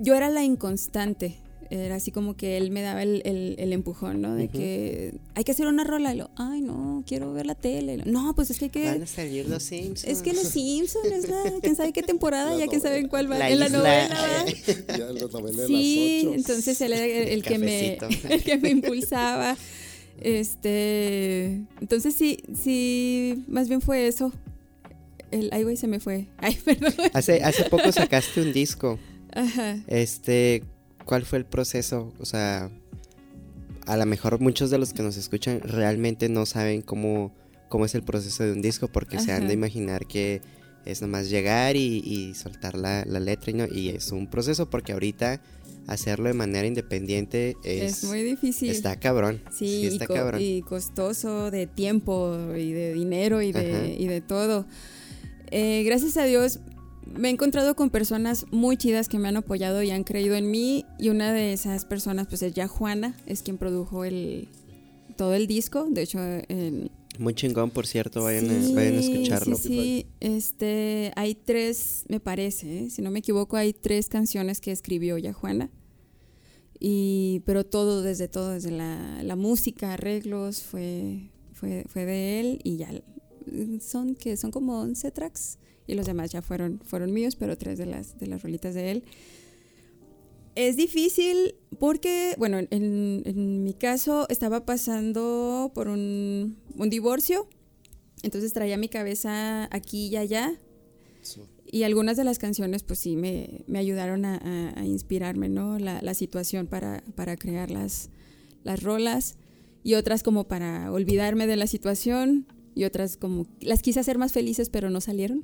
yo 0.00 0.14
era 0.14 0.30
la 0.30 0.44
inconstante. 0.44 1.36
Era 1.70 1.96
así 1.96 2.10
como 2.10 2.36
que 2.36 2.56
él 2.56 2.70
me 2.70 2.82
daba 2.82 3.02
el, 3.02 3.22
el, 3.24 3.72
empujón, 3.72 4.20
¿no? 4.20 4.34
De 4.34 4.48
que 4.48 5.14
hay 5.34 5.44
que 5.44 5.52
hacer 5.52 5.66
una 5.66 5.84
rola. 5.84 6.14
Y 6.14 6.18
lo, 6.18 6.30
ay, 6.36 6.60
no, 6.60 7.02
quiero 7.06 7.32
ver 7.32 7.46
la 7.46 7.54
tele. 7.54 7.98
no, 8.04 8.34
pues 8.34 8.50
es 8.50 8.58
que 8.58 8.66
hay 8.66 8.70
que. 8.70 8.84
Van 8.86 9.02
a 9.02 9.06
salir 9.06 9.48
los 9.48 9.62
Simpsons. 9.62 10.04
Es 10.04 10.22
que 10.22 10.32
los 10.32 10.48
Simpsons, 10.48 11.06
es 11.06 11.28
la, 11.28 11.42
quién 11.62 11.76
sabe 11.76 11.92
qué 11.92 12.02
temporada, 12.02 12.56
ya 12.56 12.66
quién 12.66 12.80
sabe 12.80 12.98
en 12.98 13.08
cuál 13.08 13.30
va. 13.30 13.36
en 13.50 13.58
la 13.58 13.68
novela. 13.68 14.44
ya 14.88 14.98
la 14.98 15.26
novela 15.26 15.66
sí, 15.66 16.22
las 16.24 16.36
entonces 16.36 16.80
él 16.80 16.92
era 16.92 17.04
el, 17.04 17.42
que 17.42 17.58
me, 17.58 17.98
el 18.30 18.42
que 18.42 18.58
me 18.58 18.70
impulsaba. 18.70 19.56
Este. 20.20 21.62
Entonces 21.80 22.14
sí, 22.14 22.38
sí, 22.54 23.44
más 23.48 23.68
bien 23.68 23.80
fue 23.80 24.06
eso. 24.06 24.32
El, 25.30 25.50
ay, 25.52 25.64
güey, 25.64 25.76
se 25.76 25.86
me 25.86 26.00
fue. 26.00 26.26
Ay, 26.38 26.56
perdón. 26.64 26.94
Hace, 27.12 27.42
hace 27.42 27.64
poco 27.64 27.90
sacaste 27.92 28.40
un 28.40 28.52
disco. 28.52 28.98
Ajá. 29.32 29.78
Este, 29.86 30.62
¿cuál 31.06 31.24
fue 31.24 31.38
el 31.38 31.46
proceso? 31.46 32.12
O 32.20 32.26
sea, 32.26 32.70
a 33.86 33.96
lo 33.96 34.04
mejor 34.04 34.40
muchos 34.40 34.68
de 34.70 34.76
los 34.76 34.92
que 34.92 35.02
nos 35.02 35.16
escuchan 35.16 35.60
realmente 35.60 36.28
no 36.28 36.44
saben 36.44 36.82
cómo, 36.82 37.34
cómo 37.70 37.86
es 37.86 37.94
el 37.94 38.02
proceso 38.02 38.44
de 38.44 38.52
un 38.52 38.60
disco 38.60 38.88
porque 38.88 39.18
se 39.18 39.32
han 39.32 39.48
de 39.48 39.54
imaginar 39.54 40.06
que 40.06 40.42
es 40.84 41.00
nomás 41.00 41.30
llegar 41.30 41.76
y, 41.76 42.34
soltar 42.34 42.76
la, 42.76 43.04
letra 43.04 43.50
y, 43.50 43.54
no, 43.54 43.66
y 43.66 43.88
es 43.88 44.12
un 44.12 44.28
proceso 44.28 44.68
porque 44.68 44.92
ahorita 44.92 45.40
hacerlo 45.86 46.26
de 46.26 46.34
manera 46.34 46.66
independiente 46.66 47.56
es, 47.62 48.04
muy 48.04 48.22
difícil. 48.22 48.70
Está 48.70 48.96
cabrón. 48.96 49.42
Sí, 49.52 49.86
está 49.86 50.04
y, 50.04 50.08
cabrón. 50.08 50.40
y 50.40 50.62
costoso 50.62 51.50
de 51.52 51.66
tiempo 51.66 52.36
y 52.56 52.72
de 52.72 52.92
dinero 52.92 53.40
y 53.40 53.52
de, 53.52 53.96
y 53.98 54.06
de 54.06 54.20
todo. 54.20 54.66
Eh, 55.52 55.84
gracias 55.84 56.16
a 56.16 56.24
Dios 56.24 56.58
me 57.14 57.28
he 57.28 57.30
encontrado 57.30 57.76
con 57.76 57.90
personas 57.90 58.46
muy 58.50 58.76
chidas 58.76 59.08
que 59.08 59.18
me 59.18 59.28
han 59.28 59.36
apoyado 59.36 59.82
y 59.82 59.90
han 59.90 60.04
creído 60.04 60.34
en 60.34 60.50
mí 60.50 60.84
y 60.98 61.08
una 61.08 61.32
de 61.32 61.52
esas 61.52 61.84
personas 61.84 62.26
pues 62.26 62.42
es 62.42 62.52
ya 62.54 62.68
Juana, 62.68 63.16
es 63.26 63.42
quien 63.42 63.58
produjo 63.58 64.04
el 64.04 64.48
todo 65.16 65.34
el 65.34 65.46
disco, 65.46 65.86
de 65.88 66.02
hecho 66.02 66.18
muy 67.18 67.34
chingón, 67.34 67.70
por 67.70 67.86
cierto, 67.86 68.22
vayan, 68.24 68.50
a, 68.50 68.82
escucharlo. 68.82 69.56
Sí, 69.56 69.68
sí, 69.68 70.06
este, 70.20 71.12
hay 71.16 71.34
tres, 71.34 72.04
me 72.08 72.20
parece, 72.20 72.84
¿eh? 72.84 72.90
si 72.90 73.02
no 73.02 73.10
me 73.10 73.20
equivoco, 73.20 73.56
hay 73.56 73.72
tres 73.72 74.08
canciones 74.08 74.60
que 74.60 74.72
escribió 74.72 75.16
ya 75.18 75.32
Juana. 75.32 75.70
Y, 76.78 77.42
pero 77.46 77.64
todo, 77.64 78.02
desde 78.02 78.28
todo, 78.28 78.50
desde 78.50 78.70
la, 78.70 79.22
la 79.22 79.34
música, 79.34 79.94
arreglos, 79.94 80.62
fue, 80.62 81.30
fue, 81.54 81.86
fue 81.88 82.04
de 82.04 82.40
él 82.40 82.60
y 82.64 82.76
ya 82.76 82.90
son 83.80 84.14
que 84.14 84.36
son 84.36 84.50
como 84.50 84.80
11 84.80 85.10
tracks 85.12 85.58
y 85.86 85.94
los 85.94 86.06
demás 86.06 86.32
ya 86.32 86.42
fueron, 86.42 86.80
fueron 86.84 87.12
míos, 87.12 87.36
pero 87.36 87.56
tres 87.56 87.78
de 87.78 87.86
las, 87.86 88.18
de 88.18 88.26
las 88.26 88.42
rolitas 88.42 88.74
de 88.74 88.90
él. 88.90 89.04
Es 90.54 90.76
difícil 90.76 91.54
porque, 91.78 92.34
bueno, 92.38 92.58
en, 92.58 92.70
en 92.70 93.62
mi 93.62 93.74
caso 93.74 94.26
estaba 94.30 94.64
pasando 94.64 95.70
por 95.74 95.88
un, 95.88 96.56
un, 96.74 96.88
divorcio, 96.88 97.46
entonces 98.22 98.54
traía 98.54 98.78
mi 98.78 98.88
cabeza 98.88 99.68
aquí 99.70 100.08
y 100.08 100.16
allá. 100.16 100.58
Y 101.66 101.82
algunas 101.82 102.16
de 102.16 102.24
las 102.24 102.38
canciones, 102.38 102.84
pues 102.84 103.00
sí, 103.00 103.16
me, 103.16 103.64
me 103.66 103.78
ayudaron 103.78 104.24
a, 104.24 104.72
a, 104.76 104.86
inspirarme, 104.86 105.48
¿no? 105.48 105.78
La, 105.78 106.00
la 106.00 106.14
situación 106.14 106.68
para, 106.68 107.02
para, 107.16 107.36
crear 107.36 107.70
las, 107.70 108.10
las 108.62 108.82
rolas 108.82 109.36
y 109.82 109.94
otras 109.94 110.22
como 110.22 110.48
para 110.48 110.90
olvidarme 110.90 111.46
de 111.46 111.56
la 111.56 111.66
situación 111.66 112.46
y 112.76 112.84
otras 112.84 113.16
como 113.16 113.46
las 113.60 113.80
quise 113.80 114.00
hacer 114.00 114.18
más 114.18 114.32
felices 114.32 114.68
pero 114.68 114.90
no 114.90 115.00
salieron. 115.00 115.42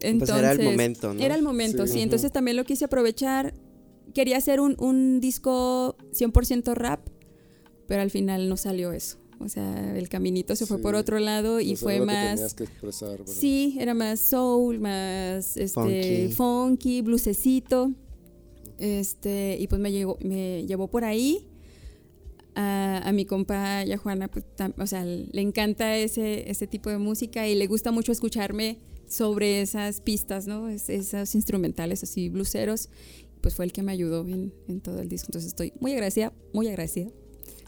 entonces, 0.00 0.34
pues 0.34 0.38
era 0.38 0.52
el 0.52 0.62
momento, 0.62 1.14
¿no? 1.14 1.20
Era 1.22 1.36
el 1.36 1.42
momento, 1.42 1.86
sí. 1.86 2.00
Entonces 2.00 2.32
también 2.32 2.56
lo 2.56 2.64
quise 2.64 2.84
aprovechar. 2.84 3.54
Quería 4.12 4.36
hacer 4.36 4.60
un, 4.60 4.74
un 4.78 5.20
disco 5.20 5.96
100% 6.12 6.74
rap, 6.74 7.08
pero 7.86 8.02
al 8.02 8.10
final 8.10 8.48
no 8.48 8.56
salió 8.56 8.92
eso. 8.92 9.18
O 9.38 9.48
sea, 9.48 9.96
el 9.96 10.08
caminito 10.08 10.56
se 10.56 10.66
fue 10.66 10.78
por 10.78 10.96
otro 10.96 11.20
lado 11.20 11.60
y 11.60 11.76
fue 11.76 12.00
más. 12.00 12.54
Que 12.54 12.64
expresar, 12.64 13.20
sí, 13.26 13.76
era 13.78 13.94
más 13.94 14.18
soul, 14.18 14.80
más 14.80 15.56
este, 15.56 15.80
funky, 15.80 16.32
funky 16.34 17.02
blusecito. 17.02 17.92
Este, 18.78 19.56
y 19.60 19.68
pues 19.68 19.80
me, 19.80 19.92
llegó, 19.92 20.18
me 20.22 20.66
llevó 20.66 20.88
por 20.88 21.04
ahí 21.04 21.46
a, 22.56 23.12
mi 23.12 23.26
compa 23.26 23.84
y 23.84 23.92
a 23.92 23.98
Juana, 23.98 24.28
pues, 24.28 24.44
o 24.78 24.86
sea, 24.86 25.04
le 25.04 25.40
encanta 25.40 25.96
ese, 25.96 26.50
ese 26.50 26.66
tipo 26.66 26.90
de 26.90 26.98
música 26.98 27.46
y 27.46 27.54
le 27.54 27.66
gusta 27.66 27.92
mucho 27.92 28.12
escucharme 28.12 28.78
sobre 29.06 29.60
esas 29.60 30.00
pistas, 30.00 30.46
¿no? 30.46 30.68
esos 30.68 31.34
instrumentales 31.34 32.02
así 32.02 32.28
bluseros. 32.28 32.88
Pues 33.42 33.54
fue 33.54 33.66
el 33.66 33.72
que 33.72 33.82
me 33.82 33.92
ayudó 33.92 34.26
en, 34.26 34.52
en 34.66 34.80
todo 34.80 35.00
el 35.00 35.08
disco. 35.08 35.26
Entonces 35.28 35.48
estoy 35.48 35.72
muy 35.78 35.92
agradecida, 35.92 36.32
muy 36.52 36.66
agradecida. 36.66 37.10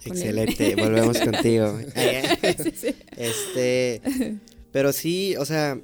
Excelente, 0.04 0.74
volvemos 0.74 1.18
contigo. 1.18 1.78
Este, 3.16 4.00
pero 4.72 4.92
sí, 4.92 5.36
o 5.36 5.44
sea, 5.44 5.80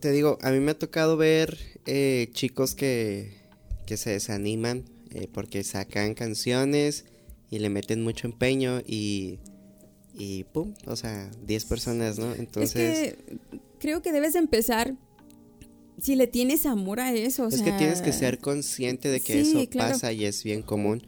te 0.00 0.10
digo, 0.10 0.38
a 0.42 0.50
mí 0.50 0.58
me 0.58 0.72
ha 0.72 0.78
tocado 0.78 1.16
ver 1.16 1.58
eh, 1.86 2.28
chicos 2.32 2.74
que, 2.74 3.34
que 3.86 3.96
se 3.96 4.10
desaniman 4.10 4.84
eh, 5.10 5.28
porque 5.32 5.62
sacan 5.64 6.14
canciones 6.14 7.04
y 7.52 7.58
le 7.58 7.68
meten 7.68 8.02
mucho 8.02 8.26
empeño 8.26 8.80
y, 8.80 9.38
y 10.14 10.44
pum, 10.44 10.72
o 10.86 10.96
sea, 10.96 11.30
10 11.46 11.64
personas, 11.66 12.18
¿no? 12.18 12.34
Entonces... 12.34 13.16
creo 13.78 14.00
que 14.00 14.10
debes 14.10 14.36
empezar 14.36 14.96
si 16.00 16.16
le 16.16 16.26
tienes 16.26 16.64
amor 16.64 16.98
a 16.98 17.12
eso. 17.12 17.48
es 17.48 17.60
que 17.60 17.72
tienes 17.72 18.00
que 18.00 18.14
ser 18.14 18.38
consciente 18.38 19.10
de 19.10 19.20
que 19.20 19.42
eso 19.42 19.68
pasa 19.76 20.14
y 20.14 20.24
es 20.24 20.42
bien 20.42 20.62
común. 20.62 21.06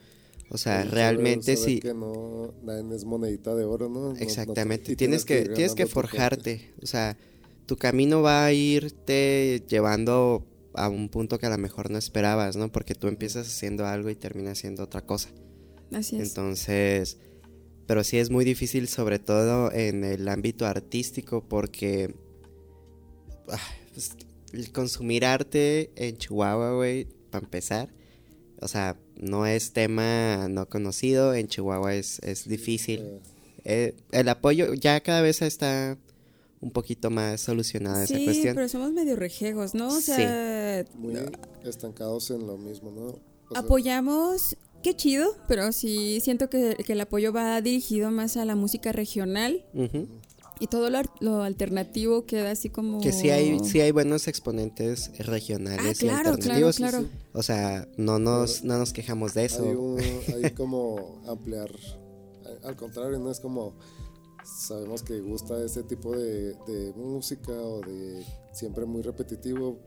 O 0.50 0.58
sea, 0.58 0.84
realmente 0.84 1.56
sí. 1.56 1.80
que 1.80 1.94
no 1.94 2.52
es 2.94 3.06
monedita 3.06 3.54
de 3.54 3.64
oro, 3.64 3.88
¿no? 3.88 4.14
Exactamente. 4.14 4.94
tienes 4.96 5.24
que, 5.24 5.48
tienes 5.48 5.74
que 5.74 5.86
forjarte. 5.86 6.74
O 6.82 6.86
sea, 6.86 7.16
tu 7.64 7.78
camino 7.78 8.20
va 8.20 8.44
a 8.44 8.52
irte 8.52 9.64
llevando 9.66 10.46
a 10.74 10.90
un 10.90 11.08
punto 11.08 11.38
que 11.38 11.46
a 11.46 11.50
lo 11.50 11.56
mejor 11.56 11.90
no 11.90 11.96
esperabas, 11.96 12.56
¿no? 12.56 12.70
Porque 12.70 12.94
tú 12.94 13.08
empiezas 13.08 13.46
haciendo 13.46 13.86
algo 13.86 14.10
y 14.10 14.14
terminas 14.14 14.58
haciendo 14.58 14.82
otra 14.82 15.00
cosa. 15.00 15.30
Así 15.92 16.16
es. 16.16 16.28
Entonces, 16.28 17.18
pero 17.86 18.04
sí 18.04 18.18
es 18.18 18.30
muy 18.30 18.44
difícil, 18.44 18.88
sobre 18.88 19.18
todo 19.18 19.72
en 19.72 20.04
el 20.04 20.28
ámbito 20.28 20.66
artístico, 20.66 21.44
porque 21.46 22.14
ah, 23.48 23.58
pues, 23.92 24.12
el 24.52 24.72
consumir 24.72 25.24
arte 25.24 25.90
en 25.96 26.16
Chihuahua, 26.16 26.74
güey, 26.74 27.06
para 27.30 27.44
empezar, 27.44 27.92
o 28.60 28.68
sea, 28.68 28.96
no 29.16 29.46
es 29.46 29.72
tema 29.72 30.48
no 30.48 30.68
conocido, 30.68 31.34
en 31.34 31.48
Chihuahua 31.48 31.94
es, 31.94 32.18
es 32.20 32.48
difícil. 32.48 33.20
Eh, 33.64 33.94
el 34.12 34.28
apoyo 34.28 34.74
ya 34.74 35.00
cada 35.00 35.22
vez 35.22 35.42
está 35.42 35.98
un 36.60 36.70
poquito 36.70 37.10
más 37.10 37.42
solucionada 37.42 38.04
esa 38.04 38.14
cuestión. 38.14 38.52
Sí, 38.52 38.54
pero 38.54 38.68
somos 38.68 38.92
medio 38.92 39.16
rejegos, 39.16 39.74
¿no? 39.74 39.88
O 39.88 40.00
sea, 40.00 40.84
muy 40.94 41.14
estancados 41.64 42.30
en 42.30 42.46
lo 42.46 42.56
mismo, 42.56 42.90
¿no? 42.90 43.34
apoyamos 43.54 44.56
qué 44.84 44.94
chido, 44.94 45.34
pero 45.48 45.72
sí 45.72 46.20
siento 46.20 46.48
que, 46.48 46.76
el 46.86 47.00
apoyo 47.00 47.32
va 47.32 47.60
dirigido 47.60 48.10
más 48.10 48.36
a 48.36 48.44
la 48.44 48.54
música 48.54 48.92
regional. 48.92 49.64
Y 50.60 50.68
todo 50.68 50.88
lo, 51.20 51.42
alternativo 51.42 52.26
queda 52.26 52.52
así 52.52 52.68
como... 52.68 53.00
Que 53.00 53.12
sí 53.12 53.30
hay, 53.30 53.58
sí 53.64 53.80
hay 53.80 53.90
buenos 53.90 54.28
exponentes 54.28 55.10
regionales 55.18 56.00
ah, 56.00 56.04
y 56.04 56.08
alternativos. 56.08 56.76
Claro, 56.76 56.98
claro. 56.98 57.10
O 57.32 57.42
sea, 57.42 57.88
no 57.96 58.20
nos, 58.20 58.62
no 58.62 58.78
nos 58.78 58.92
quejamos 58.92 59.34
de 59.34 59.46
eso. 59.46 59.96
Hay, 60.28 60.50
como 60.56 61.20
ampliar. 61.26 61.70
Al 62.62 62.76
contrario, 62.76 63.18
no 63.18 63.32
es 63.32 63.40
como... 63.40 63.74
Sabemos 64.44 65.02
que 65.02 65.18
gusta 65.20 65.64
ese 65.64 65.82
tipo 65.82 66.14
de, 66.14 66.54
de 66.66 66.92
música 66.94 67.50
o 67.50 67.80
de 67.80 68.22
siempre 68.52 68.84
muy 68.84 69.00
repetitivo, 69.00 69.78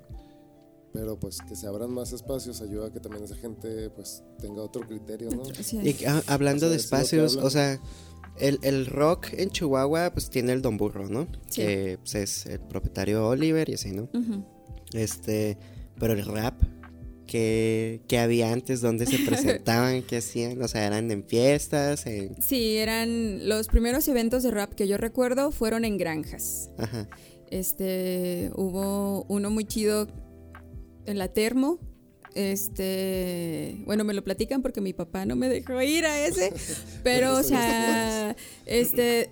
pero 0.98 1.20
pues 1.20 1.38
que 1.48 1.56
se 1.56 1.68
abran 1.68 1.92
más 1.92 2.12
espacios 2.12 2.60
ayuda 2.60 2.88
a 2.88 2.92
que 2.92 3.00
también 3.00 3.24
esa 3.24 3.36
gente 3.36 3.92
pues 3.92 4.24
tenga 4.42 4.64
otro 4.64 4.82
criterio, 4.82 5.30
¿no? 5.30 5.44
Y 5.84 6.06
ah, 6.06 6.24
hablando 6.26 6.72
de 6.72 6.76
espacios, 6.76 7.36
o 7.36 7.52
sea, 7.52 7.80
el, 8.40 8.58
el, 8.64 8.88
rock 8.88 9.28
en 9.34 9.52
Chihuahua 9.52 10.12
pues 10.12 10.32
tiene 10.32 10.54
el 10.54 10.64
Don 10.64 10.76
Burro, 10.76 11.08
¿no? 11.08 11.28
Que 11.54 12.00
pues, 12.00 12.16
es 12.16 12.46
el 12.48 12.62
propietario 12.62 13.28
Oliver 13.28 13.70
y 13.70 13.76
así, 13.76 13.92
¿no? 13.92 14.10
Este, 14.94 15.60
pero 16.00 16.14
el 16.14 16.26
rap 16.26 16.60
que, 17.28 18.02
que, 18.08 18.18
había 18.18 18.52
antes, 18.52 18.82
donde 18.82 19.06
se 19.06 19.20
presentaban, 19.26 20.02
qué 20.02 20.18
hacían, 20.18 20.60
o 20.64 20.68
sea, 20.68 20.88
eran 20.88 21.12
en 21.12 21.24
fiestas, 21.26 22.08
en... 22.08 22.42
Sí, 22.42 22.78
eran 22.78 23.48
los 23.48 23.68
primeros 23.68 24.08
eventos 24.08 24.42
de 24.42 24.50
rap 24.50 24.74
que 24.74 24.88
yo 24.88 24.98
recuerdo 24.98 25.52
fueron 25.52 25.86
en 25.86 26.00
granjas. 26.00 26.72
Ajá. 26.80 27.08
Este, 27.52 28.52
hubo 28.56 29.26
uno 29.30 29.52
muy 29.52 29.66
chido 29.66 30.08
en 31.08 31.18
la 31.18 31.30
termo. 31.30 31.80
Este, 32.36 33.82
bueno, 33.86 34.04
me 34.04 34.14
lo 34.14 34.24
platican 34.24 34.62
porque 34.62 34.80
mi 34.80 34.94
papá 34.94 35.26
no 35.26 35.36
me 35.36 35.50
dejó 35.50 35.82
ir 35.82 36.06
a 36.06 36.28
ese, 36.28 36.54
pero 37.04 37.36
o 37.36 37.44
sea, 37.44 38.36
este 38.68 39.32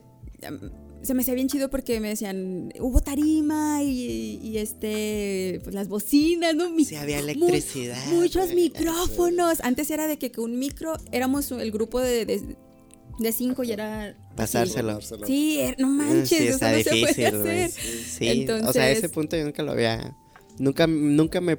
se 1.06 1.14
me 1.14 1.22
hacía 1.22 1.36
bien 1.36 1.48
chido 1.48 1.70
porque 1.70 2.00
me 2.00 2.10
decían, 2.10 2.74
hubo 2.80 3.02
tarima 3.02 3.84
y, 3.84 4.58
este, 4.58 5.62
pues 5.64 5.76
las 5.76 5.88
bocinas, 5.88 6.56
¿no? 6.56 6.66
sí, 6.84 6.96
había 6.96 7.20
electricidad. 7.20 7.98
muchos 8.08 8.54
micrófonos. 8.54 9.60
Antes 9.62 9.92
era 9.92 10.08
de 10.08 10.18
que, 10.18 10.32
un 10.42 10.58
micro, 10.58 10.98
éramos 11.12 11.52
el 11.52 11.72
grupo 11.72 12.02
de, 12.02 12.26
de, 12.26 13.32
cinco 13.32 13.64
y 13.64 13.72
era... 13.72 14.18
Pasárselo. 14.36 15.00
Sí, 15.26 15.60
er, 15.60 15.76
no 15.80 15.88
manches, 15.88 16.58
sí, 16.58 16.76
difícil, 16.76 17.70
Sí, 17.70 18.48
o 18.50 18.74
sea, 18.74 18.90
ese 18.90 19.08
punto 19.10 19.38
yo 19.38 19.46
nunca 19.46 19.64
lo 19.64 19.72
había... 19.72 20.18
Nunca, 20.58 20.88
nunca 20.88 21.42
me 21.42 21.58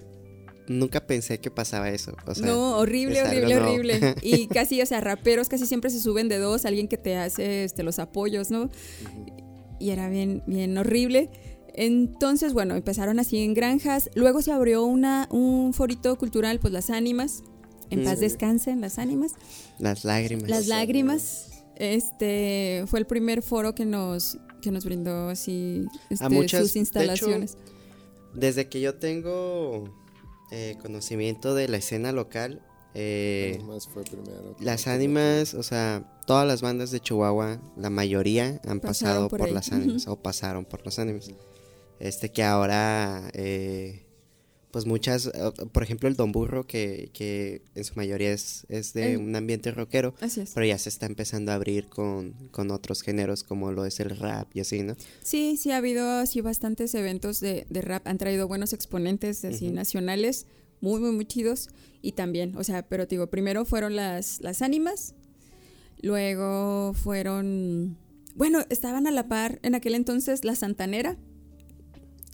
nunca 0.68 1.07
pensé 1.07 1.38
que 1.38 1.51
pasaba 1.51 1.90
eso. 1.90 2.16
no, 2.42 2.78
horrible, 2.78 3.22
horrible, 3.22 3.57
horrible. 3.57 4.14
Y 4.22 4.47
casi, 4.49 4.80
o 4.82 4.86
sea, 4.86 5.01
raperos 5.01 5.49
casi 5.49 5.66
siempre 5.66 5.90
se 5.90 6.01
suben 6.01 6.28
de 6.28 6.38
dos, 6.38 6.64
alguien 6.64 6.88
que 6.88 6.99
te 6.99 7.16
hace 7.16 7.64
este, 7.64 7.82
los 7.82 7.99
apoyos, 7.99 8.51
¿no? 8.51 8.70
Y 9.78 9.90
era 9.90 10.09
bien, 10.09 10.42
bien 10.47 10.76
horrible. 10.78 11.30
Entonces, 11.74 12.55
bueno, 12.55 12.74
empezaron 12.74 13.20
así 13.20 13.38
en 13.38 13.55
granjas. 13.55 14.11
Luego 14.14 14.40
se 14.40 14.51
abrió 14.51 14.84
una, 14.84 15.28
un 15.30 15.74
forito 15.74 16.16
cultural, 16.16 16.59
pues 16.59 16.72
las 16.72 16.90
ánimas. 16.90 17.42
En 17.90 18.03
paz 18.03 18.18
descansen 18.18 18.80
las 18.80 18.99
ánimas. 18.99 19.32
Las 19.78 20.05
lágrimas. 20.05 20.49
Las 20.49 20.66
lágrimas. 20.66 21.51
Este 21.76 22.84
fue 22.86 22.99
el 22.99 23.07
primer 23.07 23.42
foro 23.42 23.74
que 23.74 23.84
nos, 23.84 24.38
que 24.62 24.70
nos 24.70 24.84
brindó 24.84 25.28
así 25.28 25.84
este, 26.09 26.49
sus 26.49 26.74
instalaciones. 26.74 27.59
Desde 28.37 28.68
que 28.68 28.80
yo 28.80 28.95
tengo 28.95 29.84
eh, 30.51 30.76
conocimiento 30.80 31.55
de 31.55 31.68
la 31.68 31.78
escena 31.78 32.12
local. 32.12 32.62
Eh, 32.95 33.61
las 34.61 34.87
ánimas, 34.87 35.53
o 35.55 35.62
sea, 35.62 36.18
todas 36.26 36.47
las 36.47 36.62
bandas 36.62 36.91
de 36.91 37.01
Chihuahua, 37.01 37.61
la 37.76 37.91
mayoría 37.91 38.61
han 38.66 38.80
pasado 38.80 39.28
por, 39.28 39.51
las 39.51 39.72
ánimas 39.72 40.07
o 40.07 40.16
pasaron 40.16 40.64
por 40.64 40.84
las 40.84 40.99
ánimas. 40.99 41.30
Este 41.99 42.30
que 42.30 42.43
ahora 42.43 43.30
eh, 43.34 44.05
pues 44.77 44.85
muchas, 44.85 45.29
eh, 45.29 45.31
por 45.72 45.83
ejemplo 45.83 46.07
el 46.07 46.16
Don 46.16 46.33
Burro, 46.33 46.66
que, 46.66 47.09
que 47.14 47.62
en 47.74 47.83
su 47.83 47.95
mayoría 47.95 48.31
es, 48.31 48.66
es 48.68 48.93
de 48.93 49.16
un 49.16 49.35
ambiente 49.35 49.70
rockero, 49.70 50.14
pero 50.53 50.66
ya 50.66 50.77
se 50.77 50.91
está 50.91 51.07
empezando 51.07 51.51
a 51.51 51.55
abrir 51.55 51.87
con, 51.87 52.35
con, 52.51 52.70
otros 52.70 53.01
géneros 53.01 53.43
como 53.43 53.72
lo 53.72 53.87
es 53.87 54.01
el 54.01 54.11
rap 54.11 54.55
y 54.55 54.61
así, 54.61 54.83
¿no? 54.83 54.95
Sí, 55.22 55.57
sí, 55.57 55.70
ha 55.70 55.79
habido 55.79 56.07
así 56.07 56.43
bastantes 56.43 56.95
eventos 56.95 57.41
de, 57.41 57.66
de 57.70 57.81
rap, 57.81 58.07
han 58.07 58.18
traído 58.18 58.49
buenos 58.49 58.74
exponentes 58.74 59.47
así 59.47 59.70
nacionales, 59.70 60.45
muy, 60.83 61.01
muy, 61.01 61.12
muy 61.12 61.24
chidos, 61.24 61.70
y 62.03 62.12
también, 62.12 62.55
o 62.55 62.62
sea, 62.62 62.87
pero 62.87 63.07
digo, 63.07 63.29
primero 63.29 63.64
fueron 63.64 63.97
las, 63.97 64.43
las 64.43 64.61
ánimas, 64.61 65.14
luego 66.03 66.93
fueron, 66.93 67.97
bueno, 68.35 68.62
estaban 68.68 69.07
a 69.07 69.11
la 69.11 69.27
par 69.27 69.59
en 69.62 69.74
aquel 69.74 69.95
entonces 69.95 70.45
la 70.45 70.55
Santanera, 70.55 71.16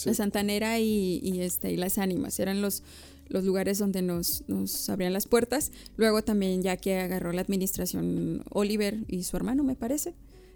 la 0.05 0.15
Santanera 0.15 0.79
y, 0.79 1.41
este, 1.41 1.73
y 1.73 1.77
las 1.77 1.99
Ánimas. 1.99 2.39
Eran 2.41 2.61
los, 2.61 2.83
los 3.29 3.45
lugares 3.45 3.79
donde 3.79 4.03
nos, 4.03 4.45
nos 4.49 4.89
abrían 4.89 5.13
las 5.13 5.27
puertas. 5.27 5.73
Luego 5.97 6.23
también 6.23 6.63
ya 6.63 6.77
que 6.77 6.99
agarró 6.99 7.33
la 7.33 7.41
administración 7.41 8.43
Oliver 8.51 8.99
y 9.09 9.23
su 9.23 9.37
hermano, 9.37 9.65
me 9.65 9.75
parece, 9.75 10.15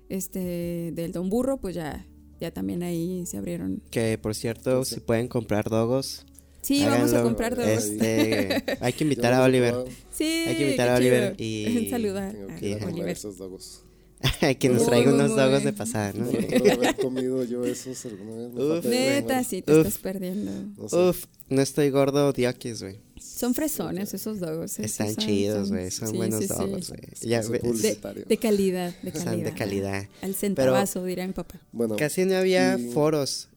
este, 0.08 0.92
del 0.94 1.12
Don 1.12 1.28
Burro, 1.30 1.58
pues 1.58 1.74
ya, 1.74 2.06
ya 2.40 2.50
también 2.50 2.82
ahí 2.82 3.24
se 3.26 3.38
abrieron. 3.38 3.82
Que 3.90 4.18
por 4.18 4.34
cierto, 4.34 4.84
si 4.84 5.00
pueden 5.00 5.28
comprar 5.28 5.68
dogos. 5.68 6.26
Sí, 6.62 6.84
vamos 6.84 7.12
a 7.12 7.22
comprar 7.22 7.54
dogos. 7.54 7.84
Este, 7.84 8.64
hay 8.80 8.92
que 8.92 9.04
invitar 9.04 9.32
a 9.32 9.44
Oliver. 9.44 9.74
Sí, 10.10 10.44
hay 10.48 10.56
que 10.56 10.64
invitar 10.64 10.88
a 10.88 10.96
Oliver 10.96 11.40
y 11.40 11.88
saludar 11.90 12.34
a 12.36 12.86
Oliver. 12.86 13.08
Esos 13.08 13.38
dogos. 13.38 13.84
que 14.58 14.68
nos 14.68 14.86
traiga 14.86 15.12
unos 15.12 15.36
dogos 15.36 15.62
de 15.62 15.72
pasada, 15.72 16.12
¿no? 16.14 16.26
Haber 16.26 16.96
comido 16.96 17.44
yo 17.44 17.64
esos 17.64 18.04
alguna 18.06 18.48
vez. 18.48 18.84
Uf, 18.84 18.84
neta, 18.86 19.44
sí 19.44 19.62
te 19.62 19.76
estás 19.76 19.98
perdiendo. 19.98 20.52
Uf, 20.78 21.26
no 21.48 21.60
estoy 21.62 21.90
gordo, 21.90 22.32
diaquis, 22.32 22.82
güey. 22.82 22.98
Son 23.20 23.54
fresones 23.54 24.14
esos 24.14 24.40
dogos. 24.40 24.78
¿eh? 24.78 24.84
Están 24.84 25.14
chidos, 25.16 25.70
güey. 25.70 25.90
Son, 25.90 26.12
buenos 26.12 26.48
dogos, 26.48 26.88
güey. 26.88 27.00
de, 27.20 28.24
de, 28.26 28.36
calidad, 28.38 28.94
de 29.02 29.12
calidad. 29.12 29.32
Son 29.32 29.42
de 29.44 29.54
calidad. 29.54 30.08
Al 30.22 30.34
centavazo, 30.34 31.04
dirá 31.04 31.26
mi 31.26 31.32
papá. 31.32 31.60
Bueno, 31.72 31.96
Casi 31.96 32.24
no 32.24 32.36
había 32.36 32.78
foros. 32.94 33.48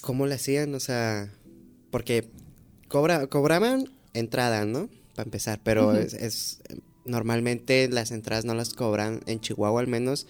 ¿Cómo 0.00 0.26
le 0.26 0.34
hacían? 0.34 0.74
O 0.74 0.80
sea, 0.80 1.32
porque 1.90 2.28
cobra, 2.88 3.26
cobraban 3.26 3.90
entrada, 4.14 4.64
¿no? 4.64 4.88
Para 5.14 5.26
empezar, 5.26 5.60
pero 5.62 5.92
es 5.94 6.60
normalmente 7.04 7.88
las 7.88 8.10
entradas 8.10 8.44
no 8.44 8.54
las 8.54 8.74
cobran, 8.74 9.20
en 9.26 9.40
Chihuahua 9.40 9.80
al 9.80 9.86
menos, 9.88 10.26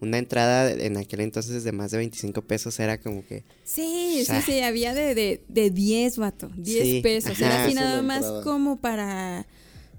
una 0.00 0.18
entrada 0.18 0.70
en 0.70 0.96
aquel 0.96 1.20
entonces 1.20 1.62
de 1.62 1.70
más 1.70 1.92
de 1.92 1.98
25 1.98 2.42
pesos 2.42 2.78
era 2.80 3.00
como 3.00 3.24
que... 3.24 3.44
Sí, 3.62 4.24
sí, 4.26 4.34
sí, 4.44 4.60
había 4.60 4.94
de, 4.94 5.14
de, 5.14 5.44
de 5.48 5.70
10, 5.70 6.18
vato, 6.18 6.50
10 6.56 7.02
pesos. 7.02 7.40
Era 7.40 7.64
así 7.64 7.74
nada 7.74 8.02
más 8.02 8.24
como 8.42 8.80
para, 8.80 9.46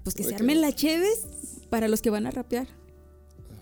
pues 0.02 0.14
que 0.14 0.24
se 0.24 0.34
armen 0.34 0.60
las 0.60 0.74
cheves 0.74 1.20
para 1.70 1.88
los 1.88 2.02
que 2.02 2.10
van 2.10 2.26
a 2.26 2.30
rapear. 2.30 2.68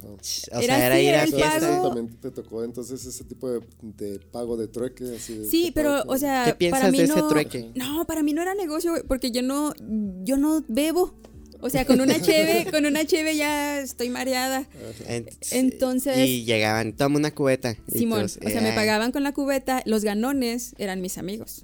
O 0.05 0.19
sea, 0.21 0.61
era 0.61 1.01
ir 1.01 1.15
a 1.15 1.27
fiesta. 1.27 1.83
También 1.83 2.09
te 2.21 2.31
tocó 2.31 2.65
entonces 2.65 3.05
ese 3.07 3.25
tipo 3.25 3.49
de, 3.49 4.19
pago 4.33 4.57
de 4.57 4.69
trueque. 4.69 5.05
Así 5.17 5.45
sí, 5.45 5.71
pero, 5.75 6.03
o 6.07 6.19
sea, 6.19 6.45
¿qué 6.45 6.55
piensas 6.55 6.81
para 6.81 6.91
mí 6.91 6.99
de 6.99 7.07
no, 7.07 7.15
ese 7.15 7.29
trueque? 7.29 7.71
No, 7.75 8.05
para 8.05 8.23
mí 8.23 8.33
no 8.33 8.43
era 8.43 8.55
negocio, 8.55 8.95
porque 9.07 9.31
yo 9.31 9.43
no, 9.43 9.75
yo 10.25 10.37
no 10.37 10.65
bebo. 10.69 11.15
O 11.63 11.71
sea, 11.71 11.87
con 11.87 12.01
una 12.01 12.21
cheve, 12.21 12.67
con 12.71 12.85
una 12.85 13.07
cheve 13.07 13.37
ya 13.37 13.81
estoy 13.81 14.11
mareada. 14.11 14.67
Entonces. 15.53 16.19
Y 16.19 16.45
llegaban, 16.45 16.93
toma 16.93 17.19
una 17.19 17.31
cubeta. 17.31 17.77
Simón, 17.89 18.25
o 18.25 18.29
sea, 18.29 18.61
me 18.61 18.73
pagaban 18.73 19.13
con 19.13 19.23
la 19.23 19.33
cubeta. 19.33 19.83
Los 19.87 20.05
ganones 20.05 20.75
eran 20.77 21.01
mis 21.01 21.19
amigos. 21.19 21.63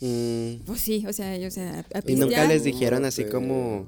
Mm. 0.00 0.64
Pues 0.64 0.80
sí, 0.80 1.04
o 1.06 1.12
sea, 1.12 1.34
ellos, 1.34 1.52
o 1.52 1.54
sea, 1.54 1.84
Y 2.06 2.16
nunca 2.16 2.46
les 2.46 2.64
dijeron 2.64 3.04
así 3.04 3.24
como 3.24 3.86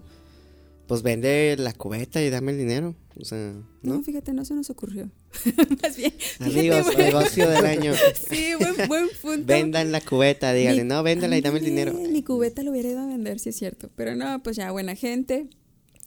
pues 0.86 1.02
vende 1.02 1.54
la 1.56 1.72
cubeta 1.72 2.20
y 2.20 2.30
dame 2.30 2.50
el 2.50 2.58
dinero. 2.58 2.96
O 3.16 3.24
sea, 3.24 3.54
¿no? 3.82 4.02
fíjate, 4.02 4.32
no 4.32 4.44
se 4.44 4.54
nos 4.54 4.70
ocurrió. 4.70 5.08
Más 5.82 5.96
bien. 5.96 6.12
Amigos, 6.40 6.96
negocio 6.96 7.48
del 7.48 7.64
año. 7.64 7.92
sí, 8.28 8.52
buen, 8.58 8.88
buen 8.88 9.08
punto. 9.20 9.46
Vendan 9.46 9.92
la 9.92 10.00
cubeta, 10.00 10.52
díganle, 10.52 10.84
no, 10.84 11.02
véndela 11.02 11.36
y 11.36 11.40
dame 11.40 11.58
el 11.58 11.64
dinero. 11.64 11.92
Mi 11.94 12.22
cubeta 12.22 12.62
lo 12.62 12.72
hubiera 12.72 12.90
ido 12.90 13.00
a 13.00 13.06
vender, 13.06 13.38
si 13.38 13.50
es 13.50 13.56
cierto. 13.56 13.90
Pero 13.96 14.14
no, 14.14 14.42
pues 14.42 14.56
ya, 14.56 14.70
buena 14.72 14.94
gente, 14.96 15.48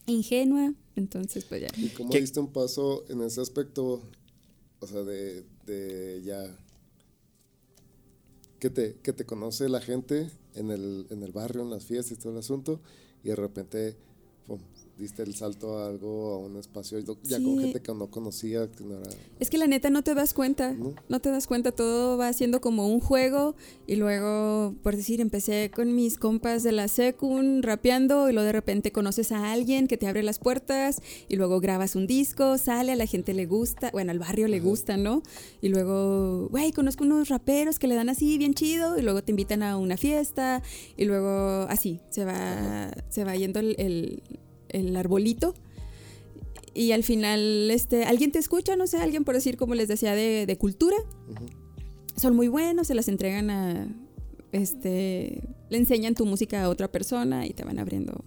ingenua, 0.05 0.73
entonces 0.95 1.45
pues 1.45 1.61
ya. 1.61 1.67
¿Y 1.77 1.89
cómo 1.89 2.11
diste 2.11 2.39
un 2.39 2.51
paso 2.51 3.05
en 3.09 3.21
ese 3.21 3.41
aspecto? 3.41 4.01
O 4.79 4.87
sea, 4.87 5.03
de, 5.03 5.43
de 5.65 6.21
ya. 6.23 6.43
Que 8.59 8.69
te, 8.69 8.95
que 9.03 9.11
te 9.11 9.25
conoce 9.25 9.67
la 9.67 9.81
gente 9.81 10.29
en 10.55 10.71
el, 10.71 11.07
en 11.09 11.23
el 11.23 11.31
barrio, 11.31 11.63
en 11.63 11.69
las 11.69 11.85
fiestas 11.85 12.17
y 12.17 12.21
todo 12.21 12.31
el 12.31 12.39
asunto, 12.39 12.81
y 13.23 13.29
de 13.29 13.35
repente 13.35 13.97
diste 15.03 15.21
el 15.21 15.35
salto 15.35 15.77
a 15.77 15.87
algo, 15.87 16.33
a 16.33 16.37
un 16.39 16.57
espacio 16.57 16.97
ya 17.23 17.41
con 17.41 17.59
gente 17.59 17.81
que 17.81 17.93
no 17.93 18.07
conocía. 18.07 18.69
Que 18.71 18.83
no 18.83 18.97
era... 18.97 19.09
Es 19.39 19.49
que 19.49 19.57
la 19.57 19.67
neta 19.67 19.89
no 19.89 20.03
te 20.03 20.15
das 20.15 20.33
cuenta, 20.33 20.73
¿No? 20.73 21.19
te 21.19 21.29
das 21.29 21.45
cuenta, 21.45 21.71
todo 21.71 22.17
va 22.17 22.31
siendo 22.33 22.61
como 22.61 22.87
un 22.87 22.99
juego 22.99 23.55
y 23.85 23.97
luego, 23.97 24.75
por 24.81 24.95
decir, 24.95 25.21
empecé 25.21 25.71
con 25.73 25.93
mis 25.93 26.17
compas 26.17 26.63
de 26.63 26.71
la 26.71 26.87
secun 26.87 27.61
rapeando 27.63 28.29
y 28.29 28.33
luego 28.33 28.45
de 28.45 28.53
repente 28.53 28.91
conoces 28.91 29.31
a 29.31 29.51
alguien 29.51 29.87
que 29.87 29.97
te 29.97 30.07
abre 30.07 30.23
las 30.23 30.39
puertas 30.39 31.01
y 31.27 31.35
luego 31.35 31.59
grabas 31.59 31.95
un 31.95 32.07
disco, 32.07 32.57
sale, 32.57 32.93
a 32.93 32.95
la 32.95 33.05
gente 33.05 33.33
le 33.33 33.45
gusta, 33.45 33.91
bueno, 33.91 34.11
al 34.11 34.19
barrio 34.19 34.47
le 34.47 34.59
gusta, 34.59 34.97
¿no? 34.97 35.21
Y 35.61 35.69
luego, 35.69 36.47
güey, 36.49 36.71
conozco 36.71 37.03
unos 37.03 37.29
raperos 37.29 37.77
que 37.77 37.87
le 37.87 37.95
dan 37.95 38.09
así 38.09 38.37
bien 38.37 38.53
chido 38.53 38.97
y 38.97 39.01
luego 39.01 39.23
te 39.23 39.31
invitan 39.31 39.63
a 39.63 39.77
una 39.77 39.97
fiesta 39.97 40.63
y 40.97 41.05
luego 41.05 41.67
así, 41.69 41.99
se 42.09 42.25
va, 42.25 42.91
se 43.09 43.23
va 43.23 43.35
yendo 43.35 43.59
el 43.59 43.75
el 43.77 44.23
arbolito. 44.95 45.53
Y 46.73 46.91
al 46.91 47.03
final, 47.03 47.69
este, 47.69 48.05
alguien 48.05 48.31
te 48.31 48.39
escucha, 48.39 48.75
no 48.75 48.87
sé, 48.87 48.97
alguien 48.97 49.23
por 49.23 49.35
decir, 49.35 49.57
como 49.57 49.75
les 49.75 49.87
decía, 49.87 50.15
de, 50.15 50.57
cultura. 50.59 50.97
Son 52.15 52.35
muy 52.35 52.47
buenos, 52.47 52.87
se 52.87 52.95
las 52.95 53.07
entregan 53.07 53.49
a, 53.49 53.87
este, 54.51 55.43
le 55.69 55.77
enseñan 55.77 56.15
tu 56.15 56.25
música 56.25 56.63
a 56.63 56.69
otra 56.69 56.91
persona 56.91 57.45
y 57.45 57.51
te 57.51 57.63
van 57.63 57.79
abriendo 57.79 58.23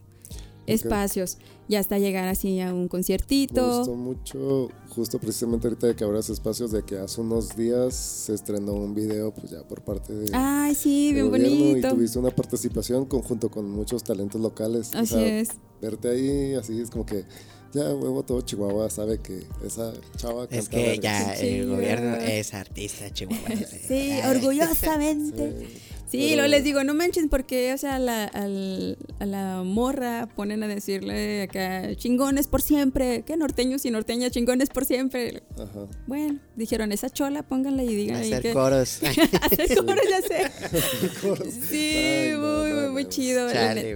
espacios. 0.66 1.38
Ya 1.68 1.80
hasta 1.80 1.98
llegar 1.98 2.28
así 2.28 2.60
a 2.60 2.72
un 2.72 2.88
conciertito. 2.88 3.60
Me 3.60 3.76
gustó 3.78 3.94
mucho, 3.94 4.68
justo 4.90 5.18
precisamente 5.18 5.66
ahorita 5.66 5.88
de 5.88 5.96
que 5.96 6.04
abras 6.04 6.30
espacios, 6.30 6.70
de 6.70 6.84
que 6.84 6.98
hace 6.98 7.20
unos 7.20 7.56
días 7.56 7.94
se 7.94 8.34
estrenó 8.34 8.74
un 8.74 8.94
video, 8.94 9.34
pues 9.34 9.50
ya 9.50 9.62
por 9.66 9.82
parte 9.82 10.12
de. 10.12 10.30
Ay, 10.32 10.74
sí, 10.74 11.12
bien 11.12 11.30
bonito. 11.30 11.88
Y 11.88 11.90
tuviste 11.90 12.18
una 12.18 12.30
participación 12.30 13.06
conjunto 13.06 13.50
con 13.50 13.68
muchos 13.70 14.04
talentos 14.04 14.40
locales. 14.40 14.94
Así 14.94 15.22
es. 15.22 15.50
Verte 15.80 16.08
ahí, 16.08 16.54
así 16.54 16.80
es 16.80 16.90
como 16.90 17.04
que 17.04 17.24
ya 17.72 17.94
huevo 17.94 18.22
todo 18.22 18.40
Chihuahua 18.40 18.88
sabe 18.88 19.18
que 19.18 19.44
esa 19.64 19.92
chava 20.16 20.46
es 20.50 20.68
que 20.68 20.98
ya 20.98 21.34
el 21.34 21.68
gobierno 21.68 22.16
es 22.16 22.54
artista 22.54 23.12
Chihuahua 23.12 23.50
sí 23.86 24.18
orgullosamente 24.24 25.66
Sí, 25.68 25.85
lo 26.12 26.46
les 26.46 26.64
digo, 26.64 26.84
no 26.84 26.94
manchen 26.94 27.28
porque, 27.28 27.72
o 27.72 27.78
sea, 27.78 27.98
la, 27.98 28.24
a 28.24 29.26
la 29.26 29.62
morra 29.64 30.28
ponen 30.34 30.62
a 30.62 30.68
decirle 30.68 31.42
acá, 31.42 31.94
chingones 31.96 32.46
por 32.46 32.62
siempre, 32.62 33.22
¿qué 33.26 33.36
norteños 33.36 33.84
y 33.84 33.90
norteñas 33.90 34.30
chingones 34.32 34.70
por 34.70 34.84
siempre? 34.84 35.42
Ajá. 35.54 35.86
Bueno, 36.06 36.38
dijeron, 36.54 36.92
esa 36.92 37.10
chola, 37.10 37.42
pónganla 37.42 37.82
y 37.82 37.94
digan 37.94 38.22
Hacer 38.22 38.42
que... 38.42 38.52
coros. 38.52 39.02
Hacer 39.42 39.84
coros, 39.84 40.04
ya 40.08 40.22
sé. 40.22 41.50
sí, 41.70 42.36
muy, 42.36 42.72
muy, 42.72 42.90
muy 42.90 43.08
chido. 43.08 43.48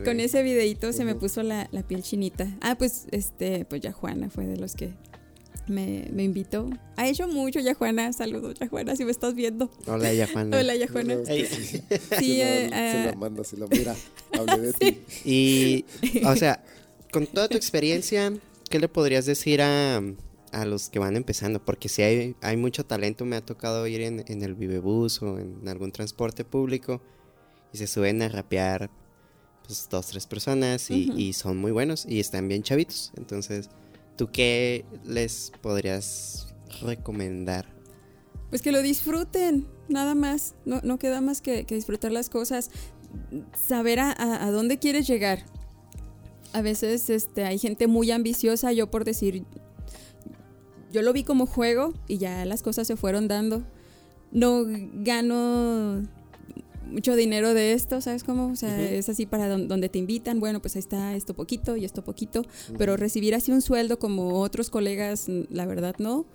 Con 0.04 0.20
ese 0.20 0.42
videito 0.42 0.92
se 0.92 1.04
me 1.04 1.14
puso 1.14 1.42
la, 1.42 1.68
la 1.70 1.82
piel 1.82 2.02
chinita. 2.02 2.48
Ah, 2.60 2.76
pues, 2.76 3.06
este, 3.12 3.64
pues 3.64 3.80
ya 3.80 3.92
Juana 3.92 4.30
fue 4.30 4.46
de 4.46 4.56
los 4.56 4.74
que 4.74 4.92
me, 5.66 6.06
me, 6.12 6.24
invitó. 6.24 6.70
Ha 6.96 7.08
hecho 7.08 7.28
mucho, 7.28 7.60
ya 7.60 7.74
Juana. 7.74 8.12
Saludos, 8.12 8.54
ya 8.58 8.68
Juana, 8.68 8.96
si 8.96 9.04
me 9.04 9.10
estás 9.10 9.34
viendo. 9.34 9.70
Hola, 9.86 10.12
ya 10.12 10.26
Juana. 10.26 10.58
Hola, 10.58 10.74
ya 10.74 10.88
Juana. 10.88 11.16
Sí, 11.26 11.46
sí 12.18 12.40
eh, 12.40 12.68
se 12.70 13.10
la 13.10 13.14
manda, 13.16 13.44
se 13.44 13.56
la 13.56 13.66
mira. 13.66 13.96
Hable 14.32 14.58
de 14.58 14.72
ti. 14.72 15.00
Y, 15.24 15.84
o 16.24 16.34
sea, 16.36 16.62
con 17.12 17.26
toda 17.26 17.48
tu 17.48 17.56
experiencia, 17.56 18.32
¿qué 18.68 18.78
le 18.78 18.88
podrías 18.88 19.26
decir 19.26 19.62
a, 19.62 20.02
a 20.52 20.64
los 20.64 20.88
que 20.88 20.98
van 20.98 21.16
empezando? 21.16 21.64
Porque 21.64 21.88
si 21.88 22.02
hay, 22.02 22.36
hay 22.40 22.56
mucho 22.56 22.84
talento, 22.84 23.24
me 23.24 23.36
ha 23.36 23.44
tocado 23.44 23.86
ir 23.86 24.00
en, 24.02 24.24
en 24.28 24.42
el 24.42 24.54
vivebús 24.54 25.22
o 25.22 25.38
en 25.38 25.68
algún 25.68 25.92
transporte 25.92 26.44
público 26.44 27.00
y 27.72 27.78
se 27.78 27.86
suben 27.86 28.22
a 28.22 28.28
rapear 28.28 28.90
pues, 29.66 29.88
dos, 29.90 30.08
tres 30.08 30.26
personas 30.26 30.90
y, 30.90 31.12
y 31.16 31.32
son 31.32 31.56
muy 31.56 31.72
buenos 31.72 32.06
y 32.06 32.20
están 32.20 32.48
bien 32.48 32.62
chavitos. 32.62 33.12
Entonces 33.16 33.70
¿Tú 34.20 34.28
qué 34.30 34.84
les 35.06 35.50
podrías 35.62 36.48
recomendar? 36.82 37.64
Pues 38.50 38.60
que 38.60 38.70
lo 38.70 38.82
disfruten, 38.82 39.66
nada 39.88 40.14
más. 40.14 40.54
No, 40.66 40.98
queda 40.98 41.22
más 41.22 41.40
que, 41.40 41.64
disfrutar 41.64 42.12
las 42.12 42.28
cosas. 42.28 42.70
Saber 43.66 43.98
a, 43.98 44.50
dónde 44.50 44.78
quieres 44.78 45.06
llegar. 45.06 45.46
A 46.52 46.60
veces 46.60 47.08
este, 47.08 47.44
hay 47.44 47.58
gente 47.58 47.86
muy 47.86 48.10
ambiciosa, 48.10 48.72
yo 48.72 48.90
por 48.90 49.06
decir, 49.06 49.46
yo 50.92 51.00
lo 51.00 51.14
vi 51.14 51.24
como 51.24 51.46
juego 51.46 51.94
y 52.06 52.18
ya 52.18 52.44
las 52.44 52.62
cosas 52.62 52.86
se 52.86 52.96
fueron 52.96 53.26
dando. 53.26 53.62
No 54.32 54.66
gano 54.96 56.06
mucho 56.90 57.16
dinero 57.16 57.54
de 57.54 57.72
esto, 57.72 58.00
¿sabes 58.00 58.24
cómo? 58.24 58.46
O 58.48 58.56
sea, 58.56 58.80
es 58.80 59.08
así 59.08 59.26
para 59.26 59.48
donde 59.48 59.88
te 59.88 59.98
invitan, 59.98 60.40
bueno, 60.40 60.60
pues 60.60 60.76
ahí 60.76 60.80
está 60.80 61.14
esto 61.14 61.34
poquito 61.34 61.76
y 61.76 61.84
esto 61.84 62.02
poquito, 62.02 62.44
pero 62.78 62.96
recibir 62.96 63.34
así 63.34 63.52
un 63.52 63.62
sueldo 63.62 63.98
como 63.98 64.40
otros 64.40 64.70
colegas, 64.70 65.26
la 65.28 65.66
verdad 65.66 65.94
no. 65.98 66.26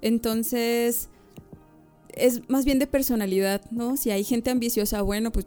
Entonces, 0.00 1.08
es 2.14 2.48
más 2.48 2.64
bien 2.64 2.78
de 2.78 2.86
personalidad, 2.86 3.62
¿no? 3.70 3.96
Si 3.96 4.10
hay 4.10 4.24
gente 4.24 4.50
ambiciosa, 4.50 5.02
bueno, 5.02 5.32
pues 5.32 5.46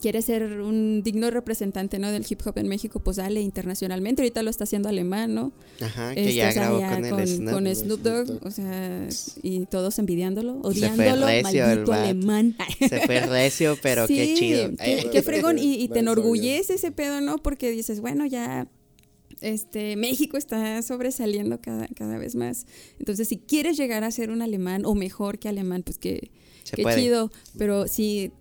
quiere 0.00 0.22
ser 0.22 0.60
un 0.60 1.02
digno 1.02 1.30
representante 1.30 1.98
¿no? 1.98 2.10
del 2.10 2.24
hip 2.28 2.40
hop 2.44 2.58
en 2.58 2.68
México, 2.68 3.00
pues 3.00 3.16
dale 3.16 3.40
internacionalmente. 3.40 4.22
Ahorita 4.22 4.42
lo 4.42 4.50
está 4.50 4.64
haciendo 4.64 4.88
alemán, 4.88 5.34
¿no? 5.34 5.52
Ajá, 5.80 6.14
que 6.14 6.34
ya 6.34 6.52
grabó 6.52 6.80
con, 6.80 7.10
con, 7.10 7.26
Snoop, 7.26 7.52
con 7.52 7.74
Snoop 7.74 8.00
Dogg, 8.00 8.46
o 8.46 8.50
sea, 8.50 9.08
y 9.42 9.66
todos 9.66 9.98
envidiándolo, 9.98 10.60
odiándolo, 10.62 11.26
maldito 11.42 11.92
alemán. 11.92 12.56
Se 12.78 13.00
fue 13.00 13.20
recio, 13.20 13.76
pero 13.82 14.06
qué 14.06 14.34
chido. 14.34 14.70
Qué, 14.76 15.22
fregón, 15.24 15.58
y, 15.58 15.88
te 15.88 16.00
enorgullece 16.00 16.74
ese 16.74 16.92
pedo, 16.92 17.20
¿no? 17.20 17.38
Porque 17.38 17.70
dices, 17.70 18.00
bueno, 18.00 18.26
ya 18.26 18.68
este, 19.40 19.96
México 19.96 20.36
está 20.36 20.80
sobresaliendo 20.82 21.60
cada, 21.60 21.88
cada 21.88 22.18
vez 22.18 22.34
más. 22.34 22.66
Entonces, 22.98 23.28
si 23.28 23.38
quieres 23.38 23.76
llegar 23.76 24.04
a 24.04 24.10
ser 24.10 24.30
un 24.30 24.42
alemán 24.42 24.84
o 24.84 24.94
mejor 24.94 25.38
que 25.38 25.48
alemán, 25.48 25.82
pues 25.82 25.98
que, 25.98 26.30
qué 26.74 26.84
chido. 26.94 27.30
Pero 27.58 27.88
sí, 27.88 28.32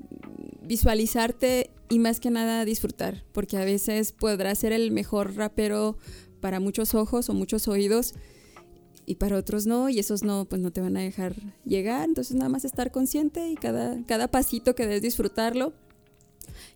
visualizarte 0.72 1.70
y 1.90 2.00
más 2.00 2.22
que 2.22 2.30
nada 2.30 2.64
disfrutar, 2.64 3.26
porque 3.34 3.58
a 3.58 3.66
veces 3.66 4.14
podrás 4.14 4.58
ser 4.58 4.72
el 4.72 4.92
mejor 4.92 5.36
rapero 5.36 5.98
para 6.40 6.62
muchos 6.62 6.96
ojos 6.96 7.30
o 7.30 7.34
muchos 7.34 7.68
oídos 7.68 8.14
y 9.06 9.16
para 9.16 9.36
otros 9.36 9.66
no, 9.66 9.90
y 9.90 10.00
esos 10.00 10.24
no, 10.24 10.46
pues 10.46 10.62
no 10.62 10.72
te 10.72 10.80
van 10.80 10.96
a 10.96 11.02
dejar 11.02 11.36
llegar. 11.66 12.08
Entonces, 12.08 12.38
nada 12.38 12.48
más 12.48 12.64
estar 12.64 12.90
consciente 12.90 13.50
y 13.50 13.56
cada, 13.56 14.02
cada 14.06 14.30
pasito 14.30 14.74
que 14.74 14.88
des 14.88 15.02
disfrutarlo 15.02 15.74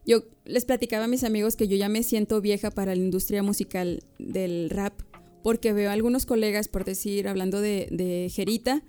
yo 0.06 0.26
les 0.43 0.66
platicaba 0.66 1.06
a 1.06 1.08
mis 1.08 1.24
amigos 1.24 1.56
que 1.56 1.70
yo 1.70 1.78
ya 1.78 1.88
me 1.88 2.04
siento 2.04 2.41
vieja 2.41 2.70
para 2.70 2.96
la 2.96 3.02
industria 3.02 3.43
musical 3.43 4.04
del 4.20 4.70
rap, 4.70 4.93
porque 5.41 5.72
veo 5.72 5.89
a 5.89 5.93
algunos 5.93 6.26
colegas, 6.26 6.68
por 6.68 6.84
decir, 6.84 7.30
hablando 7.30 7.62
de, 7.62 7.88
de 7.91 8.30
Gerita, 8.30 8.84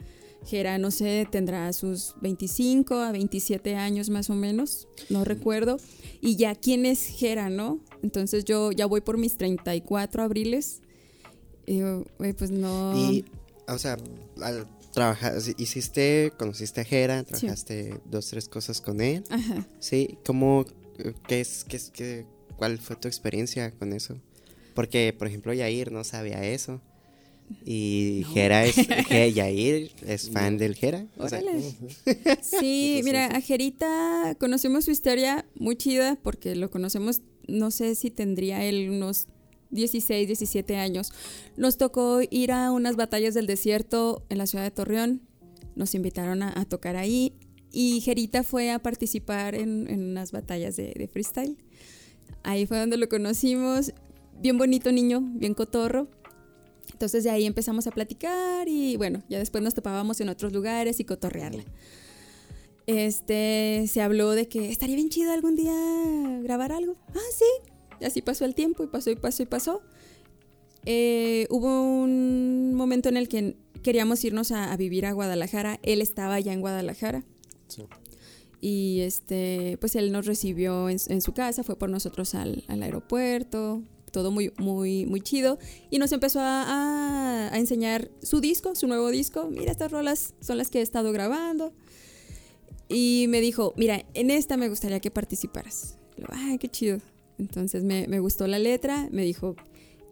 Gera, 0.47 0.79
no 0.79 0.91
sé, 0.91 1.27
tendrá 1.31 1.73
sus 1.73 2.15
25 2.21 2.95
a 2.95 3.13
27 3.13 3.75
años 3.75 4.11
más 4.11 4.31
o 4.31 4.35
menos, 4.35 4.89
no 5.11 5.25
recuerdo. 5.25 5.79
Y 6.21 6.37
ya, 6.37 6.55
¿quién 6.55 6.87
es 6.87 7.07
Gera, 7.07 7.51
no? 7.51 7.81
Entonces 8.03 8.45
yo 8.45 8.73
ya 8.73 8.87
voy 8.87 9.01
por 9.01 9.19
mis 9.19 9.37
34 9.37 10.23
abriles. 10.23 10.83
Y 11.67 11.81
pues 12.39 12.51
no. 12.51 12.97
Y, 12.97 13.25
o 13.67 13.77
sea, 13.79 13.97
al 14.41 14.67
trabajar, 14.93 15.35
hiciste, 15.59 16.33
conociste 16.39 16.81
a 16.81 16.85
Gera, 16.85 17.25
trabajaste 17.25 18.01
dos, 18.05 18.29
tres 18.29 18.49
cosas 18.49 18.81
con 18.81 19.01
él. 19.01 19.25
Ajá. 19.29 19.67
Sí, 19.81 20.17
¿cómo, 20.25 20.65
¿Qué 21.27 21.41
es, 21.41 21.65
qué 21.65 21.77
es, 21.77 21.91
qué, 21.91 22.27
¿Cuál 22.57 22.79
fue 22.79 22.97
tu 22.97 23.09
experiencia 23.09 23.71
con 23.73 23.93
eso? 23.93 24.17
Porque, 24.75 25.15
por 25.17 25.27
ejemplo, 25.27 25.53
Yair 25.53 25.93
no 25.93 26.05
sabía 26.05 26.45
eso. 26.45 26.81
Y 27.65 28.25
Jera 28.33 28.65
es, 28.65 28.77
Yair 29.35 29.91
es 30.07 30.31
fan 30.31 30.59
del 30.59 30.75
Jera. 30.75 31.07
sí, 32.43 33.01
mira, 33.05 33.27
a 33.35 33.41
Jerita 33.41 34.37
conocemos 34.39 34.85
su 34.85 34.91
historia 34.91 35.45
muy 35.55 35.77
chida 35.77 36.19
porque 36.23 36.57
lo 36.57 36.71
conocemos, 36.71 37.23
no 37.49 37.71
sé 37.71 37.95
si 37.95 38.11
tendría 38.11 38.65
él 38.65 38.91
unos 38.91 39.27
16, 39.71 40.27
17 40.27 40.77
años. 40.77 41.13
Nos 41.57 41.77
tocó 41.77 42.21
ir 42.31 42.53
a 42.53 42.73
unas 42.73 42.97
batallas 42.97 43.35
del 43.35 43.47
desierto 43.47 44.25
en 44.29 44.39
la 44.39 44.47
ciudad 44.47 44.65
de 44.65 44.71
Torreón. 44.71 45.23
Nos 45.75 45.95
invitaron 45.95 46.43
a 46.43 46.65
tocar 46.65 46.97
ahí. 46.97 47.35
Y 47.79 48.01
Jerita 48.01 48.43
fue 48.43 48.71
a 48.71 48.79
participar 48.79 49.55
en, 49.55 49.87
unas 49.93 50.33
batallas 50.33 50.77
de, 50.77 51.09
freestyle. 51.13 51.59
Ahí 52.43 52.65
fue 52.65 52.79
donde 52.79 52.97
lo 52.97 53.07
conocimos. 53.07 53.93
Bien 54.41 54.57
bonito 54.57 54.93
niño, 54.93 55.21
bien 55.21 55.53
cotorro. 55.53 56.09
Entonces 56.97 57.25
de 57.25 57.31
ahí 57.31 57.45
empezamos 57.45 57.87
a 57.87 57.91
platicar 57.91 58.67
y 58.69 58.97
bueno, 58.97 59.23
ya 59.29 59.39
después 59.39 59.63
nos 59.63 59.75
topábamos 59.75 60.19
en 60.23 60.31
otros 60.31 60.55
lugares 60.55 60.99
y 60.99 61.05
cotorrearla. 61.05 61.63
Este, 62.87 63.85
se 63.87 64.01
habló 64.01 64.31
de 64.31 64.49
que 64.49 64.71
estaría 64.71 64.97
bien 64.97 65.11
chido 65.11 65.31
algún 65.31 65.57
día 65.57 65.75
grabar 66.43 66.73
algo. 66.73 66.95
Ah, 67.15 67.31
sí. 67.37 67.45
Y 68.01 68.07
así 68.07 68.23
pasó 68.23 68.47
el 68.47 68.55
tiempo 68.55 68.83
y 68.83 68.87
pasó 68.87 69.11
y 69.11 69.17
pasó 69.17 69.43
y 69.43 69.47
pasó. 69.47 69.83
Eh, 70.87 71.47
hubo 71.51 71.83
un 71.83 72.73
momento 72.73 73.11
en 73.11 73.19
el 73.19 73.29
que 73.29 73.59
queríamos 73.83 74.25
irnos 74.25 74.51
a, 74.51 74.73
a, 74.73 74.77
vivir 74.79 75.05
a 75.05 75.13
Guadalajara. 75.13 75.81
Él 75.83 76.01
estaba 76.01 76.41
ya 76.41 76.55
en 76.55 76.63
Guadalajara. 76.63 77.27
Y 78.63 79.01
este, 79.01 79.77
pues 79.81 79.97
él 79.97 80.13
nos 80.13 80.25
recibió 80.25 80.89
en, 80.89 81.21
su 81.21 81.35
casa, 81.35 81.63
fue 81.63 81.77
por 81.77 81.91
nosotros 81.91 82.35
al, 82.35 82.65
aeropuerto, 82.69 83.83
todo 84.13 84.31
muy, 84.31 84.53
muy, 84.59 85.07
muy 85.07 85.21
chido. 85.21 85.59
Y 85.91 85.99
nos 85.99 86.13
empezó 86.13 86.41
a, 86.43 87.51
enseñar 87.55 88.11
su 88.23 88.41
disco, 88.41 88.75
su 88.75 88.87
nuevo 88.87 89.11
disco. 89.11 89.49
Mira, 89.51 89.71
estas 89.71 89.91
rolas 89.91 90.35
son 90.41 90.59
las 90.59 90.69
que 90.71 90.81
he 90.81 90.83
estado 90.83 91.13
grabando. 91.13 91.73
Y 92.89 93.27
me 93.29 93.41
dijo, 93.41 93.73
mira, 93.77 94.05
en 94.15 94.31
esta 94.31 94.57
me 94.57 94.69
gustaría 94.69 95.01
que 95.01 95.11
participaras. 95.11 95.99
Ay, 96.29 96.59
qué 96.59 96.69
chido. 96.69 96.99
Entonces 97.39 97.85
me, 97.85 98.07
me 98.09 98.21
gustó 98.21 98.47
la 98.47 98.59
letra, 98.59 99.09
me 99.11 99.23
dijo, 99.23 99.57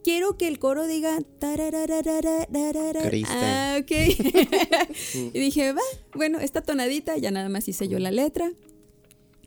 quiero 0.05 0.37
que 0.37 0.47
el 0.47 0.59
coro 0.59 0.87
diga 0.87 1.19
Ah, 3.29 3.79
ok. 3.81 3.91
y 5.33 5.39
dije, 5.39 5.73
va, 5.73 5.81
bueno, 6.15 6.39
esta 6.39 6.63
tonadita, 6.63 7.17
ya 7.17 7.31
nada 7.31 7.49
más 7.49 7.67
hice 7.67 7.89
yo 7.89 7.99
la 7.99 8.11
letra. 8.11 8.53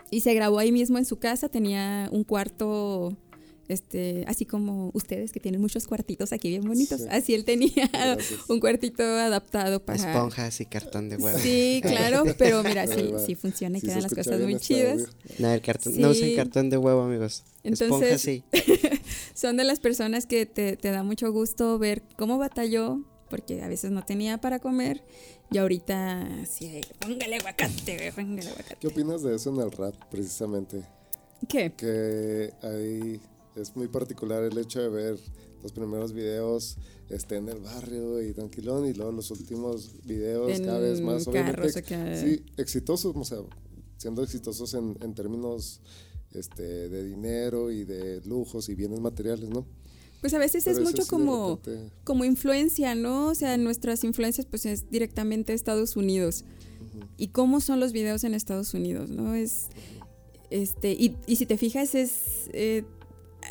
Y 0.10 0.22
se 0.22 0.34
grabó 0.34 0.60
ahí 0.60 0.72
mismo 0.72 0.98
en 0.98 1.06
su 1.06 1.20
casa, 1.20 1.50
tenía 1.50 2.10
un 2.12 2.24
cuarto 2.24 3.16
este, 3.68 4.24
así 4.28 4.46
como 4.46 4.92
ustedes 4.94 5.32
que 5.32 5.40
tienen 5.40 5.60
muchos 5.60 5.88
cuartitos 5.88 6.32
aquí 6.32 6.50
bien 6.50 6.64
bonitos, 6.64 7.02
así 7.10 7.34
él 7.34 7.44
tenía 7.46 7.90
un 8.48 8.60
cuartito 8.60 9.04
adaptado 9.04 9.84
para 9.84 9.98
esponjas 9.98 10.62
y 10.62 10.66
cartón 10.66 11.10
de 11.10 11.18
huevo. 11.18 11.38
Sí, 11.40 11.82
claro, 11.84 12.24
pero 12.38 12.64
mira, 12.64 12.88
sí, 12.88 13.12
sí 13.26 13.36
funciona 13.36 13.78
y 13.78 13.82
quedan 13.82 14.04
las 14.04 14.14
cosas 14.14 14.40
muy 14.42 14.58
chidas. 14.58 15.04
No, 15.40 15.52
el 15.52 15.62
cartón, 15.62 16.00
no 16.00 16.10
usen 16.10 16.36
cartón 16.36 16.70
de 16.70 16.78
huevo, 16.78 17.02
amigos. 17.02 17.44
Entonces, 17.64 18.22
sí. 18.22 18.44
son 19.34 19.58
de 19.58 19.64
las 19.64 19.80
personas 19.80 20.26
que 20.26 20.46
te, 20.46 20.78
te 20.78 20.92
da 20.92 21.04
mucho 21.04 21.32
gusto 21.32 21.78
ver 21.78 22.04
cómo 22.18 22.38
batalló, 22.38 23.02
porque 23.30 23.62
a 23.62 23.68
veces 23.68 23.92
no 23.92 24.04
tenía 24.04 24.38
para 24.40 24.60
comer 24.60 25.04
y 25.52 25.58
ahorita 25.58 26.28
sí, 26.50 26.82
póngale 27.00 27.38
aguacate, 27.38 28.12
póngale 28.14 28.50
aguacate. 28.50 28.78
¿Qué 28.80 28.88
opinas 28.88 29.24
de 29.24 29.36
eso 29.36 29.54
en 29.54 29.62
el 29.62 29.72
rap, 29.72 29.96
precisamente? 30.10 30.84
¿Qué? 31.48 31.72
Que 31.72 32.54
hay 32.62 33.22
es 33.58 33.76
muy 33.76 33.88
particular 33.88 34.44
el 34.44 34.58
hecho 34.58 34.82
de 34.82 34.90
ver 34.90 35.20
los 35.64 35.72
primeros 35.72 36.14
videos 36.14 36.78
este, 37.10 37.38
en 37.38 37.50
el 37.50 37.60
barrio 37.60 38.22
y 38.22 38.34
tranquilón 38.34 38.86
y 38.86 38.94
luego 38.94 39.12
los 39.12 39.32
últimos 39.32 39.92
videos 40.06 40.60
cada 40.60 40.80
vez 40.80 41.02
más 41.02 41.28
obviamente 41.28 41.72
sí, 42.16 42.44
exitosos, 42.58 43.16
o 43.16 43.24
sea, 43.24 43.40
siendo 43.98 44.24
exitosos 44.24 44.74
en, 44.74 44.98
en 45.02 45.14
términos 45.14 45.82
este, 46.34 46.90
de 46.90 47.04
dinero 47.04 47.72
y 47.72 47.84
de 47.84 48.22
lujos 48.26 48.70
y 48.70 48.76
bienes 48.76 49.00
materiales, 49.00 49.50
¿no? 49.50 49.66
Pues 50.22 50.34
a 50.34 50.40
veces 50.40 50.66
es 50.66 50.80
mucho 50.80 51.06
como, 51.06 51.60
como 52.04 52.26
influencia, 52.26 52.96
¿no? 52.96 53.28
O 53.28 53.36
sea, 53.36 53.56
nuestras 53.58 54.04
influencias 54.04 54.48
pues 54.48 54.66
es 54.66 54.90
directamente 54.90 55.54
Estados 55.54 55.96
Unidos. 55.96 56.44
¿Y 57.18 57.30
cómo 57.30 57.62
son 57.62 57.80
los 57.80 57.94
videos 57.94 58.24
en 58.24 58.34
Estados 58.34 58.74
Unidos, 58.74 59.12
no? 59.12 59.36
Es, 59.36 59.68
este, 60.50 60.92
y, 60.94 61.16
y 61.28 61.36
si 61.36 61.46
te 61.46 61.58
fijas 61.58 61.96
es... 61.96 62.50
Eh, 62.54 62.84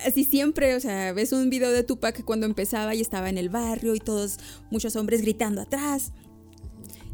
así 0.04 0.24
siempre, 0.24 0.74
o 0.74 0.80
sea, 0.80 1.12
ves 1.12 1.32
un 1.32 1.50
video 1.50 1.70
de 1.70 1.82
Tupac 1.82 2.24
cuando 2.24 2.46
empezaba 2.46 2.94
y 2.94 3.00
estaba 3.00 3.28
en 3.28 3.38
el 3.38 3.48
barrio 3.48 3.94
y 3.94 3.98
todos, 3.98 4.38
muchos 4.70 4.96
hombres 4.96 5.22
gritando 5.22 5.62
atrás. 5.62 6.12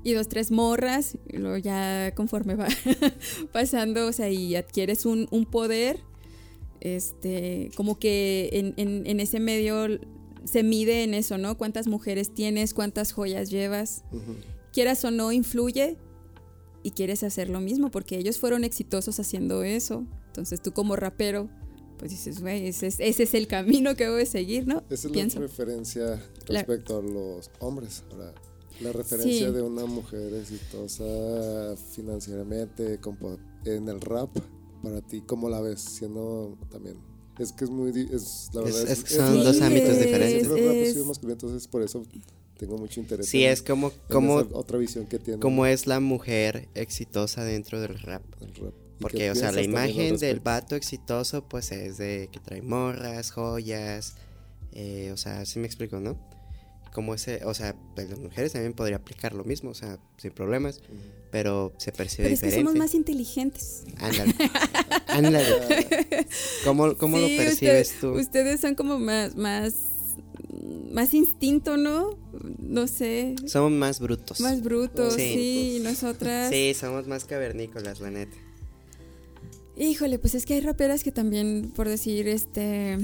Y 0.05 0.15
dos, 0.15 0.27
tres 0.29 0.51
morras, 0.51 1.17
y 1.29 1.37
luego 1.37 1.59
ya 1.59 2.13
conforme 2.17 2.57
va 2.57 2.67
pasando, 3.53 4.09
o 4.09 4.13
sea, 4.13 4.31
y 4.31 4.57
adquieres 4.57 5.07
un, 5.07 5.29
un 5.31 5.47
poder, 5.47 6.01
este, 6.81 7.71
como 7.77 7.99
que 7.99 8.51
en, 8.53 8.75
en, 8.77 9.07
en, 9.07 9.21
ese 9.21 9.39
medio 9.39 9.87
se 10.45 10.65
mide 10.65 11.05
en 11.05 11.15
eso, 11.15 11.39
¿no? 11.39 11.57
Cuántas 11.57 11.87
mujeres 11.87 12.35
tienes, 12.35 12.75
cuántas 12.75 13.13
joyas 13.13 13.49
llevas, 13.51 14.03
quieras 14.73 15.05
o 15.05 15.13
no, 15.13 15.31
influye 15.31 15.97
y 16.83 16.91
quieres 16.91 17.23
hacer 17.23 17.49
lo 17.49 17.61
mismo, 17.61 17.93
porque 17.93 18.19
ellos 18.19 18.39
fueron 18.39 18.65
exitosos 18.65 19.21
haciendo 19.21 19.63
eso, 19.63 20.05
entonces 20.27 20.61
tú 20.61 20.73
como 20.73 20.97
rapero, 20.97 21.49
pues 22.03 22.11
dices, 22.11 22.41
güey, 22.41 22.67
ese, 22.67 22.89
es, 22.89 22.99
ese 22.99 23.23
es 23.23 23.33
el 23.33 23.47
camino 23.47 23.95
que 23.95 24.09
voy 24.09 24.23
a 24.23 24.27
seguir, 24.27 24.67
¿no? 24.67 24.83
Esa 24.91 25.07
es 25.07 25.13
Pienso. 25.13 25.39
la 25.39 25.47
referencia 25.47 26.21
respecto 26.49 27.01
la... 27.01 27.09
a 27.09 27.13
los 27.13 27.51
hombres, 27.61 28.03
ahora 28.11 28.35
la 28.81 28.91
referencia 28.91 29.47
sí. 29.47 29.55
de 29.55 29.63
una 29.63 29.85
mujer 29.85 30.35
exitosa 30.35 31.77
financieramente 31.93 32.99
en 33.67 33.89
el 33.89 34.01
rap, 34.01 34.37
para 34.83 35.01
ti, 35.01 35.23
¿cómo 35.25 35.49
la 35.49 35.61
ves? 35.61 35.81
Siendo 35.81 36.59
también. 36.73 36.97
Es 37.39 37.53
que 37.53 37.67
es 37.67 37.71
muy. 37.71 37.91
Es, 38.13 38.51
la 38.53 38.63
verdad, 38.63 38.83
es, 38.83 38.91
es 38.99 39.05
que 39.05 39.15
son 39.15 39.45
dos 39.45 39.61
ámbitos 39.61 39.97
diferentes. 39.97 40.49
entonces, 41.23 41.69
por 41.69 41.83
eso 41.83 42.05
tengo 42.59 42.79
mucho 42.79 42.99
interés. 42.99 43.29
Sí, 43.29 43.45
en, 43.45 43.53
es 43.53 43.63
como. 43.63 43.93
como 44.11 44.39
otra 44.39 44.77
visión 44.77 45.07
que 45.07 45.21
tiene. 45.21 45.39
Como 45.39 45.67
es 45.67 45.87
la 45.87 46.01
mujer 46.01 46.69
exitosa 46.75 47.45
dentro 47.45 47.81
del 47.81 47.97
rap. 48.01 48.25
El 48.41 48.53
rap. 48.57 48.75
Porque, 49.03 49.31
o 49.31 49.35
sea, 49.35 49.53
la 49.53 49.63
imagen 49.63 50.17
del 50.17 50.41
vato 50.41 50.77
exitoso, 50.77 51.47
pues 51.49 51.73
es 51.73 51.99
de 51.99 52.29
que 52.33 52.41
trae 52.41 52.63
morras, 52.63 53.31
joyas. 53.31 54.15
Eh, 54.73 55.11
o 55.13 55.17
sea, 55.17 55.45
sí 55.45 55.59
me 55.59 55.67
explico, 55.67 56.01
¿no? 56.01 56.19
como 56.93 57.15
ese, 57.15 57.41
o 57.45 57.55
sea, 57.55 57.75
pues 57.95 58.11
las 58.11 58.19
mujeres 58.19 58.53
también 58.53 58.75
podría 58.75 58.97
aplicar 58.97 59.35
lo 59.35 59.45
mismo, 59.45 59.71
o 59.71 59.75
sea, 59.75 59.99
sin 60.19 60.31
problemas, 60.31 60.79
uh 60.79 60.81
-huh. 60.81 61.29
pero 61.31 61.73
se 61.79 61.91
percibe 61.91 62.25
pero 62.25 62.35
diferente. 62.35 62.49
Es 62.49 62.63
que 62.63 62.69
somos 62.69 62.79
más 62.79 62.95
inteligentes. 62.95 63.85
Ándale. 63.99 64.35
Ándale. 65.09 66.27
¿Cómo, 66.65 66.97
cómo 66.97 67.17
sí, 67.17 67.37
lo 67.37 67.43
percibes 67.45 67.89
usted, 67.89 68.01
tú? 68.01 68.13
Ustedes 68.13 68.61
son 68.61 68.75
como 68.75 68.99
más, 68.99 69.37
más, 69.37 69.75
más 70.93 71.15
instinto, 71.15 71.79
¿no? 71.79 72.19
No 72.59 72.87
sé. 72.87 73.37
Somos 73.47 73.73
más 73.73 73.99
brutos. 73.99 74.41
Más 74.41 74.63
brutos, 74.63 75.15
sí, 75.15 75.79
sí 75.79 75.81
nosotras. 75.83 76.51
Sí, 76.51 76.75
somos 76.75 77.07
más 77.09 77.25
cavernícolas, 77.25 78.01
la 78.01 78.11
neta. 78.11 78.37
Híjole, 79.77 80.19
pues 80.19 80.35
es 80.35 80.47
que 80.47 80.55
hay 80.55 80.61
raperas 80.61 81.03
que 81.03 81.13
también, 81.13 81.73
por 81.75 81.89
decir, 81.89 82.29
este 82.29 82.99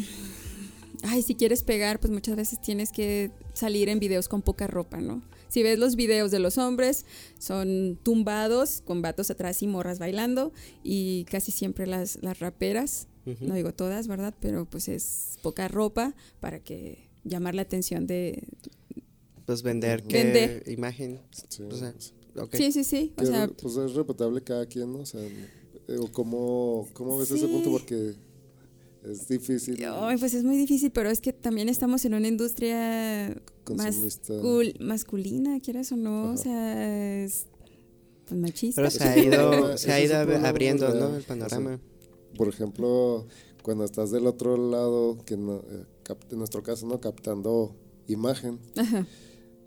ay, 1.02 1.22
si 1.22 1.34
quieres 1.34 1.62
pegar, 1.62 2.00
pues 2.00 2.12
muchas 2.12 2.36
veces 2.36 2.60
tienes 2.60 2.90
que 2.92 3.30
salir 3.52 3.88
en 3.88 3.98
videos 3.98 4.28
con 4.28 4.42
poca 4.42 4.66
ropa, 4.66 4.98
¿no? 5.00 5.22
Si 5.48 5.62
ves 5.62 5.78
los 5.78 5.96
videos 5.96 6.30
de 6.30 6.38
los 6.40 6.58
hombres, 6.58 7.06
son 7.38 7.98
tumbados, 8.02 8.82
con 8.84 9.00
vatos 9.00 9.30
atrás 9.30 9.62
y 9.62 9.66
morras 9.66 9.98
bailando, 9.98 10.52
y 10.82 11.24
casi 11.24 11.52
siempre 11.52 11.86
las, 11.86 12.18
las 12.22 12.38
raperas, 12.38 13.08
uh 13.26 13.30
-huh. 13.30 13.40
no 13.40 13.54
digo 13.54 13.72
todas, 13.72 14.08
¿verdad? 14.08 14.34
Pero 14.40 14.66
pues 14.66 14.88
es 14.88 15.38
poca 15.42 15.68
ropa 15.68 16.14
para 16.40 16.60
que 16.60 17.08
llamar 17.24 17.54
la 17.54 17.62
atención 17.62 18.06
de... 18.06 18.42
Pues 19.46 19.62
vender, 19.62 20.02
¿qué 20.02 20.24
vender. 20.24 20.64
imagen? 20.68 21.20
Sí, 21.48 21.62
o 21.62 21.74
sea, 21.74 21.94
okay. 22.36 22.60
sí, 22.60 22.72
sí, 22.72 22.84
sí. 22.84 23.14
O 23.16 23.24
sea, 23.24 23.48
pues 23.48 23.76
es 23.76 23.94
respetable 23.94 24.42
cada 24.42 24.66
quien, 24.66 24.92
¿no? 24.92 24.98
O 24.98 25.06
sea, 25.06 25.22
¿cómo, 26.12 26.88
cómo 26.92 27.18
ves 27.18 27.28
sí. 27.28 27.34
ese 27.34 27.48
punto? 27.48 27.70
Porque 27.70 28.14
es 29.04 29.28
difícil. 29.28 29.82
Ay, 29.84 30.18
pues 30.18 30.34
es 30.34 30.44
muy 30.44 30.56
difícil, 30.56 30.90
pero 30.90 31.10
es 31.10 31.20
que 31.20 31.32
también 31.32 31.68
estamos 31.68 32.04
en 32.04 32.14
una 32.14 32.28
industria 32.28 33.40
mascul 33.68 34.74
masculina, 34.80 35.60
quieras 35.60 35.92
o 35.92 35.96
no, 35.96 36.24
Ajá. 36.24 36.32
o 36.32 36.36
sea, 36.36 37.24
es 37.24 37.46
pues 38.26 38.40
machista. 38.40 38.82
Pero 38.82 38.90
se 38.90 39.04
ha 39.04 39.18
ido, 39.18 39.78
se 39.78 39.92
ha 39.92 40.00
ido 40.00 40.16
abriendo, 40.16 40.92
¿no? 40.94 41.16
El 41.16 41.22
panorama. 41.22 41.80
O 42.32 42.36
por 42.36 42.48
ejemplo, 42.48 43.26
cuando 43.62 43.84
estás 43.84 44.10
del 44.10 44.26
otro 44.26 44.56
lado, 44.56 45.18
que 45.24 45.36
no, 45.36 45.56
eh, 45.70 45.84
en 46.30 46.38
nuestro 46.38 46.62
caso, 46.62 46.86
¿no? 46.86 47.00
Captando 47.00 47.74
imagen. 48.06 48.58
Ajá. 48.76 49.06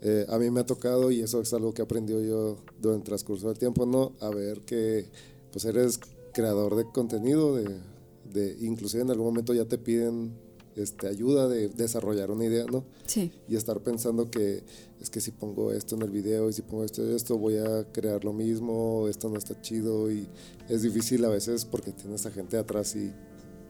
Eh, 0.04 0.26
a 0.28 0.38
mí 0.38 0.50
me 0.50 0.60
ha 0.60 0.66
tocado, 0.66 1.10
y 1.10 1.20
eso 1.20 1.40
es 1.40 1.52
algo 1.52 1.72
que 1.74 1.82
aprendió 1.82 2.20
yo 2.20 2.58
durante 2.80 3.02
el 3.02 3.04
transcurso 3.04 3.48
del 3.48 3.58
tiempo, 3.58 3.86
¿no? 3.86 4.12
A 4.20 4.30
ver 4.30 4.60
que 4.62 5.06
pues 5.52 5.64
eres 5.64 6.00
creador 6.32 6.74
de 6.76 6.84
contenido, 6.90 7.54
de 7.54 7.92
de, 8.32 8.56
inclusive 8.60 9.02
en 9.02 9.10
algún 9.10 9.26
momento 9.26 9.54
ya 9.54 9.64
te 9.64 9.78
piden 9.78 10.32
este, 10.76 11.06
ayuda 11.06 11.48
de 11.48 11.68
desarrollar 11.68 12.30
una 12.30 12.44
idea, 12.46 12.64
¿no? 12.64 12.84
Sí. 13.06 13.32
Y 13.48 13.56
estar 13.56 13.80
pensando 13.80 14.30
que 14.30 14.62
es 15.00 15.10
que 15.10 15.20
si 15.20 15.30
pongo 15.30 15.72
esto 15.72 15.96
en 15.96 16.02
el 16.02 16.10
video 16.10 16.48
y 16.48 16.52
si 16.52 16.62
pongo 16.62 16.84
esto 16.84 17.06
y 17.06 17.14
esto 17.14 17.36
voy 17.36 17.58
a 17.58 17.84
crear 17.92 18.24
lo 18.24 18.32
mismo, 18.32 19.06
esto 19.08 19.28
no 19.28 19.36
está 19.36 19.60
chido 19.60 20.10
y 20.10 20.26
es 20.68 20.82
difícil 20.82 21.24
a 21.24 21.28
veces 21.28 21.64
porque 21.64 21.92
tienes 21.92 22.24
a 22.26 22.30
gente 22.30 22.56
atrás 22.56 22.96
y 22.96 23.12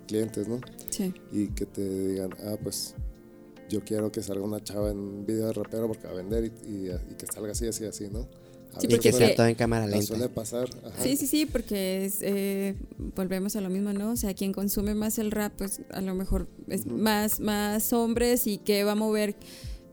clientes, 0.07 0.47
¿no? 0.49 0.61
Sí. 0.91 1.13
Y 1.33 1.49
que 1.49 1.67
te 1.67 2.09
digan, 2.09 2.31
ah, 2.45 2.57
pues 2.63 2.95
yo 3.69 3.83
quiero 3.83 4.13
que 4.13 4.23
salga 4.23 4.45
una 4.45 4.63
chava 4.63 4.91
en 4.91 4.99
un 4.99 5.27
video 5.27 5.47
de 5.47 5.55
rapero 5.55 5.89
porque 5.89 6.07
va 6.07 6.13
a 6.13 6.17
vender 6.17 6.45
y, 6.45 6.69
y, 6.69 6.91
y 7.11 7.15
que 7.17 7.27
salga 7.27 7.53
así, 7.53 7.67
así, 7.67 7.85
así, 7.85 8.09
¿no? 8.09 8.29
Sí, 8.79 8.87
y 8.89 8.99
que 8.99 9.13
sea 9.13 9.35
todo 9.35 9.47
en 9.47 9.55
cámara 9.55 9.87
lenta. 9.87 10.07
Suele 10.07 10.29
pasar. 10.29 10.69
Ajá. 10.85 11.03
Sí, 11.03 11.17
sí, 11.17 11.27
sí, 11.27 11.47
porque 11.47 12.05
es, 12.07 12.19
eh, 12.23 12.75
volvemos 13.15 13.55
a 13.57 13.61
lo 13.61 13.69
mismo, 13.69 13.93
¿no? 13.93 14.13
O 14.13 14.17
sea, 14.17 14.35
quien 14.35 14.53
consume 14.53 14.95
más 14.95 15.19
el 15.19 15.31
rap, 15.31 15.53
pues 15.59 15.83
a 15.91 16.01
lo 16.01 16.15
mejor 16.15 16.49
es 16.69 16.87
uh 16.87 16.91
-huh. 16.91 16.97
más, 16.97 17.41
más 17.41 17.93
hombres 17.93 18.47
y 18.47 18.59
que 18.59 18.85
va 18.85 18.93
a 18.93 18.97
mover 18.97 19.37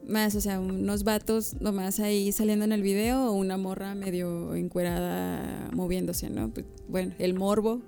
más, 0.07 0.33
o 0.35 0.41
sea, 0.41 0.59
unos 0.59 1.03
vatos 1.03 1.55
nomás 1.59 1.99
ahí 1.99 2.31
saliendo 2.31 2.65
en 2.65 2.71
el 2.71 2.81
video 2.81 3.29
o 3.29 3.33
una 3.33 3.57
morra 3.57 3.95
medio 3.95 4.55
encuerada 4.55 5.69
moviéndose, 5.73 6.29
¿no? 6.29 6.49
Pues, 6.49 6.65
bueno, 6.87 7.13
el 7.19 7.33
morbo. 7.33 7.81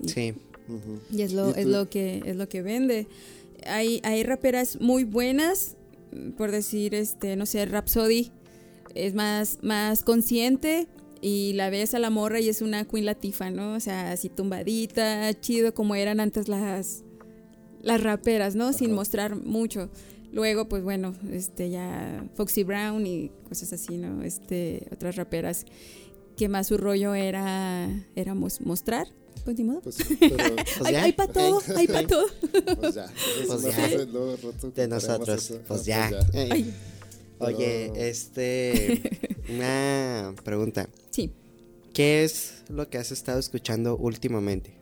Y, 0.00 0.08
sí. 0.08 0.34
Uh 0.68 0.72
-huh. 0.74 1.00
Y 1.10 1.22
es 1.22 1.32
lo, 1.32 1.48
¿Y 1.48 1.60
es 1.60 1.66
lo 1.66 1.88
que 1.88 2.22
es 2.24 2.36
lo 2.36 2.48
que 2.48 2.62
vende. 2.62 3.06
Hay, 3.66 4.00
hay 4.04 4.22
raperas 4.22 4.80
muy 4.80 5.04
buenas, 5.04 5.76
por 6.36 6.50
decir, 6.52 6.94
este, 6.94 7.34
no 7.36 7.44
sé, 7.46 7.66
Rhapsody 7.66 8.30
es 8.94 9.14
más, 9.14 9.58
más 9.62 10.02
consciente 10.02 10.88
y 11.20 11.52
la 11.54 11.70
ves 11.70 11.94
a 11.94 11.98
la 11.98 12.10
morra 12.10 12.40
y 12.40 12.48
es 12.48 12.62
una 12.62 12.84
Queen 12.84 13.06
Latifa, 13.06 13.50
¿no? 13.50 13.74
O 13.74 13.80
sea, 13.80 14.12
así 14.12 14.28
tumbadita, 14.28 15.32
chido 15.40 15.74
como 15.74 15.94
eran 15.94 16.20
antes 16.20 16.48
las, 16.48 17.02
las 17.82 18.02
raperas, 18.02 18.54
¿no? 18.54 18.68
Ajá. 18.68 18.72
Sin 18.72 18.92
mostrar 18.92 19.36
mucho. 19.36 19.90
Luego, 20.32 20.68
pues 20.68 20.82
bueno, 20.82 21.14
este 21.32 21.70
ya 21.70 22.24
Foxy 22.34 22.62
Brown 22.62 23.06
y 23.06 23.30
cosas 23.48 23.72
así, 23.72 23.96
¿no? 23.96 24.22
Este, 24.22 24.86
otras 24.92 25.16
raperas 25.16 25.64
que 26.36 26.48
más 26.48 26.68
su 26.68 26.76
rollo 26.76 27.14
era, 27.14 27.88
era 28.14 28.34
mostrar. 28.34 29.08
Pues 29.44 29.56
ni 29.56 29.64
modo. 29.64 29.80
Pues, 29.80 29.96
pero, 30.18 30.36
pues 30.36 30.80
hay, 30.84 30.94
hay 30.96 31.12
para 31.12 31.32
todo, 31.32 31.62
hay 31.76 31.86
para 31.86 32.06
todo. 32.06 32.26
Pues 32.80 32.94
ya. 32.94 33.10
Pues 33.46 33.62
ya. 33.62 33.88
De 34.74 34.88
nosotros. 34.88 35.54
Pues 35.66 35.84
ya. 35.86 36.10
Pues 36.10 36.32
ya. 36.32 36.54
Ay. 36.54 36.74
Oye, 37.38 37.92
este. 38.08 39.02
Una 39.48 40.34
pregunta. 40.44 40.88
Sí. 41.10 41.32
¿Qué 41.94 42.24
es 42.24 42.64
lo 42.68 42.88
que 42.88 42.98
has 42.98 43.10
estado 43.10 43.38
escuchando 43.38 43.96
últimamente? 43.96 44.77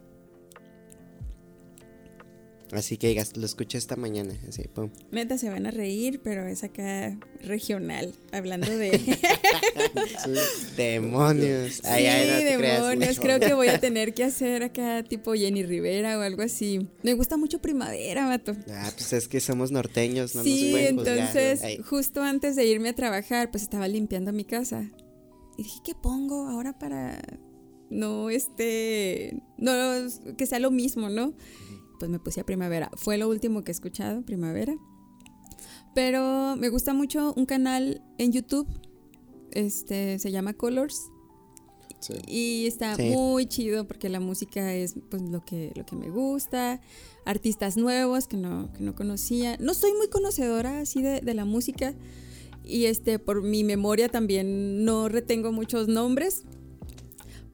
Así 2.72 2.96
que 2.96 3.08
digas, 3.08 3.36
lo 3.36 3.46
escuché 3.46 3.78
esta 3.78 3.96
mañana. 3.96 4.34
Así, 4.48 4.62
pum. 4.68 4.90
Neta, 5.12 5.38
se 5.38 5.48
van 5.48 5.66
a 5.66 5.70
reír, 5.70 6.20
pero 6.22 6.46
es 6.46 6.64
acá 6.64 7.16
regional, 7.42 8.12
hablando 8.32 8.76
de. 8.76 8.98
sí. 8.98 10.30
Demonios. 10.76 11.84
Ay, 11.84 12.06
ay, 12.06 12.28
no 12.28 12.64
demonios. 12.64 13.20
Creo 13.20 13.38
que 13.38 13.54
voy 13.54 13.68
a 13.68 13.78
tener 13.78 14.14
que 14.14 14.24
hacer 14.24 14.64
acá 14.64 15.04
tipo 15.04 15.34
Jenny 15.34 15.62
Rivera 15.62 16.18
o 16.18 16.22
algo 16.22 16.42
así. 16.42 16.88
Me 17.02 17.14
gusta 17.14 17.36
mucho 17.36 17.60
primavera, 17.60 18.26
vato. 18.26 18.52
Ah, 18.70 18.90
pues 18.94 19.12
es 19.12 19.28
que 19.28 19.40
somos 19.40 19.70
norteños, 19.70 20.34
no 20.34 20.42
sí, 20.42 20.62
nos 20.62 20.70
pueden 20.72 20.98
entonces, 20.98 21.60
juzgar. 21.60 21.82
justo 21.82 22.22
antes 22.22 22.56
de 22.56 22.66
irme 22.66 22.88
a 22.88 22.94
trabajar, 22.94 23.50
pues 23.50 23.62
estaba 23.62 23.86
limpiando 23.86 24.32
mi 24.32 24.44
casa. 24.44 24.90
Y 25.56 25.62
dije, 25.62 25.78
¿qué 25.84 25.94
pongo 25.94 26.48
ahora 26.48 26.78
para 26.78 27.22
no 27.90 28.30
este. 28.30 29.40
No, 29.58 29.72
que 30.36 30.46
sea 30.46 30.58
lo 30.58 30.70
mismo, 30.70 31.08
¿no? 31.08 31.34
Pues 31.98 32.10
me 32.10 32.18
puse 32.18 32.40
a 32.40 32.44
primavera. 32.44 32.90
Fue 32.96 33.18
lo 33.18 33.28
último 33.28 33.62
que 33.62 33.70
he 33.70 33.74
escuchado, 33.74 34.22
primavera. 34.22 34.76
Pero 35.94 36.56
me 36.56 36.68
gusta 36.68 36.92
mucho 36.92 37.32
un 37.36 37.46
canal 37.46 38.02
en 38.18 38.32
YouTube. 38.32 38.68
Este 39.52 40.18
se 40.18 40.30
llama 40.30 40.52
Colors. 40.52 41.10
Y 42.28 42.66
está 42.66 42.96
muy 42.98 43.46
chido 43.46 43.86
porque 43.86 44.08
la 44.08 44.20
música 44.20 44.74
es 44.74 44.94
pues 45.10 45.22
lo 45.22 45.44
que, 45.44 45.72
lo 45.74 45.84
que 45.84 45.96
me 45.96 46.10
gusta. 46.10 46.80
Artistas 47.24 47.76
nuevos 47.76 48.28
que 48.28 48.36
no, 48.36 48.72
que 48.72 48.84
no 48.84 48.94
conocía. 48.94 49.56
No 49.58 49.74
soy 49.74 49.92
muy 49.94 50.08
conocedora 50.08 50.80
así 50.80 51.02
de, 51.02 51.20
de 51.20 51.34
la 51.34 51.44
música. 51.44 51.94
Y 52.62 52.86
este, 52.86 53.18
por 53.18 53.42
mi 53.42 53.64
memoria 53.64 54.08
también 54.08 54.84
no 54.84 55.08
retengo 55.08 55.52
muchos 55.52 55.88
nombres. 55.88 56.44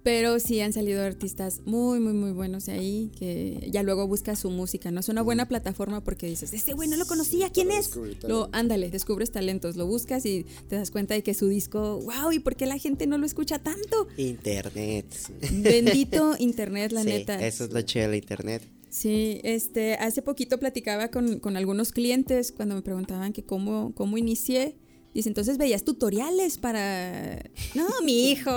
Pero 0.03 0.41
sí 0.41 0.61
han 0.61 0.73
salido 0.73 1.03
artistas 1.03 1.61
muy, 1.65 2.01
muy, 2.01 2.13
muy 2.13 2.33
buenos 2.33 2.69
ahí, 2.69 3.13
que 3.19 3.69
ya 3.71 3.83
luego 3.83 4.07
buscas 4.09 4.41
su 4.41 4.51
música, 4.51 4.91
¿no? 4.91 5.01
Es 5.01 5.09
una 5.09 5.23
buena 5.23 5.47
plataforma 5.47 6.03
porque 6.03 6.27
dices, 6.27 6.53
este 6.53 6.73
güey 6.73 6.89
no 6.89 6.97
lo 6.97 7.07
conocía, 7.07 7.51
¿quién 7.51 7.71
es? 7.71 7.93
Lo, 8.27 8.49
ándale, 8.53 8.91
descubres 8.91 9.31
talentos, 9.31 9.77
lo 9.77 9.87
buscas 9.87 10.27
y 10.27 10.45
te 10.69 10.77
das 10.77 10.91
cuenta 10.91 11.15
de 11.15 11.23
que 11.23 11.35
su 11.35 11.47
disco, 11.47 12.01
wow, 12.01 12.33
¿y 12.33 12.41
por 12.41 12.57
qué 12.57 12.67
la 12.67 12.79
gente 12.79 13.07
no 13.07 13.17
lo 13.17 13.27
escucha 13.27 13.61
tanto? 13.61 14.09
Internet. 14.17 15.07
Bendito 15.53 16.35
Internet, 16.39 16.93
la 16.93 17.03
sí, 17.03 17.09
neta. 17.09 17.47
Eso 17.47 17.65
es 17.65 17.73
lo 17.73 17.83
chido 17.83 18.09
de 18.11 18.17
Internet. 18.17 18.63
Sí, 18.93 19.41
este, 19.43 19.95
hace 19.95 20.21
poquito 20.21 20.59
platicaba 20.59 21.09
con, 21.09 21.39
con 21.39 21.57
algunos 21.57 21.93
clientes 21.93 22.53
cuando 22.53 22.75
me 22.75 22.83
preguntaban 22.83 23.33
que 23.33 23.43
cómo, 23.43 23.93
cómo 23.95 24.19
inicié. 24.19 24.77
Dice, 25.15 25.29
entonces 25.29 25.59
veías 25.59 25.85
tutoriales 25.85 26.57
para... 26.57 27.39
No, 27.75 27.87
mi 28.03 28.31
hijo, 28.31 28.51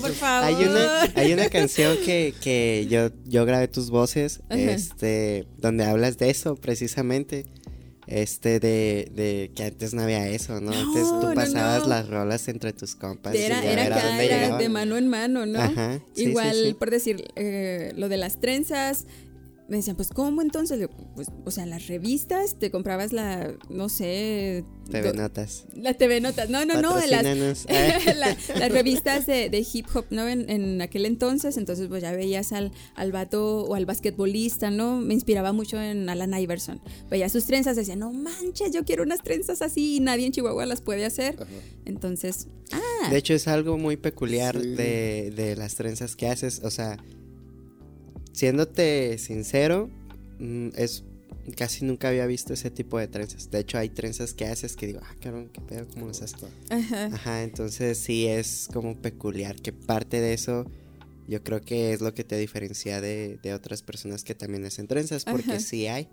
por 0.00 0.12
favor. 0.12 0.48
Hay 0.48 0.54
una, 0.54 1.02
hay 1.14 1.32
una 1.34 1.50
canción 1.50 1.98
que, 2.04 2.34
que 2.40 2.86
yo, 2.88 3.10
yo 3.26 3.44
grabé 3.44 3.68
tus 3.68 3.90
voces, 3.90 4.40
este, 4.48 5.46
donde 5.58 5.84
hablas 5.84 6.16
de 6.16 6.30
eso 6.30 6.56
precisamente. 6.56 7.44
Este, 8.06 8.58
de, 8.58 9.12
de 9.14 9.50
que 9.54 9.64
antes 9.64 9.92
no 9.92 10.00
había 10.00 10.26
eso, 10.30 10.62
¿no? 10.62 10.72
antes 10.72 11.02
tú 11.02 11.30
pasabas 11.34 11.86
las 11.86 12.08
rolas 12.08 12.48
entre 12.48 12.72
tus 12.72 12.94
compas. 12.94 13.34
Era, 13.34 13.62
era, 13.62 13.84
era, 13.84 14.22
era 14.24 14.56
de 14.56 14.68
mano 14.70 14.96
en 14.96 15.08
mano, 15.08 15.44
¿no? 15.44 15.60
Ajá, 15.60 16.00
Igual, 16.16 16.74
por 16.78 16.90
decir, 16.90 17.26
eh, 17.36 17.92
lo 17.96 18.08
de 18.08 18.16
las 18.16 18.40
trenzas, 18.40 19.04
me 19.68 19.76
decían, 19.76 19.96
pues, 19.96 20.08
¿cómo 20.08 20.40
entonces? 20.40 20.88
Pues, 21.14 21.28
o 21.44 21.50
sea, 21.50 21.66
las 21.66 21.88
revistas, 21.88 22.58
te 22.58 22.70
comprabas 22.70 23.12
la, 23.12 23.54
no 23.68 23.90
sé... 23.90 24.64
TV 24.90 25.12
Notas. 25.12 25.66
La 25.74 25.92
TV 25.92 26.22
Notas, 26.22 26.48
no, 26.48 26.64
no, 26.64 26.80
no, 26.80 26.98
las, 27.06 27.66
las 28.16 28.72
revistas 28.72 29.26
de, 29.26 29.50
de, 29.50 29.66
hip 29.70 29.86
hop, 29.94 30.06
¿no? 30.08 30.26
En, 30.26 30.48
en, 30.48 30.80
aquel 30.80 31.04
entonces, 31.04 31.58
entonces 31.58 31.88
pues 31.88 32.00
ya 32.00 32.12
veías 32.12 32.52
al, 32.52 32.72
al 32.94 33.12
vato 33.12 33.64
o 33.64 33.74
al 33.74 33.84
basquetbolista, 33.84 34.70
¿no? 34.70 34.96
Me 34.96 35.12
inspiraba 35.12 35.52
mucho 35.52 35.78
en 35.78 36.08
Alan 36.08 36.32
Iverson. 36.32 36.80
Veía 37.10 37.28
sus 37.28 37.44
trenzas, 37.44 37.76
decía, 37.76 37.96
no 37.96 38.10
manches, 38.10 38.72
yo 38.72 38.86
quiero 38.86 39.02
unas 39.02 39.22
trenzas 39.22 39.60
así 39.60 39.96
y 39.96 40.00
nadie 40.00 40.24
en 40.24 40.32
Chihuahua 40.32 40.64
las 40.64 40.80
puede 40.80 41.04
hacer. 41.04 41.36
Entonces, 41.84 42.48
ah. 42.72 43.10
De 43.10 43.18
hecho, 43.18 43.34
es 43.34 43.46
algo 43.46 43.76
muy 43.76 43.98
peculiar 43.98 44.58
de, 44.58 45.30
de 45.36 45.56
las 45.56 45.74
trenzas 45.74 46.16
que 46.16 46.28
haces, 46.28 46.62
o 46.64 46.70
sea 46.70 46.96
siéndote 48.32 49.18
sincero, 49.18 49.90
mm, 50.38 50.68
es 50.76 51.04
casi 51.56 51.84
nunca 51.84 52.08
había 52.08 52.26
visto 52.26 52.52
ese 52.52 52.70
tipo 52.70 52.98
de 52.98 53.08
trenzas. 53.08 53.50
De 53.50 53.60
hecho, 53.60 53.78
hay 53.78 53.88
trenzas 53.88 54.34
que 54.34 54.46
haces 54.46 54.76
que 54.76 54.86
digo, 54.86 55.00
ah, 55.02 55.14
cabrón, 55.20 55.50
qué 55.52 55.60
pedo, 55.60 55.86
cómo 55.88 56.08
las 56.08 56.22
haces. 56.22 56.44
Ajá. 56.70 57.06
Ajá, 57.06 57.42
entonces 57.42 57.98
sí 57.98 58.26
es 58.26 58.68
como 58.72 58.96
peculiar 59.00 59.56
que 59.56 59.72
parte 59.72 60.20
de 60.20 60.34
eso 60.34 60.66
yo 61.28 61.42
creo 61.44 61.60
que 61.60 61.92
es 61.92 62.00
lo 62.00 62.14
que 62.14 62.24
te 62.24 62.38
diferencia 62.38 63.02
de, 63.02 63.38
de 63.42 63.52
otras 63.52 63.82
personas 63.82 64.24
que 64.24 64.34
también 64.34 64.64
hacen 64.64 64.88
trenzas, 64.88 65.24
porque 65.24 65.60
sí 65.60 65.86
hay 65.86 66.08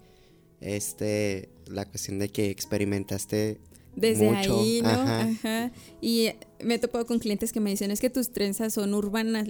este 0.59 1.49
la 1.67 1.85
cuestión 1.85 2.19
de 2.19 2.29
que 2.29 2.49
experimentaste 2.49 3.59
desde 3.95 4.29
ahí, 4.29 4.81
¿no? 4.83 4.89
Ajá. 4.89 5.71
Y 6.01 6.31
me 6.61 6.75
he 6.75 6.79
topado 6.79 7.05
con 7.05 7.19
clientes 7.19 7.53
que 7.53 7.61
me 7.61 7.69
dicen, 7.69 7.91
es 7.91 8.01
que 8.01 8.09
tus 8.09 8.31
trenzas 8.31 8.73
son 8.73 8.93
urbanas. 8.93 9.47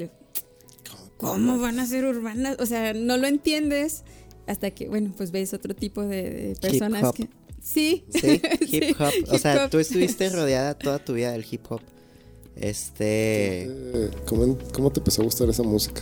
¿Cómo 1.17 1.59
van 1.59 1.79
a 1.79 1.85
ser 1.85 2.05
urbanas? 2.05 2.57
O 2.59 2.65
sea, 2.65 2.93
no 2.93 3.17
lo 3.17 3.27
entiendes 3.27 4.03
hasta 4.47 4.71
que, 4.71 4.87
bueno, 4.87 5.13
pues 5.15 5.31
ves 5.31 5.53
otro 5.53 5.75
tipo 5.75 6.03
de, 6.03 6.55
personas 6.61 7.11
que... 7.13 7.29
Sí. 7.61 8.05
Sí, 8.11 8.41
hip 8.61 8.95
hop. 8.99 9.11
o 9.31 9.37
sea, 9.39 9.69
tú 9.69 9.79
estuviste 9.79 10.29
rodeada 10.29 10.75
toda 10.75 10.99
tu 10.99 11.13
vida 11.13 11.31
del 11.31 11.45
hip 11.49 11.63
hop. 11.69 11.81
Este... 12.55 13.63
Eh, 13.63 14.11
¿Cómo, 14.27 14.91
te 14.91 14.99
empezó 14.99 15.23
a 15.23 15.25
gustar 15.25 15.49
esa 15.49 15.63
música? 15.63 16.01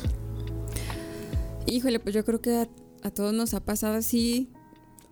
Híjole, 1.66 2.00
pues 2.00 2.14
yo 2.14 2.26
creo 2.26 2.42
que 2.42 2.68
a, 3.02 3.12
todos 3.12 3.34
nos 3.34 3.54
ha 3.54 3.62
pasado 3.62 3.96
así 3.96 4.50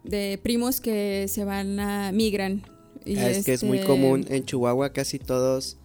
de 0.04 0.40
primos 0.44 0.82
que 0.82 1.28
se 1.30 1.46
van 1.46 1.80
a 1.80 2.12
migran. 2.12 2.64
Y 3.06 3.18
ah, 3.18 3.30
es 3.30 3.46
que 3.46 3.54
es 3.54 3.64
muy 3.64 3.78
este 3.78 3.88
común 3.88 4.26
en 4.30 4.46
Chihuahua 4.46 4.92
casi 4.92 5.18
todos 5.20 5.78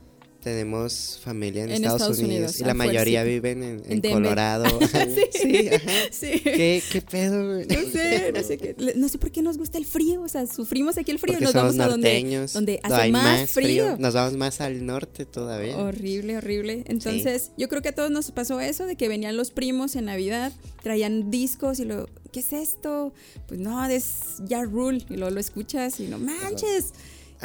tenemos 0.46 1.18
familia 1.24 1.64
en, 1.64 1.72
Estados, 1.72 2.20
Unidos, 2.20 2.60
y 2.60 2.62
la 2.62 2.72
mayoría 2.72 3.24
viven 3.24 3.82
en, 3.84 4.00
Colorado. 4.00 4.64
sí, 5.32 5.70
sí, 6.12 6.40
¿Qué, 6.40 6.80
¿Qué, 6.88 7.02
pedo? 7.02 7.64
No 7.64 7.90
sé, 7.90 8.30
no 8.32 8.42
sé, 8.44 8.56
qué, 8.56 8.76
no 8.94 9.08
sé 9.08 9.18
por 9.18 9.32
qué 9.32 9.42
nos 9.42 9.58
gusta 9.58 9.76
el 9.76 9.84
frío, 9.84 10.22
o 10.22 10.28
sea, 10.28 10.46
sufrimos 10.46 10.98
aquí 10.98 11.10
el 11.10 11.18
frío, 11.18 11.40
nos 11.40 11.52
vamos 11.52 11.76
a 11.80 11.88
donde, 11.88 12.46
donde 12.54 12.78
hace 12.80 13.10
más, 13.10 13.50
frío. 13.50 13.96
Nos 13.98 14.14
vamos 14.14 14.34
más 14.34 14.60
al 14.60 14.86
norte 14.86 15.26
todavía. 15.26 15.76
Horrible, 15.78 16.36
horrible. 16.36 16.84
Entonces, 16.86 17.50
yo 17.58 17.68
creo 17.68 17.82
que 17.82 17.88
a 17.88 17.94
todos 17.96 18.12
nos 18.12 18.30
pasó 18.30 18.60
eso 18.60 18.86
de 18.86 18.94
que 18.94 19.08
venían 19.08 19.36
los 19.36 19.50
primos 19.50 19.96
en 19.96 20.04
Navidad, 20.04 20.52
traían 20.80 21.28
discos 21.28 21.80
y 21.80 21.86
lo, 21.86 22.08
¿qué 22.30 22.38
es 22.38 22.52
esto? 22.52 23.12
Pues 23.48 23.58
no, 23.58 23.84
es 23.84 24.36
Ya 24.44 24.62
Rule 24.62 25.04
y 25.10 25.16
luego 25.16 25.34
lo 25.34 25.40
escuchas 25.40 25.98
y 25.98 26.06
no 26.06 26.20
manches. 26.20 26.92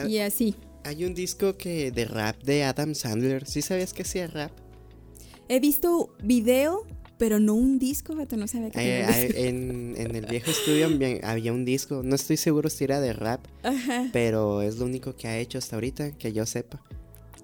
Y 0.08 0.20
así. 0.20 0.56
Hay 0.84 1.06
un 1.06 1.14
disco 1.14 1.58
que 1.58 1.92
de 1.92 2.06
rap 2.06 2.42
de 2.44 2.64
Adam 2.64 2.96
Sandler. 2.96 3.48
¿Sí 3.48 3.62
sabías 3.62 3.94
que 3.94 4.02
hacía 4.02 4.28
rap? 4.28 4.52
He 5.48 5.60
visto 5.60 6.16
video, 6.24 6.88
pero 7.18 7.40
no 7.40 7.54
un 7.54 7.78
disco, 7.78 8.16
no 8.16 8.48
sabía 8.48 8.72
que 8.72 9.48
en, 9.48 9.96
en, 9.98 10.16
el 10.16 10.26
viejo 10.26 10.50
estudio 10.50 10.90
había 11.24 11.54
un 11.54 11.66
disco. 11.66 12.02
No 12.04 12.16
estoy 12.16 12.38
seguro 12.38 12.70
si 12.70 12.86
era 12.86 13.00
de 13.00 13.14
rap, 13.14 13.46
pero 14.12 14.62
es 14.62 14.78
lo 14.78 14.86
único 14.86 15.16
que 15.16 15.28
ha 15.28 15.38
hecho 15.38 15.58
hasta 15.58 15.76
ahorita, 15.76 16.12
que 16.14 16.34
yo 16.34 16.46
sepa. 16.46 16.82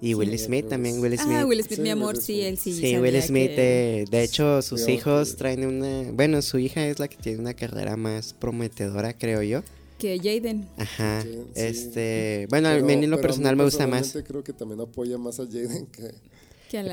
Y 0.00 0.14
Will 0.14 0.36
Smith 0.38 0.68
también, 0.68 1.00
Will 1.00 1.18
Smith. 1.18 1.36
Ah, 1.38 1.44
Will 1.44 1.62
Smith, 1.64 1.80
mi 1.80 1.90
amor, 1.90 2.16
sí, 2.16 2.42
él 2.42 2.56
sí. 2.56 2.72
Sí, 2.72 2.98
Will 2.98 3.20
Smith, 3.20 3.50
eh, 3.56 4.04
de 4.08 4.22
hecho, 4.22 4.62
sus 4.62 4.88
hijos 4.88 5.36
traen 5.36 5.66
una... 5.66 6.12
Bueno, 6.12 6.40
su 6.40 6.58
hija 6.58 6.86
es 6.86 7.00
la 7.00 7.08
que 7.08 7.16
tiene 7.16 7.40
una 7.40 7.54
carrera 7.54 7.96
más 7.96 8.32
prometedora, 8.32 9.12
creo 9.12 9.42
yo 9.42 9.62
que 9.98 10.18
Jaden. 10.18 10.68
Ajá. 10.76 11.24
Este, 11.54 12.46
bueno, 12.50 12.68
a 12.68 12.78
mí 12.78 12.92
en 12.92 13.10
lo 13.10 13.20
personal 13.20 13.56
me 13.56 13.64
gusta 13.64 13.86
más. 13.86 14.16
creo 14.26 14.42
que 14.42 14.52
también 14.52 14.80
apoya 14.80 15.18
más 15.18 15.40
a 15.40 15.46
Jaden 15.46 15.86
que 15.86 16.14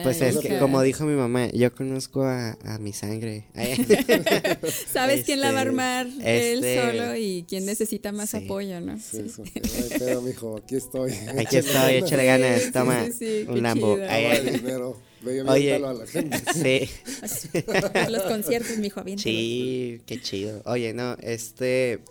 pues 0.03 0.21
es 0.21 0.37
que, 0.37 0.57
como 0.57 0.81
dijo 0.81 1.03
mi 1.03 1.15
mamá, 1.15 1.49
yo 1.51 1.73
conozco 1.73 2.23
a, 2.23 2.55
mi 2.79 2.93
sangre. 2.93 3.45
Sabes 4.93 5.25
quién 5.25 5.41
la 5.41 5.51
va 5.51 5.59
a 5.59 5.61
este, 5.61 5.69
armar 5.69 6.07
él 6.23 6.63
este, 6.63 6.81
solo 6.81 7.15
y 7.15 7.45
quién 7.47 7.65
necesita 7.65 8.11
más 8.11 8.35
apoyo, 8.35 8.79
¿no? 8.79 8.97
Sí, 8.99 9.25
sí. 9.29 9.43
pero, 9.99 10.21
mijo, 10.21 10.57
aquí 10.57 10.75
estoy. 10.75 11.11
Aquí 11.37 11.57
estoy, 11.57 11.95
échale 11.95 12.25
ganas, 12.25 12.71
toma 12.71 13.05
un 13.47 13.63
lambo. 13.63 13.97
dinero. 13.97 14.97
Oye, 15.47 15.73
a 15.73 15.79
la 15.79 16.07
gente. 16.07 16.37
Sí. 16.55 16.89
Los 18.09 18.23
conciertos, 18.23 18.77
mijo, 18.77 19.03
bien. 19.03 19.19
Sí, 19.19 20.01
qué 20.05 20.21
chido. 20.21 20.61
Oye, 20.65 20.93
no, 20.93 21.17
este... 21.21 22.01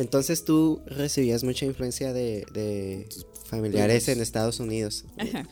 Entonces 0.00 0.44
tú 0.44 0.80
recibías 0.86 1.44
mucha 1.44 1.66
influencia 1.66 2.12
de, 2.12 3.06
familiares 3.44 4.08
en 4.08 4.20
Estados 4.20 4.58
Unidos. 4.60 5.04
Ajá. 5.18 5.46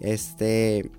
Este, 0.00 0.90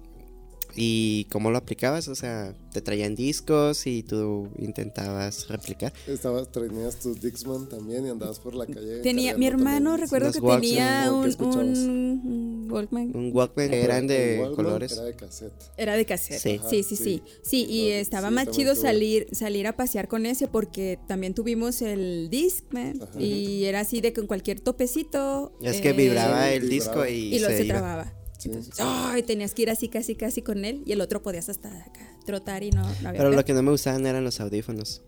¿Y 0.75 1.25
cómo 1.25 1.51
lo 1.51 1.57
aplicabas? 1.57 2.07
O 2.07 2.15
sea, 2.15 2.53
te 2.71 2.81
traían 2.81 3.15
discos 3.15 3.85
y 3.87 4.03
tú 4.03 4.49
intentabas 4.57 5.47
replicar. 5.49 5.93
Estabas, 6.07 6.51
tenías 6.51 6.99
tus 6.99 7.19
Dixman 7.21 7.67
también 7.67 8.05
y 8.05 8.09
andabas 8.09 8.39
por 8.39 8.55
la 8.55 8.65
calle. 8.65 8.99
Tenía, 8.99 9.37
mi 9.37 9.47
hermano, 9.47 9.97
recuerdo 9.97 10.31
que 10.31 10.39
tenía 10.39 11.11
un, 11.11 11.35
un, 11.39 12.67
Walkman. 12.71 13.15
Un 13.15 13.31
Walkman 13.33 13.69
que 13.69 13.81
eran 13.81 14.07
de 14.07 14.51
colores. 14.55 14.93
Era 14.93 15.03
de 15.03 15.15
cassette. 15.15 15.53
Era 15.77 15.97
de 15.97 16.05
cassette. 16.05 16.39
Sí, 16.39 16.59
sí, 16.69 16.83
sí, 16.83 16.95
sí. 16.95 17.23
Sí, 17.43 17.65
y 17.69 17.89
estaba 17.89 18.31
más 18.31 18.49
chido 18.51 18.75
salir, 18.75 19.27
salir 19.31 19.67
a 19.67 19.75
pasear 19.75 20.07
con 20.07 20.25
ese 20.25 20.47
porque 20.47 20.99
también 21.07 21.33
tuvimos 21.33 21.81
el 21.81 22.29
Discman 22.29 22.99
y 23.19 23.65
era 23.65 23.81
así 23.81 24.01
de 24.01 24.13
con 24.13 24.27
cualquier 24.27 24.59
topecito. 24.59 25.53
Es 25.61 25.81
que 25.81 25.89
eh, 25.89 25.93
vibraba 25.93 26.51
el 26.51 26.69
disco 26.69 27.05
y, 27.05 27.35
y 27.35 27.39
lo 27.39 27.47
se, 27.47 27.65
trababa. 27.65 28.13
Entonces, 28.45 28.73
ay, 28.79 29.23
tenías 29.23 29.53
que 29.53 29.63
ir 29.63 29.69
así 29.69 29.87
casi 29.87 30.15
casi 30.15 30.41
con 30.41 30.65
él 30.65 30.83
y 30.85 30.91
el 30.91 31.01
otro 31.01 31.21
podías 31.21 31.49
hasta 31.49 31.69
acá 31.69 32.17
trotar 32.25 32.63
y 32.63 32.71
no, 32.71 32.81
no 32.81 33.09
había 33.09 33.21
Pero 33.21 33.31
lo 33.31 33.45
que 33.45 33.53
no 33.53 33.61
me 33.61 33.71
gustaban 33.71 34.05
eran 34.05 34.23
los 34.23 34.39
audífonos. 34.39 35.01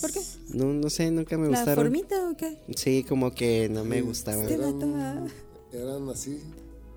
¿Por 0.00 0.12
qué? 0.12 0.20
No, 0.50 0.66
no 0.66 0.90
sé, 0.90 1.10
nunca 1.10 1.36
me 1.36 1.48
gustaron. 1.48 1.74
¿La 1.74 1.82
formita 1.82 2.30
o 2.30 2.36
qué? 2.36 2.58
Sí, 2.76 3.04
como 3.06 3.34
que 3.34 3.68
no 3.68 3.84
me 3.84 4.00
gustaban. 4.00 4.42
Este 4.42 4.54
eran, 4.54 5.28
eran 5.72 6.08
así. 6.08 6.40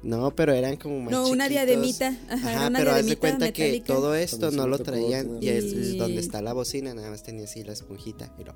No, 0.06 0.36
pero 0.36 0.54
eran 0.54 0.78
como 0.78 1.00
más 1.00 1.12
No, 1.12 1.28
una 1.28 1.50
diademita. 1.50 2.16
Ajá, 2.30 2.68
una 2.68 2.78
pero 2.78 2.92
haz 2.92 3.08
de 3.08 3.18
cuenta 3.18 3.52
que 3.52 3.82
todo 3.82 4.14
esto 4.14 4.52
no 4.52 4.68
lo 4.68 4.78
traían 4.78 5.42
y 5.42 5.50
es 5.50 5.98
donde 5.98 6.22
está 6.22 6.42
la 6.44 6.54
bocina, 6.54 6.94
nada 6.94 7.10
más 7.10 7.24
tenía 7.24 7.46
así 7.46 7.64
la 7.64 7.74
esponjita 7.74 8.34
y 8.40 8.44
lo... 8.44 8.54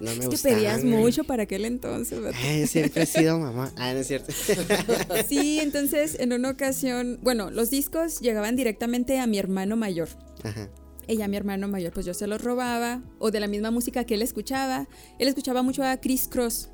No 0.00 0.14
me 0.16 0.24
es 0.24 0.28
que 0.42 0.48
pedías 0.48 0.84
mucho 0.84 1.24
para 1.24 1.44
aquel 1.44 1.64
entonces. 1.64 2.18
Eh, 2.44 2.66
siempre 2.66 3.02
he 3.02 3.06
sido 3.06 3.38
mamá. 3.38 3.72
Ah, 3.76 3.92
no 3.92 4.00
es 4.00 4.08
cierto. 4.08 4.32
sí, 5.28 5.60
entonces 5.60 6.16
en 6.18 6.32
una 6.32 6.50
ocasión, 6.50 7.18
bueno, 7.22 7.50
los 7.50 7.70
discos 7.70 8.20
llegaban 8.20 8.56
directamente 8.56 9.18
a 9.18 9.26
mi 9.26 9.38
hermano 9.38 9.76
mayor. 9.76 10.08
Ajá. 10.42 10.68
Ella, 11.08 11.28
mi 11.28 11.36
hermano 11.36 11.68
mayor, 11.68 11.92
pues 11.92 12.06
yo 12.06 12.14
se 12.14 12.26
los 12.26 12.42
robaba, 12.42 13.02
o 13.18 13.30
de 13.30 13.40
la 13.40 13.48
misma 13.48 13.70
música 13.70 14.04
que 14.04 14.14
él 14.14 14.22
escuchaba. 14.22 14.88
Él 15.18 15.28
escuchaba 15.28 15.62
mucho 15.62 15.82
a 15.82 15.96
Chris 16.00 16.28
Cross. 16.28 16.70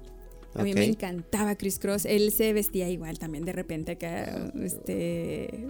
A 0.55 0.63
mí 0.63 0.75
me 0.75 0.85
encantaba 0.85 1.57
Chris 1.57 1.79
Cross. 1.79 2.05
Él 2.05 2.33
se 2.33 2.53
vestía 2.53 2.89
igual 2.89 3.19
también 3.19 3.45
de 3.45 3.53
repente 3.53 3.93
acá, 3.93 4.53
este, 4.61 5.69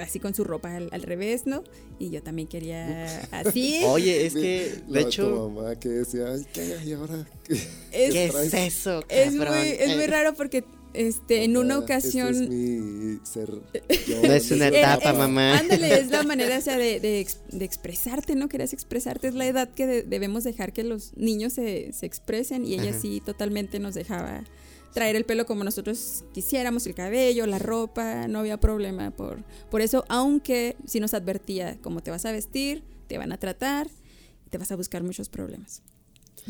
así 0.00 0.20
con 0.20 0.34
su 0.34 0.44
ropa 0.44 0.76
al, 0.76 1.02
revés, 1.02 1.46
¿no? 1.46 1.64
Y 1.98 2.10
yo 2.10 2.22
también 2.22 2.48
quería 2.48 3.20
así. 3.30 3.80
Oye, 3.84 4.26
es 4.26 4.34
que, 4.34 4.82
de 4.88 5.00
hecho... 5.00 5.50
mamá 5.50 5.76
que 5.76 5.88
decía, 5.88 6.32
ay, 6.32 6.46
¿qué? 6.52 6.78
¿Y 6.84 6.92
ahora 6.92 7.26
qué? 7.44 7.58
Es, 7.92 8.54
eso? 8.54 9.02
Es 9.08 9.34
muy, 9.34 9.68
es 9.78 9.96
muy 9.96 10.06
raro 10.06 10.34
porque 10.34 10.64
este, 10.94 11.44
en 11.44 11.56
una 11.56 11.78
ocasión. 11.78 12.28
Este 12.28 12.44
es 12.44 12.50
mi 12.50 13.20
ser. 13.24 13.50
no 13.50 14.32
es 14.32 14.50
una 14.50 14.68
etapa, 14.68 15.12
mamá. 15.12 15.58
Ándale, 15.58 16.00
es 16.00 16.08
la 16.08 16.22
manera, 16.24 16.58
o 16.58 16.60
sea, 16.60 16.78
de, 16.78 16.98
de, 17.00 17.64
expresarte, 17.64 18.34
¿no? 18.34 18.48
Querías 18.48 18.72
expresarte. 18.72 19.28
Es 19.28 19.34
la 19.34 19.46
edad 19.46 19.68
que 19.68 19.86
debemos 20.02 20.44
dejar 20.44 20.72
que 20.72 20.84
los 20.84 21.16
niños 21.16 21.52
se, 21.52 21.92
se 21.92 22.06
expresen 22.06 22.64
y 22.64 22.74
ella 22.74 22.98
sí 22.98 23.22
totalmente 23.24 23.78
nos 23.78 23.94
dejaba 23.94 24.44
traer 24.92 25.16
el 25.16 25.24
pelo 25.24 25.46
como 25.46 25.64
nosotros 25.64 26.24
quisiéramos, 26.32 26.86
el 26.86 26.94
cabello, 26.94 27.46
la 27.46 27.58
ropa, 27.58 28.28
no 28.28 28.40
había 28.40 28.58
problema 28.58 29.10
por, 29.10 29.44
por 29.70 29.80
eso, 29.80 30.04
aunque 30.08 30.76
sí 30.86 31.00
nos 31.00 31.14
advertía 31.14 31.78
cómo 31.82 32.02
te 32.02 32.10
vas 32.10 32.24
a 32.24 32.32
vestir, 32.32 32.82
te 33.06 33.18
van 33.18 33.32
a 33.32 33.38
tratar, 33.38 33.88
te 34.50 34.58
vas 34.58 34.72
a 34.72 34.76
buscar 34.76 35.02
muchos 35.02 35.28
problemas. 35.28 35.82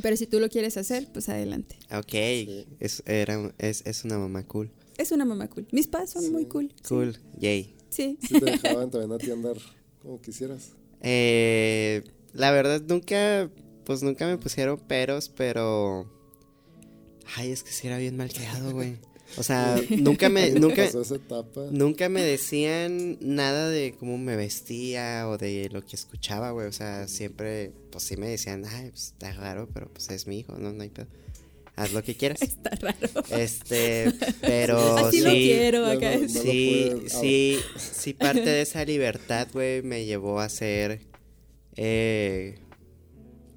Pero 0.03 0.17
si 0.17 0.27
tú 0.27 0.39
lo 0.39 0.49
quieres 0.49 0.77
hacer, 0.77 1.09
pues 1.13 1.29
adelante. 1.29 1.77
Ok, 1.93 2.15
es, 2.79 3.03
era, 3.07 3.53
es, 3.59 3.83
es, 3.85 4.05
una 4.05 4.19
mamá 4.19 4.47
cool. 4.47 4.71
Es 4.97 5.11
una 5.13 5.25
mamá 5.25 5.49
cool. 5.49 5.67
Mis 5.73 5.89
padres 5.89 6.11
son 6.11 6.31
muy 6.31 6.47
cool. 6.47 6.73
Cool, 6.89 7.17
yay. 7.37 7.75
Sí. 7.89 8.19
Si 8.21 8.39
te 8.39 8.45
dejaban 8.45 8.91
también 8.91 9.13
a 9.13 9.19
ti 9.19 9.31
andar 9.31 9.57
como 10.03 10.21
quisieras. 10.21 10.73
Eh, 11.01 12.05
la 12.33 12.51
verdad, 12.51 12.83
nunca, 12.87 13.51
pues 13.85 14.03
nunca 14.03 14.27
me 14.27 14.39
pusieron 14.39 14.79
peros, 14.79 15.29
pero... 15.29 16.18
Ay, 17.37 17.53
es 17.53 17.63
que 17.63 17.73
sí 17.73 17.87
era 17.87 17.99
bien 17.99 18.17
mal 18.17 18.33
creado, 18.33 18.73
güey. 18.73 18.97
O 19.37 19.43
sea, 19.43 19.77
nunca 19.91 20.29
me, 20.29 20.51
nunca, 20.53 20.89
nunca 21.71 22.09
me 22.09 22.23
decían 22.23 23.19
nada 23.21 23.69
de 23.69 23.95
cómo 23.99 24.17
me 24.17 24.37
vestía 24.37 25.29
o 25.29 25.37
de 25.37 25.69
lo 25.71 25.85
que 25.85 25.97
escuchaba, 25.97 26.51
güey. 26.53 26.67
O 26.67 26.73
sea, 26.73 27.07
siempre, 27.09 27.73
pues 27.91 28.05
sí 28.05 28.17
me 28.17 28.29
decían, 28.29 28.65
ay, 28.67 28.91
pues 28.91 29.09
está 29.09 29.33
raro, 29.33 29.69
pero 29.73 29.89
pues 29.93 30.09
es 30.11 30.27
mi 30.27 30.39
hijo, 30.39 30.57
no, 30.59 30.73
no 30.73 30.83
hay 30.83 30.89
pedo. 30.89 31.07
Haz 31.77 31.93
lo 31.93 32.03
que 32.03 32.17
quieras. 32.17 32.43
Está 32.43 32.71
raro. 32.71 32.99
Este, 33.31 34.13
pero 34.41 34.97
Así 34.99 35.19
sí. 35.19 35.25
lo 35.25 35.31
quiero 35.31 35.87
acá. 35.87 36.19
sí, 36.27 36.93
sí, 37.07 37.59
sí, 37.77 38.15
parte 38.15 38.41
de 38.41 38.63
esa 38.63 38.85
libertad, 38.85 39.47
güey, 39.53 39.83
me 39.83 40.05
llevó 40.05 40.41
a 40.41 40.47
hacer, 40.47 41.03
eh, 41.77 42.59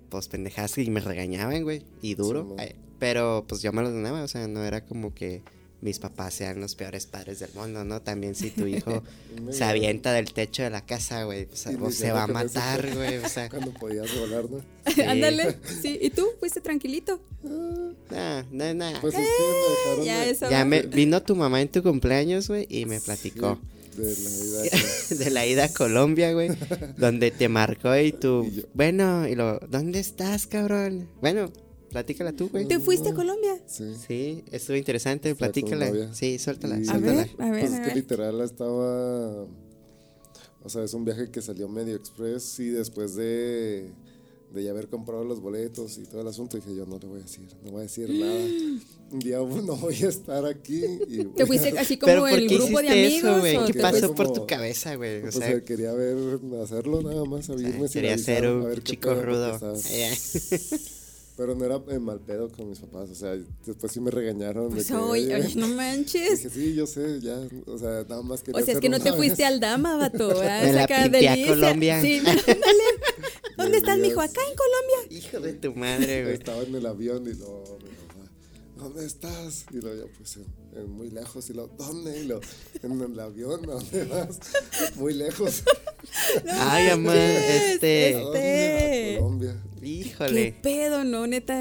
pues 0.09 0.27
pendejadas 0.27 0.77
y 0.77 0.91
me 0.91 0.99
regañaban, 0.99 1.63
güey, 1.63 1.81
y 2.03 2.13
duro. 2.13 2.55
Pero 3.01 3.45
pues 3.47 3.63
yo 3.63 3.73
me 3.73 3.81
lo 3.81 3.89
donaba, 3.89 4.21
o 4.21 4.27
sea, 4.27 4.47
no 4.47 4.63
era 4.63 4.85
como 4.85 5.11
que 5.15 5.41
mis 5.81 5.97
papás 5.97 6.35
sean 6.35 6.61
los 6.61 6.75
peores 6.75 7.07
padres 7.07 7.39
del 7.39 7.49
mundo, 7.55 7.83
¿no? 7.83 7.99
También 8.03 8.35
si 8.35 8.51
tu 8.51 8.67
hijo 8.67 9.01
se 9.49 9.63
avienta 9.63 10.13
del 10.13 10.31
techo 10.31 10.61
de 10.61 10.69
la 10.69 10.85
casa, 10.85 11.23
güey, 11.23 11.47
pues, 11.47 11.65
o 11.65 11.89
se 11.89 12.11
va 12.11 12.25
a 12.25 12.27
matar, 12.27 12.93
güey, 12.93 13.17
o 13.17 13.27
sea. 13.27 13.49
Cuando 13.49 13.73
podías 13.73 14.07
volar, 14.19 14.45
¿no? 14.51 14.61
Ándale, 15.07 15.57
sí. 15.81 15.97
¿Y 15.99 16.11
tú? 16.11 16.27
¿Fuiste 16.39 16.61
tranquilito? 16.61 17.19
Ah, 18.11 18.43
no, 18.51 18.71
no, 18.75 18.85
Pues 19.01 19.15
es 19.15 19.21
que 19.21 19.43
me 19.43 19.75
dejaron 19.75 20.05
Ya, 20.05 20.25
eso 20.27 20.47
ya 20.47 20.63
me, 20.63 20.83
vino 20.83 21.23
tu 21.23 21.35
mamá 21.35 21.59
en 21.59 21.69
tu 21.69 21.81
cumpleaños, 21.81 22.49
güey, 22.49 22.67
y 22.69 22.85
me 22.85 23.01
platicó. 23.01 23.59
de 23.97 24.15
la 24.15 24.67
ida. 24.69 25.15
de 25.17 25.29
la 25.31 25.45
ida 25.47 25.63
a 25.63 25.73
Colombia, 25.73 26.33
güey, 26.33 26.51
donde 26.97 27.31
te 27.31 27.49
marcó 27.49 27.97
y 27.97 28.11
tú, 28.11 28.47
bueno, 28.75 29.27
y 29.27 29.33
lo, 29.33 29.57
¿dónde 29.67 29.99
estás, 29.99 30.45
cabrón? 30.45 31.09
Bueno, 31.19 31.51
Platícala 31.91 32.31
tú, 32.31 32.47
güey. 32.49 32.65
¿Te 32.65 32.79
fuiste 32.79 33.09
a 33.09 33.13
Colombia? 33.13 33.59
Sí. 33.67 33.93
Sí, 34.07 34.43
estuvo 34.49 34.77
interesante, 34.77 35.35
platícala. 35.35 36.13
Sí, 36.13 36.39
suéltala, 36.39 36.75
a 36.75 36.97
ver, 36.97 37.29
a 37.37 37.51
ver, 37.51 37.67
pues 37.67 37.73
es 37.73 37.79
que 37.87 37.95
literal 37.95 38.39
estaba... 38.41 39.45
O 40.63 40.69
sea, 40.69 40.83
es 40.83 40.93
un 40.93 41.03
viaje 41.03 41.29
que 41.29 41.41
salió 41.41 41.67
medio 41.67 41.95
express 41.95 42.59
y 42.59 42.69
después 42.69 43.15
de, 43.15 43.89
de 44.53 44.63
ya 44.63 44.71
haber 44.71 44.87
comprado 44.87 45.25
los 45.25 45.41
boletos 45.41 45.97
y 45.97 46.03
todo 46.03 46.21
el 46.21 46.27
asunto, 46.27 46.55
dije 46.55 46.75
yo 46.75 46.85
no 46.85 46.97
le 46.99 47.07
voy 47.07 47.19
a 47.19 47.23
decir, 47.23 47.47
no 47.63 47.71
voy 47.71 47.79
a 47.79 47.83
decir 47.83 48.09
nada. 48.09 48.45
Un 49.11 49.19
día 49.19 49.39
no 49.39 49.75
voy 49.75 49.95
a 50.03 50.07
estar 50.07 50.45
aquí. 50.45 50.85
Y 51.09 51.25
¿Te 51.25 51.45
fuiste 51.45 51.77
así 51.77 51.97
como 51.99 52.27
el 52.27 52.47
grupo 52.47 52.79
de 52.79 52.89
amigos? 52.89 53.45
Eso, 53.45 53.65
¿Qué 53.65 53.73
pasó 53.73 54.15
por 54.15 54.31
tu 54.31 54.47
cabeza, 54.47 54.95
güey? 54.95 55.23
O, 55.23 55.31
sea, 55.33 55.61
quería 55.61 55.91
ver, 55.91 56.39
hacerlo 56.63 57.01
nada 57.01 57.25
más, 57.25 57.49
a 57.49 57.55
Quería 57.91 58.17
ser 58.17 58.47
un 58.47 58.81
chico 58.83 59.13
rudo. 59.15 59.59
Pero 61.37 61.55
no 61.55 61.65
era 61.65 61.79
mal 61.99 62.19
pedo 62.19 62.49
con 62.49 62.69
mis 62.69 62.79
papás, 62.79 63.09
o 63.09 63.15
sea, 63.15 63.37
después 63.65 63.91
sí 63.91 63.99
me 63.99 64.11
regañaron. 64.11 64.69
Pues 64.69 64.87
de 64.87 64.93
que, 64.93 64.99
oye, 64.99 65.35
oye, 65.35 65.55
no 65.55 65.67
manches. 65.69 66.43
Dije, 66.43 66.49
sí, 66.49 66.75
yo 66.75 66.85
sé, 66.85 67.19
ya, 67.21 67.39
o 67.65 67.77
sea, 67.77 68.05
nada 68.07 68.21
más 68.21 68.43
quería 68.43 68.61
O 68.61 68.65
sea, 68.65 68.73
es 68.73 68.79
que 68.79 68.89
no 68.89 68.99
te 68.99 69.13
fuiste 69.13 69.45
al 69.45 69.59
Dama, 69.59 69.95
vato, 69.95 70.27
¿verdad? 70.39 70.63
Me 70.63 70.73
la 70.73 70.83
a 70.83 71.47
Colombia. 71.47 72.01
Sí, 72.01 72.19
dale. 72.25 72.41
¿Dónde 73.57 73.77
estás, 73.77 73.97
mijo? 73.97 74.21
Acá 74.21 74.41
en 74.49 74.55
Colombia. 74.55 75.17
Hijo 75.17 75.39
de 75.39 75.53
tu 75.53 75.73
madre, 75.75 76.23
güey. 76.23 76.35
Estaba 76.35 76.63
en 76.63 76.75
el 76.75 76.85
avión 76.85 77.27
y 77.27 77.33
lo, 77.33 77.70
¿dónde 78.81 79.05
estás? 79.05 79.65
Y 79.71 79.79
lo, 79.79 79.95
ya 79.95 80.05
pues, 80.17 80.39
en, 80.75 80.91
muy 80.91 81.09
lejos, 81.09 81.49
y 81.49 81.53
lo, 81.53 81.67
¿dónde? 81.67 82.19
Y 82.19 82.25
lo, 82.25 82.41
en 82.81 83.01
el 83.01 83.19
avión, 83.19 83.61
¿dónde 83.61 84.05
vas? 84.05 84.39
Muy 84.95 85.13
lejos. 85.13 85.63
Ay, 86.49 86.89
mamá, 86.89 87.15
este. 87.15 88.21
este. 88.21 89.15
A 89.15 89.19
Colombia. 89.19 89.63
Híjole. 89.81 90.53
¿Qué 90.53 90.59
pedo, 90.61 91.03
no, 91.03 91.27
neta? 91.27 91.55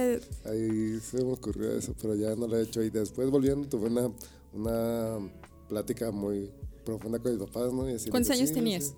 Ahí 0.44 1.00
se 1.00 1.24
me 1.24 1.32
ocurrió 1.32 1.72
eso, 1.76 1.94
pero 2.00 2.14
ya 2.14 2.34
no 2.36 2.46
lo 2.46 2.58
he 2.58 2.62
hecho. 2.62 2.82
Y 2.82 2.90
después 2.90 3.30
volviendo, 3.30 3.68
tuve 3.68 3.88
una, 3.88 4.10
una 4.52 5.30
plática 5.68 6.10
muy 6.10 6.50
profunda 6.84 7.18
con 7.18 7.32
mis 7.32 7.46
papás, 7.48 7.72
¿no? 7.72 7.86
¿Cuántos 8.10 8.30
años 8.30 8.52
tenías? 8.52 8.94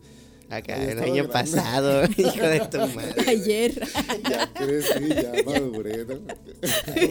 Acá, 0.52 0.84
el 0.84 0.98
año 0.98 1.30
pasado, 1.30 2.02
hijo 2.18 2.46
de 2.46 2.60
tu 2.70 2.76
madre. 2.76 3.24
Ayer. 3.26 3.88
Ya 4.28 4.52
crecí, 4.52 5.08
ya 5.08 5.32
maduré, 5.46 6.04
¿no? 6.04 6.20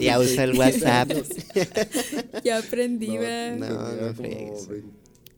Ya 0.00 0.20
usa 0.20 0.44
el 0.44 0.56
WhatsApp. 0.56 1.10
ya 2.44 2.58
aprendí, 2.58 3.18
No, 3.18 3.56
no, 3.58 3.92
no, 3.94 4.14
como 4.14 4.56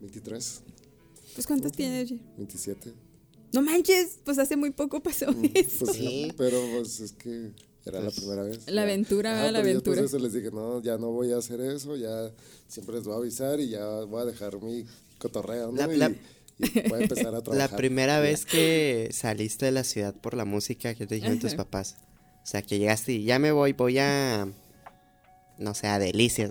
23. 0.02 0.62
Pues 1.34 1.46
¿cuántos 1.46 1.72
tienes? 1.72 2.11
27. 2.36 2.92
No 3.55 3.62
manches, 3.62 4.18
pues 4.22 4.38
hace 4.38 4.57
muy 4.59 4.72
poco 4.72 5.02
pasó 5.02 5.32
mm, 5.32 5.44
eso. 5.55 5.86
Pues 5.86 5.96
sí, 5.96 6.30
pero 6.36 6.61
pues 6.76 7.00
es 7.00 7.12
que 7.12 7.52
era 7.86 8.00
la 8.00 8.11
pues, 8.11 8.16
primera 8.16 8.42
vez. 8.42 8.70
La 8.70 8.82
aventura, 8.82 9.50
la 9.50 9.61
aventura. 9.61 9.96
Por 9.96 10.05
eso 10.05 10.18
les 10.18 10.34
dije, 10.34 10.50
no, 10.50 10.82
ya 10.82 10.98
no 10.98 11.11
voy 11.11 11.32
a 11.32 11.38
hacer 11.38 11.59
eso, 11.62 11.96
ya 11.96 12.30
siempre 12.68 12.96
les 12.96 13.05
voy 13.05 13.14
a 13.14 13.16
avisar 13.16 13.61
y 13.61 13.70
ya 13.70 13.86
voy 14.05 14.20
a 14.20 14.24
dejar 14.26 14.61
mi 14.61 14.84
cotorreo, 15.18 15.72
¿no? 15.72 15.86
La, 15.86 16.11
y, 16.11 16.20
voy 16.88 17.00
a 17.00 17.02
empezar 17.02 17.34
a 17.34 17.42
trabajar. 17.42 17.70
La 17.70 17.76
primera 17.76 18.20
vez 18.20 18.46
que 18.46 19.09
saliste 19.12 19.66
de 19.66 19.72
la 19.72 19.84
ciudad 19.84 20.14
por 20.14 20.34
la 20.34 20.44
música, 20.44 20.94
¿qué 20.94 21.07
te 21.07 21.16
dijeron 21.16 21.38
tus 21.38 21.55
papás? 21.55 21.96
O 22.42 22.46
sea, 22.46 22.62
que 22.62 22.78
llegaste 22.78 23.12
y 23.12 23.24
ya 23.24 23.38
me 23.38 23.52
voy, 23.52 23.72
voy 23.72 23.98
a, 23.98 24.46
no 25.59 25.74
sé, 25.74 25.86
a 25.86 25.98
Delicias 25.98 26.50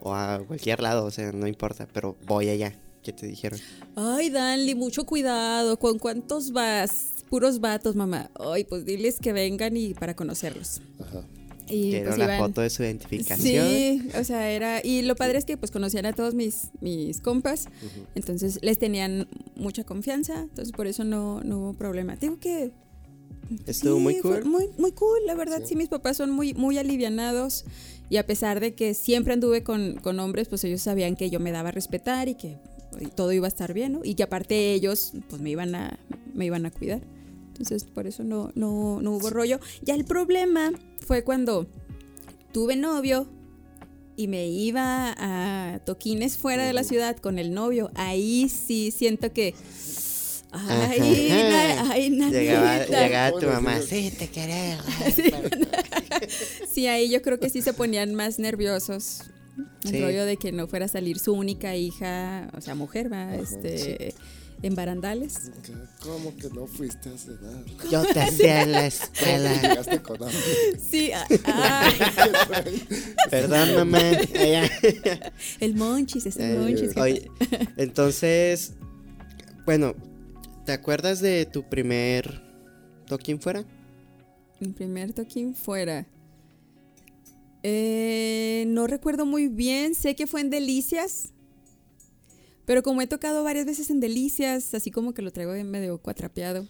o 0.00 0.14
a 0.14 0.40
cualquier 0.46 0.82
lado, 0.82 1.04
o 1.06 1.10
sea, 1.10 1.32
no 1.32 1.46
importa, 1.46 1.88
pero 1.92 2.16
voy 2.26 2.48
allá. 2.48 2.78
¿Qué 3.02 3.12
te 3.12 3.26
dijeron? 3.26 3.60
Ay, 3.96 4.30
Danly, 4.30 4.74
mucho 4.74 5.04
cuidado. 5.04 5.78
¿Con 5.78 5.98
cuántos 5.98 6.52
vas? 6.52 7.24
Puros 7.28 7.60
vatos, 7.60 7.96
mamá. 7.96 8.30
Ay, 8.34 8.64
pues 8.64 8.86
diles 8.86 9.18
que 9.20 9.34
vengan 9.34 9.76
y 9.76 9.92
para 9.92 10.16
conocerlos. 10.16 10.80
Ajá. 10.98 11.22
Y 11.68 11.92
que 11.92 12.02
pues, 12.02 12.16
era 12.16 12.24
una 12.26 12.38
foto 12.38 12.60
de 12.60 12.70
su 12.70 12.82
identificación. 12.82 13.66
Sí, 13.68 14.08
o 14.18 14.24
sea, 14.24 14.50
era. 14.50 14.84
Y 14.84 15.02
lo 15.02 15.16
padre 15.16 15.38
es 15.38 15.44
que 15.44 15.56
pues 15.56 15.70
conocían 15.70 16.06
a 16.06 16.12
todos 16.12 16.34
mis, 16.34 16.68
mis 16.80 17.20
compas. 17.20 17.68
Entonces 18.14 18.58
les 18.62 18.78
tenían 18.78 19.28
mucha 19.56 19.84
confianza. 19.84 20.42
Entonces 20.42 20.72
por 20.72 20.86
eso 20.86 21.04
no, 21.04 21.42
no 21.42 21.58
hubo 21.58 21.74
problema. 21.74 22.16
Digo 22.16 22.38
que. 22.38 22.72
Estuvo 23.66 23.98
muy 23.98 24.20
cool. 24.20 24.44
Muy, 24.44 24.70
muy 24.78 24.92
cool, 24.92 25.20
la 25.26 25.34
verdad. 25.34 25.62
Sí. 25.64 25.76
mis 25.76 25.88
papás 25.88 26.16
son 26.16 26.30
muy, 26.30 26.54
muy 26.54 26.78
alivianados. 26.78 27.64
Y 28.10 28.18
a 28.18 28.26
pesar 28.26 28.60
de 28.60 28.74
que 28.74 28.94
siempre 28.94 29.32
anduve 29.32 29.62
con, 29.62 29.94
con 29.96 30.18
hombres, 30.20 30.48
pues 30.48 30.62
ellos 30.64 30.82
sabían 30.82 31.16
que 31.16 31.30
yo 31.30 31.40
me 31.40 31.52
daba 31.52 31.70
a 31.70 31.72
respetar 31.72 32.28
y 32.28 32.34
que 32.34 32.58
todo 33.14 33.32
iba 33.32 33.46
a 33.46 33.48
estar 33.48 33.72
bien, 33.72 33.92
¿no? 33.92 34.00
Y 34.04 34.14
que 34.14 34.22
aparte 34.22 34.72
ellos, 34.72 35.12
pues 35.28 35.40
me 35.40 35.50
iban 35.50 35.74
a, 35.74 35.98
me 36.34 36.46
iban 36.46 36.66
a 36.66 36.70
cuidar. 36.70 37.00
Entonces, 37.54 37.84
por 37.84 38.08
eso 38.08 38.24
no, 38.24 38.50
no, 38.56 39.00
no 39.00 39.12
hubo 39.12 39.30
rollo. 39.30 39.60
Ya 39.82 39.94
el 39.94 40.04
problema 40.04 40.72
fue 41.06 41.22
cuando 41.22 41.68
tuve 42.52 42.74
novio 42.74 43.28
y 44.16 44.26
me 44.26 44.48
iba 44.48 45.14
a 45.16 45.78
toquines 45.84 46.36
fuera 46.36 46.66
de 46.66 46.72
la 46.72 46.82
ciudad 46.82 47.16
con 47.16 47.38
el 47.38 47.54
novio. 47.54 47.92
Ahí 47.94 48.48
sí 48.48 48.90
siento 48.90 49.32
que 49.32 49.54
Ay, 50.50 51.30
ay, 51.32 52.10
llegaba, 52.10 52.84
llegaba 52.86 53.40
tu 53.40 53.46
mamá, 53.46 53.80
sí, 53.82 54.12
te 54.16 54.28
querés. 54.28 54.78
Sí. 56.70 56.86
ahí 56.86 57.10
yo 57.10 57.20
creo 57.22 57.40
que 57.40 57.50
sí 57.50 57.60
se 57.60 57.72
ponían 57.72 58.14
más 58.14 58.38
nerviosos. 58.38 59.24
El 59.84 60.02
rollo 60.02 60.24
de 60.24 60.36
que 60.36 60.52
no 60.52 60.66
fuera 60.68 60.86
a 60.86 60.88
salir 60.88 61.18
su 61.18 61.32
única 61.32 61.76
hija, 61.76 62.48
o 62.56 62.60
sea, 62.60 62.74
mujer, 62.74 63.12
va, 63.12 63.34
este 63.34 64.14
en 64.64 64.74
barandales. 64.74 65.50
¿Cómo 66.00 66.34
que 66.36 66.48
no 66.48 66.66
fuiste 66.66 67.10
a 67.10 67.18
cenar? 67.18 67.64
Yo 67.90 68.02
te 68.06 68.20
hacía 68.20 68.62
en 68.62 68.72
la 68.72 68.86
escuela. 68.86 69.52
Llegaste 69.60 70.00
con 70.00 70.22
hambre. 70.22 70.38
Sí. 70.78 71.10
Ah. 71.44 71.92
Perdón, 73.30 73.74
mamá. 73.74 74.00
el 75.60 75.74
monchis, 75.74 76.24
es 76.24 76.38
el 76.38 76.58
monchis. 76.58 76.96
Oye, 76.96 77.30
entonces, 77.76 78.72
bueno, 79.66 79.94
¿te 80.64 80.72
acuerdas 80.72 81.20
de 81.20 81.44
tu 81.44 81.68
primer 81.68 82.42
toquín 83.06 83.38
fuera? 83.42 83.66
Mi 84.60 84.68
primer 84.68 85.12
toquín 85.12 85.54
fuera. 85.54 86.06
Eh, 87.62 88.64
no 88.68 88.86
recuerdo 88.86 89.26
muy 89.26 89.48
bien, 89.48 89.94
sé 89.94 90.16
que 90.16 90.26
fue 90.26 90.40
en 90.40 90.48
Delicias. 90.48 91.34
Pero 92.64 92.82
como 92.82 93.02
he 93.02 93.06
tocado 93.06 93.44
varias 93.44 93.66
veces 93.66 93.90
en 93.90 94.00
Delicias, 94.00 94.74
así 94.74 94.90
como 94.90 95.12
que 95.14 95.22
lo 95.22 95.32
traigo 95.32 95.52
medio 95.64 95.98
cuatrapeado. 95.98 96.66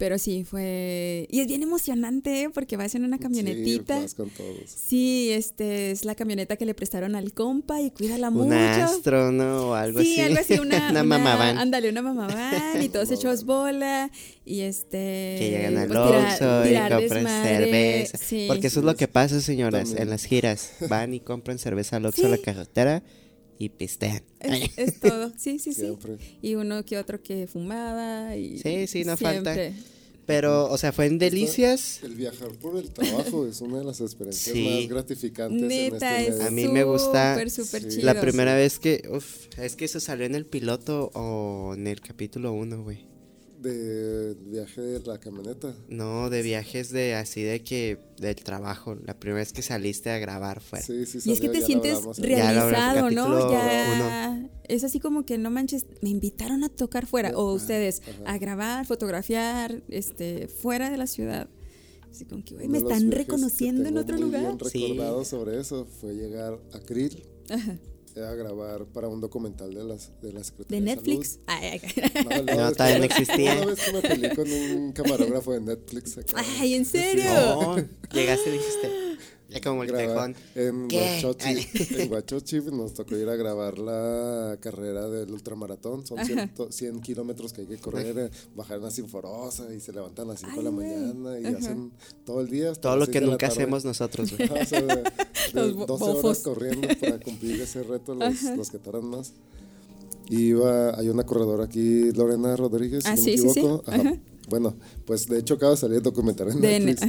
Pero 0.00 0.16
sí, 0.16 0.44
fue... 0.44 1.26
Y 1.30 1.40
es 1.40 1.46
bien 1.46 1.62
emocionante, 1.62 2.44
¿eh? 2.44 2.48
porque 2.48 2.78
vas 2.78 2.94
en 2.94 3.04
una 3.04 3.18
camionetita. 3.18 4.08
Sí, 4.08 4.14
con 4.14 4.30
todos. 4.30 4.56
Sí, 4.66 5.30
este, 5.30 5.90
es 5.90 6.06
la 6.06 6.14
camioneta 6.14 6.56
que 6.56 6.64
le 6.64 6.72
prestaron 6.72 7.14
al 7.16 7.34
compa 7.34 7.82
y 7.82 7.90
cuídala 7.90 8.30
mucho. 8.30 8.46
Un 8.46 8.54
astro, 8.54 9.30
¿no? 9.30 9.68
O 9.68 9.74
algo 9.74 9.98
así. 9.98 10.14
Sí, 10.14 10.20
algo 10.22 10.40
así, 10.40 10.54
una... 10.58 10.90
una, 11.02 11.02
van. 11.36 11.58
Ándale, 11.58 11.90
una 11.90 12.00
van 12.00 12.82
y 12.82 12.88
todos 12.88 13.10
hechos 13.10 13.44
bola. 13.44 14.10
Y 14.46 14.60
este... 14.60 15.36
Que 15.38 15.48
llegan 15.50 15.76
al 15.76 15.88
pues, 15.88 16.40
y 16.70 16.74
compran 16.74 17.44
cerveza. 17.44 18.18
Porque 18.48 18.66
eso 18.68 18.80
es 18.80 18.86
lo 18.86 18.96
que 18.96 19.06
pasa, 19.06 19.38
señoras, 19.42 19.92
en 19.92 20.08
las 20.08 20.24
giras. 20.24 20.72
Van 20.88 21.12
y 21.12 21.20
compran 21.20 21.58
cerveza 21.58 21.96
al 21.96 22.06
Oxxo 22.06 22.24
a 22.24 22.30
la 22.30 22.38
carretera 22.38 23.02
y 23.60 23.68
pistean. 23.68 24.22
Es, 24.76 24.98
todo, 24.98 25.32
sí, 25.36 25.58
sí, 25.58 25.74
sí. 25.74 25.94
Y 26.40 26.54
uno 26.54 26.82
que 26.84 26.96
otro 26.96 27.22
que 27.22 27.46
fumaba 27.46 28.34
y... 28.34 28.58
Sí, 28.58 28.86
sí, 28.86 29.04
no 29.04 29.16
falta. 29.18 29.54
Pero, 30.24 30.70
o 30.70 30.78
sea, 30.78 30.92
fue 30.92 31.06
en 31.06 31.18
Delicias. 31.18 32.00
El 32.02 32.14
viajar 32.14 32.52
por 32.52 32.76
el 32.78 32.90
trabajo 32.90 33.46
es 33.46 33.60
una 33.60 33.80
de 33.80 33.84
las 33.84 34.00
experiencias 34.00 34.56
más 34.56 34.88
gratificantes. 34.88 35.60
Neta, 35.60 36.22
en 36.22 36.32
este 36.32 36.44
a 36.44 36.50
mí 36.50 36.68
me 36.68 36.84
gusta. 36.84 37.36
La 38.02 38.18
primera 38.20 38.54
vez 38.54 38.78
que, 38.78 39.02
uf, 39.12 39.48
es 39.58 39.76
que 39.76 39.84
eso 39.84 40.00
salió 40.00 40.24
en 40.24 40.34
el 40.34 40.46
piloto 40.46 41.10
o 41.14 41.74
en 41.74 41.86
el 41.86 42.00
capítulo 42.00 42.52
1, 42.52 42.82
güey 42.82 43.09
de 43.60 44.34
viaje 44.46 44.80
de 44.80 45.00
la 45.00 45.18
camioneta. 45.18 45.74
No, 45.88 46.30
de 46.30 46.42
viajes 46.42 46.90
de 46.90 47.14
así 47.14 47.42
de 47.42 47.62
que 47.62 47.98
del 48.18 48.36
trabajo, 48.36 48.94
la 48.94 49.18
primera 49.18 49.40
vez 49.40 49.52
que 49.52 49.62
saliste 49.62 50.10
a 50.10 50.18
grabar 50.18 50.60
fue. 50.60 50.80
Sí, 50.80 51.06
sí, 51.06 51.18
y 51.24 51.32
es 51.32 51.40
que 51.40 51.48
te 51.48 51.62
sientes 51.62 51.98
realizado, 52.18 53.10
¿no? 53.10 53.50
Ya 53.50 54.50
es 54.68 54.84
así 54.84 55.00
como 55.00 55.24
que 55.24 55.36
no 55.36 55.50
manches, 55.50 55.86
me 56.00 56.10
invitaron 56.10 56.64
a 56.64 56.68
tocar 56.68 57.06
fuera 57.06 57.36
o 57.36 57.52
ustedes 57.52 58.02
a 58.24 58.38
grabar, 58.38 58.86
fotografiar 58.86 59.82
este 59.88 60.48
fuera 60.48 60.90
de 60.90 60.96
la 60.96 61.06
ciudad. 61.06 61.48
Así 62.10 62.24
como 62.24 62.44
que 62.44 62.54
me 62.68 62.78
están 62.78 63.10
reconociendo 63.12 63.88
en 63.88 63.96
otro 63.96 64.16
lugar. 64.16 64.56
Bien 64.56 64.58
recordado 64.58 65.24
sobre 65.24 65.60
eso 65.60 65.86
fue 65.86 66.14
llegar 66.14 66.58
a 66.72 66.80
Krill. 66.80 67.22
Ajá 67.48 67.78
a 68.24 68.34
grabar 68.34 68.86
para 68.86 69.08
un 69.08 69.20
documental 69.20 69.72
de 69.74 69.84
las 69.84 70.12
de 70.20 70.32
la 70.32 70.42
¿De 70.68 70.80
Netflix? 70.80 71.38
No, 72.24 72.42
no, 72.42 72.72
todavía 72.72 72.98
no 72.98 73.04
existía. 73.04 73.54
Una 73.54 73.66
vez 73.66 73.80
que 73.80 73.92
me 73.92 74.00
peleé 74.02 74.34
con 74.34 74.50
un 74.50 74.92
camarógrafo 74.92 75.52
de 75.52 75.60
Netflix. 75.60 76.18
Ay, 76.34 76.74
¿en 76.74 76.84
serio? 76.84 77.24
No, 77.24 77.76
llegaste 78.12 78.50
y 78.50 78.52
dijiste. 78.52 78.90
Ya 79.50 79.60
como 79.60 79.82
el 79.82 79.92
tejón. 79.92 80.34
En 80.54 80.88
Huachochi, 80.92 81.68
en 81.98 82.12
Huachochi 82.12 82.60
nos 82.72 82.94
tocó 82.94 83.16
ir 83.16 83.28
a 83.28 83.36
grabar 83.36 83.78
la 83.78 84.56
carrera 84.60 85.08
del 85.08 85.30
ultramaratón. 85.32 86.06
Son 86.06 86.18
100, 86.70 87.00
kilómetros 87.00 87.52
que 87.52 87.62
hay 87.62 87.66
que 87.66 87.78
correr, 87.78 88.18
eh, 88.18 88.30
bajar 88.54 88.78
en 88.78 88.84
la 88.84 88.90
Sinforosa 88.90 89.72
y 89.74 89.80
se 89.80 89.92
levantan 89.92 90.26
a 90.26 90.32
las 90.32 90.40
5 90.40 90.56
de 90.56 90.62
la 90.62 90.70
mañana 90.70 91.40
y 91.40 91.46
hacen 91.46 91.92
todo 92.24 92.40
el 92.40 92.48
día. 92.48 92.72
Todo 92.74 92.96
lo 92.96 93.06
que 93.06 93.20
nunca 93.20 93.48
hacemos 93.48 93.84
nosotros. 93.84 94.32
o 94.32 94.36
de, 94.36 95.72
12 95.72 96.04
horas 96.04 96.38
corriendo 96.38 96.88
para 97.00 97.18
cumplir 97.18 97.60
ese 97.60 97.82
reto, 97.82 98.14
los, 98.14 98.42
los 98.42 98.70
que 98.70 98.78
tardan 98.78 99.06
más. 99.06 99.32
Iba, 100.28 100.96
hay 100.96 101.08
una 101.08 101.24
corredora 101.24 101.64
aquí, 101.64 102.12
Lorena 102.12 102.54
Rodríguez, 102.54 103.02
si 103.02 103.10
ah, 103.10 103.16
no 103.16 103.22
me 103.22 103.32
equivoco. 103.32 103.82
Bueno, 104.50 104.74
pues 105.06 105.26
de 105.28 105.38
hecho 105.38 105.54
acaba 105.54 105.72
de 105.72 105.78
salir 105.78 105.96
el 105.98 106.02
documental 106.02 106.50
en 106.50 106.60
Netflix. 106.60 107.02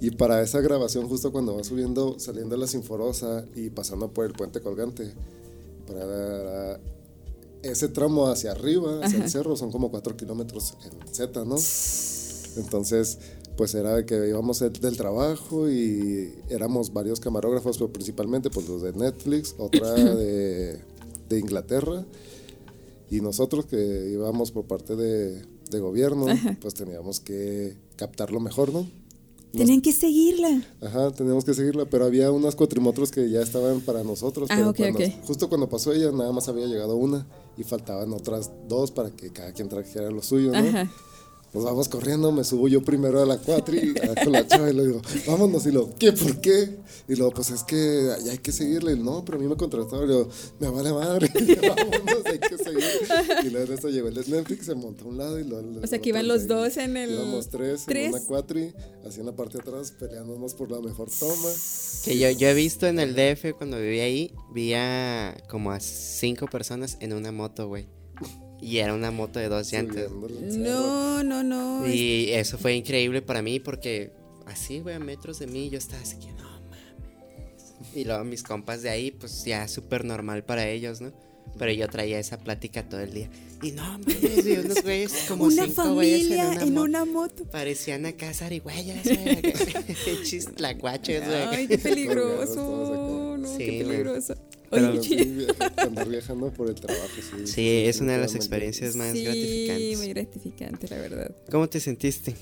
Y 0.00 0.10
para 0.10 0.42
esa 0.42 0.60
grabación, 0.60 1.08
justo 1.08 1.32
cuando 1.32 1.56
va 1.56 1.64
subiendo, 1.64 2.18
saliendo 2.18 2.56
la 2.56 2.66
Sinforosa 2.66 3.46
y 3.54 3.70
pasando 3.70 4.12
por 4.12 4.26
el 4.26 4.32
puente 4.32 4.60
colgante, 4.60 5.12
para 5.86 6.80
ese 7.62 7.88
tramo 7.88 8.26
hacia 8.26 8.50
arriba, 8.50 9.00
hacia 9.02 9.22
el 9.22 9.30
cerro, 9.30 9.56
son 9.56 9.70
como 9.70 9.90
cuatro 9.90 10.16
kilómetros 10.16 10.76
en 10.84 11.14
Z, 11.14 11.44
¿no? 11.44 11.56
Entonces, 12.56 13.18
pues 13.56 13.74
era 13.74 14.04
que 14.04 14.28
íbamos 14.28 14.58
del 14.58 14.96
trabajo 14.96 15.70
y 15.70 16.34
éramos 16.50 16.92
varios 16.92 17.20
camarógrafos, 17.20 17.78
pero 17.78 17.92
principalmente 17.92 18.50
pues 18.50 18.68
los 18.68 18.82
de 18.82 18.92
Netflix, 18.92 19.54
otra 19.56 19.92
de, 19.94 20.80
de 21.28 21.38
Inglaterra 21.38 22.04
y 23.12 23.20
nosotros 23.20 23.66
que 23.66 24.08
íbamos 24.10 24.50
por 24.52 24.64
parte 24.64 24.96
de 24.96 25.51
de 25.72 25.80
gobierno, 25.80 26.26
pues 26.60 26.74
teníamos 26.74 27.20
que 27.20 27.76
captarlo 27.96 28.40
mejor, 28.40 28.72
¿no? 28.72 28.86
Tenían 29.52 29.82
que 29.82 29.92
seguirla. 29.92 30.62
Ajá, 30.80 31.10
teníamos 31.10 31.44
que 31.44 31.52
seguirla, 31.52 31.84
pero 31.84 32.06
había 32.06 32.30
unas 32.30 32.54
cuatrimotros 32.54 33.10
que 33.10 33.28
ya 33.28 33.42
estaban 33.42 33.82
para 33.82 34.02
nosotros. 34.02 34.48
Ah, 34.50 34.72
pero 34.74 34.98
Justo 35.26 35.48
cuando 35.50 35.68
pasó 35.68 35.92
ella, 35.92 36.10
nada 36.10 36.32
más 36.32 36.48
había 36.48 36.66
llegado 36.66 36.96
una 36.96 37.26
y 37.58 37.62
faltaban 37.64 38.12
otras 38.14 38.50
dos 38.66 38.90
para 38.90 39.10
que 39.10 39.30
cada 39.30 39.52
quien 39.52 39.68
trajera 39.68 40.10
lo 40.10 40.22
suyo, 40.22 40.52
¿no? 40.52 40.58
Ajá 40.58 40.90
nos 41.52 41.64
vamos 41.64 41.88
corriendo, 41.88 42.32
me 42.32 42.44
subo 42.44 42.66
yo 42.66 42.82
primero 42.82 43.22
a 43.22 43.26
la 43.26 43.36
cuatri 43.36 43.94
con 44.24 44.32
la 44.32 44.46
chava 44.46 44.70
y 44.70 44.74
le 44.74 44.86
digo, 44.86 45.02
vámonos, 45.26 45.66
y 45.66 45.72
lo, 45.72 45.94
¿qué? 45.96 46.12
¿Por 46.12 46.40
qué? 46.40 46.78
Y 47.08 47.14
luego, 47.14 47.32
pues 47.32 47.50
es 47.50 47.62
que 47.62 48.10
hay 48.30 48.38
que 48.38 48.52
seguirle, 48.52 48.96
no, 48.96 49.22
pero 49.24 49.38
a 49.38 49.40
mí 49.40 49.46
me 49.46 49.56
contrataron, 49.56 50.08
y 50.08 50.12
yo, 50.12 50.28
me 50.60 50.68
vale 50.70 50.92
madre, 50.92 51.30
vámonos, 51.62 52.26
hay 52.26 52.38
que 52.38 52.56
seguir. 52.56 52.84
Y 53.44 53.50
luego 53.50 53.66
de 53.66 53.74
eso 53.74 53.88
llegó 53.90 54.08
el 54.08 54.14
Netflix, 54.14 54.66
se 54.66 54.74
montó 54.74 55.04
a 55.04 55.08
un 55.08 55.18
lado 55.18 55.38
y 55.38 55.44
luego... 55.44 55.80
O 55.82 55.86
sea, 55.86 55.98
que 55.98 56.08
iban 56.08 56.26
los 56.26 56.46
dos 56.46 56.76
en 56.78 56.96
el... 56.96 57.12
Íbamos 57.12 57.48
tres, 57.50 57.84
¿Tres? 57.86 58.06
en 58.06 58.14
una 58.14 58.24
cuatri, 58.24 58.72
así 59.06 59.20
en 59.20 59.26
la 59.26 59.36
parte 59.36 59.58
de 59.58 59.60
atrás, 59.60 59.92
peleándonos 59.92 60.54
por 60.54 60.70
la 60.70 60.80
mejor 60.80 61.10
toma. 61.10 61.50
Que 62.04 62.18
yo, 62.18 62.30
yo 62.30 62.48
he 62.48 62.54
visto 62.54 62.86
en 62.86 62.98
el 62.98 63.14
DF, 63.14 63.56
cuando 63.58 63.78
vivía 63.78 64.04
ahí, 64.04 64.34
vi 64.54 64.72
a 64.72 65.36
como 65.48 65.70
a 65.70 65.80
cinco 65.80 66.46
personas 66.46 66.96
en 67.00 67.12
una 67.12 67.30
moto, 67.30 67.68
güey. 67.68 68.01
Y 68.62 68.78
era 68.78 68.94
una 68.94 69.10
moto 69.10 69.40
de 69.40 69.48
dos 69.48 69.70
llantas. 69.72 70.10
No, 70.10 71.22
no, 71.24 71.42
no. 71.42 71.86
Y 71.86 72.30
eso 72.30 72.56
fue 72.56 72.74
increíble 72.74 73.20
para 73.20 73.42
mí 73.42 73.58
porque 73.58 74.12
así, 74.46 74.80
güey, 74.80 74.94
a 74.94 75.00
metros 75.00 75.40
de 75.40 75.48
mí 75.48 75.68
yo 75.68 75.78
estaba 75.78 76.00
así 76.00 76.16
que 76.18 76.32
no 76.32 76.44
mames. 76.44 77.74
Y 77.94 78.04
luego 78.04 78.24
mis 78.24 78.44
compas 78.44 78.82
de 78.82 78.90
ahí, 78.90 79.10
pues 79.10 79.44
ya 79.44 79.66
súper 79.66 80.04
normal 80.04 80.44
para 80.44 80.68
ellos, 80.68 81.00
¿no? 81.00 81.12
Pero 81.58 81.72
yo 81.72 81.88
traía 81.88 82.18
esa 82.18 82.38
plática 82.38 82.82
todo 82.88 83.00
el 83.00 83.12
día. 83.12 83.28
Y 83.62 83.72
no 83.72 83.82
mames, 83.82 84.46
y 84.46 84.52
unos 84.58 84.82
güeyes 84.82 85.12
como 85.28 85.44
una 85.44 85.64
cinco 85.64 85.84
familia 85.84 86.46
güeyes 86.46 86.62
en, 86.62 86.78
una, 86.78 87.04
moto. 87.04 87.44
Parecían 87.44 88.06
acá 88.06 88.34
zarigüeyas, 88.34 89.04
güey. 89.04 89.42
Chistlacuaches, 90.24 91.24
güey. 91.26 91.42
Ay, 91.42 91.68
qué 91.68 91.78
peligroso. 91.78 93.36
no, 93.38 93.58
qué 93.58 93.84
peligroso. 93.84 94.34
Pero 94.70 95.02
sí, 95.02 95.46
andar 95.76 96.08
viajando 96.08 96.50
por 96.50 96.70
el 96.70 96.74
trabajo, 96.74 97.06
sí. 97.16 97.46
Sí, 97.46 97.84
es 97.86 98.00
una 98.00 98.14
de 98.14 98.20
las 98.20 98.34
experiencias 98.34 98.96
más 98.96 99.12
gratificantes. 99.12 99.90
Sí, 99.90 99.96
muy 99.96 100.08
gratificante, 100.08 100.88
la 100.88 100.96
verdad. 100.96 101.36
¿Cómo 101.50 101.68
te 101.68 101.78
sentiste? 101.78 102.34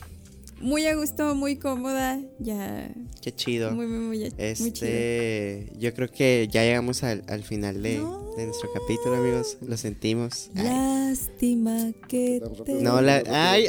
Muy 0.60 0.86
a 0.86 0.94
gusto, 0.94 1.34
muy 1.34 1.56
cómoda, 1.56 2.20
ya. 2.38 2.90
Qué 3.22 3.34
chido. 3.34 3.70
Muy, 3.70 3.86
muy, 3.86 3.98
muy, 3.98 4.24
este, 4.36 4.72
chido. 4.72 5.80
Yo 5.80 5.94
creo 5.94 6.10
que 6.10 6.48
ya 6.50 6.62
llegamos 6.62 7.02
al, 7.02 7.24
al 7.28 7.42
final 7.42 7.82
de, 7.82 8.02
de, 8.36 8.46
nuestro 8.46 8.70
capítulo, 8.72 9.16
amigos. 9.16 9.56
Lo 9.66 9.78
sentimos. 9.78 10.50
Lástima 10.54 11.92
que 12.08 12.42
te. 12.66 12.74
No, 12.74 13.00
la. 13.00 13.22
¡Ay! 13.28 13.68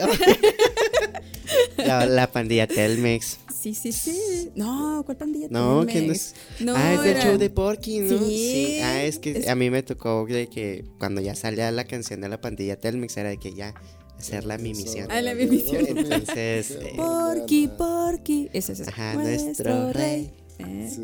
la, 1.78 2.06
la 2.06 2.32
pandilla 2.32 2.68
Telmex. 2.68 3.40
Sí, 3.62 3.76
sí, 3.76 3.92
sí. 3.92 4.50
No, 4.56 5.04
¿cuál 5.06 5.18
pandilla 5.18 5.48
No, 5.50 5.86
que 5.86 6.02
no 6.02 6.12
es. 6.12 6.34
ah, 6.76 6.94
es 6.96 7.04
del 7.04 7.22
show 7.22 7.38
de 7.38 7.50
Porky, 7.50 8.00
¿no? 8.00 8.18
Sí. 8.18 8.80
Ah, 8.82 9.04
es 9.04 9.20
que 9.20 9.48
a 9.48 9.56
mí 9.56 9.70
me 9.70 9.84
tocó 9.84 10.26
de 10.26 10.48
que 10.48 10.84
cuando 10.98 11.22
ya 11.22 11.36
salía 11.36 11.72
la 11.72 11.86
canción 11.86 12.22
de 12.22 12.30
la 12.30 12.42
pandilla 12.42 12.80
Telmex 12.80 13.16
era 13.18 13.30
de 13.30 13.38
que 13.38 13.54
ya 13.54 13.76
hacerla 14.22 14.58
mi 14.58 14.74
misión. 14.74 15.08
Ah, 15.12 15.22
la 15.22 15.36
mi 15.36 15.46
misión. 15.46 15.86
Entonces. 15.98 16.72
Eh, 16.82 16.94
Porky, 16.96 17.68
Porky. 17.68 18.50
Ese 18.54 18.74
es 18.74 18.88
Ajá, 18.88 19.14
nuestro, 19.16 19.92
rey. 19.94 20.32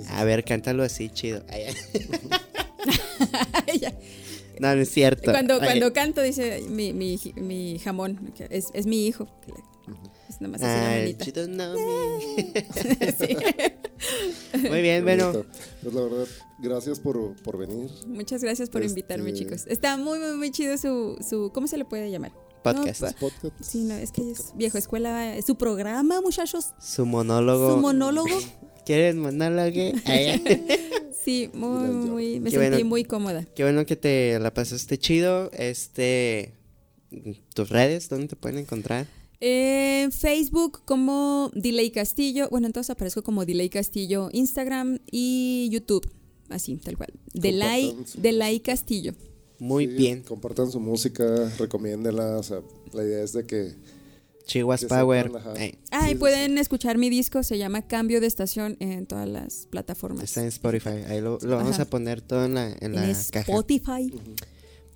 A 0.09 0.23
ver, 0.23 0.43
cántalo 0.43 0.83
así, 0.83 1.09
chido. 1.09 1.43
no, 4.59 4.75
no 4.75 4.81
es 4.81 4.89
cierto. 4.89 5.31
Cuando, 5.31 5.59
cuando 5.59 5.93
canto 5.93 6.21
dice 6.21 6.63
mi, 6.69 6.93
mi, 6.93 7.19
mi 7.35 7.79
jamón, 7.79 8.33
es, 8.49 8.67
es 8.73 8.85
mi 8.85 9.07
hijo. 9.07 9.27
Es 10.29 10.41
nada 10.41 10.51
más 10.51 10.61
así 10.61 11.15
la 11.33 11.73
Muy 14.69 14.81
bien, 14.81 15.03
bueno. 15.03 15.45
Pues 15.81 15.93
la 15.93 16.01
verdad, 16.01 16.27
gracias 16.59 16.99
por, 16.99 17.35
por 17.41 17.57
venir. 17.57 17.89
Muchas 18.05 18.43
gracias 18.43 18.69
por 18.69 18.83
invitarme, 18.83 19.29
este 19.29 19.43
chicos. 19.43 19.65
Está 19.67 19.97
muy, 19.97 20.19
muy, 20.19 20.37
muy 20.37 20.51
chido 20.51 20.77
su, 20.77 21.17
su. 21.27 21.51
¿Cómo 21.53 21.67
se 21.67 21.77
le 21.77 21.85
puede 21.85 22.11
llamar? 22.11 22.33
Podcast. 22.63 23.03
Sí, 23.61 23.83
no, 23.83 23.95
es 23.95 24.11
que 24.11 24.31
es 24.31 24.53
viejo 24.55 24.77
escuela. 24.77 25.35
Su 25.45 25.55
programa, 25.57 26.21
muchachos. 26.21 26.73
Su 26.79 27.05
monólogo. 27.05 27.75
Su 27.75 27.77
monólogo. 27.77 28.37
¿Quieren 28.85 29.19
monólogo? 29.19 29.91
sí, 31.25 31.49
muy, 31.53 31.89
muy. 31.89 32.39
Me 32.39 32.51
sentí 32.51 32.83
muy 32.83 33.03
cómoda. 33.03 33.45
Qué 33.55 33.63
bueno 33.63 33.85
que 33.85 33.95
te 33.95 34.39
la 34.39 34.53
pasaste 34.53 34.97
chido. 34.97 35.51
Este. 35.51 36.53
¿Tus 37.53 37.69
redes? 37.69 38.09
¿Dónde 38.09 38.27
te 38.27 38.35
pueden 38.35 38.59
encontrar? 38.59 39.07
En 39.39 40.11
Facebook 40.11 40.81
como 40.85 41.51
Delay 41.53 41.91
Castillo. 41.91 42.49
Bueno, 42.49 42.67
entonces 42.67 42.89
aparezco 42.89 43.21
como 43.21 43.45
Delay 43.45 43.69
Castillo, 43.69 44.29
Instagram 44.31 44.99
y 45.11 45.69
YouTube. 45.71 46.09
Así, 46.49 46.77
tal 46.77 46.97
cual. 46.97 47.13
Delay, 47.33 47.95
Delay 48.15 48.59
Castillo. 48.61 49.13
Muy 49.59 49.87
bien. 49.87 50.23
Compartan 50.23 50.71
su 50.71 50.79
música, 50.79 51.51
recomiéndenla. 51.57 52.37
O 52.37 52.43
sea, 52.43 52.61
la 52.93 53.03
idea 53.03 53.23
es 53.23 53.33
de 53.33 53.45
que. 53.45 53.73
Chihuahua 54.45 54.87
Power. 54.87 55.31
ah, 55.91 56.09
y 56.09 56.15
pueden 56.15 56.57
escuchar 56.57 56.97
mi 56.97 57.09
disco, 57.09 57.43
se 57.43 57.57
llama 57.57 57.85
Cambio 57.85 58.21
de 58.21 58.27
Estación 58.27 58.77
en 58.79 59.05
todas 59.05 59.27
las 59.27 59.67
plataformas. 59.69 60.23
Está 60.23 60.41
en 60.41 60.47
Spotify, 60.47 61.03
ahí 61.09 61.19
lo, 61.19 61.37
vamos 61.39 61.79
a 61.79 61.85
poner 61.85 62.21
todo 62.21 62.45
en 62.45 62.53
la, 62.53 62.73
en 62.79 62.95
la 62.95 63.09
Spotify. 63.09 64.09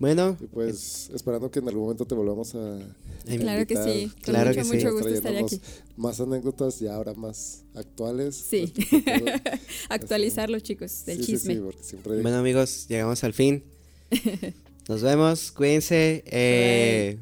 Bueno. 0.01 0.35
pues 0.51 1.11
esperando 1.13 1.51
que 1.51 1.59
en 1.59 1.67
algún 1.67 1.83
momento 1.83 2.05
te 2.05 2.15
volvamos 2.15 2.55
a. 2.55 2.79
Claro 3.25 3.67
que 3.67 3.75
sí, 3.75 4.11
claro 4.23 4.51
que 4.51 4.63
mucho 4.63 4.91
gusto 4.93 5.09
estar 5.09 5.35
aquí. 5.35 5.61
Más 5.95 6.19
anécdotas 6.19 6.81
y 6.81 6.88
ahora 6.88 7.13
más 7.13 7.65
actuales. 7.75 8.35
Sí, 8.35 8.73
Actualizarlo, 9.89 10.59
chicos, 10.59 11.05
del 11.05 11.23
chisme. 11.23 11.61
Bueno, 12.03 12.38
amigos, 12.38 12.88
llegamos 12.88 13.23
al 13.23 13.33
fin. 13.33 13.63
Nos 14.88 15.01
vemos, 15.01 15.51
cuídense. 15.51 16.23
Eh, 16.25 17.19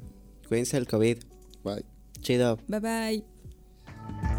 cuídense 0.47 0.77
el 0.77 0.87
COVID. 0.87 1.17
Bye. 1.63 1.85
Chido. 2.21 2.57
Bye 2.67 2.79
bye. 2.79 4.38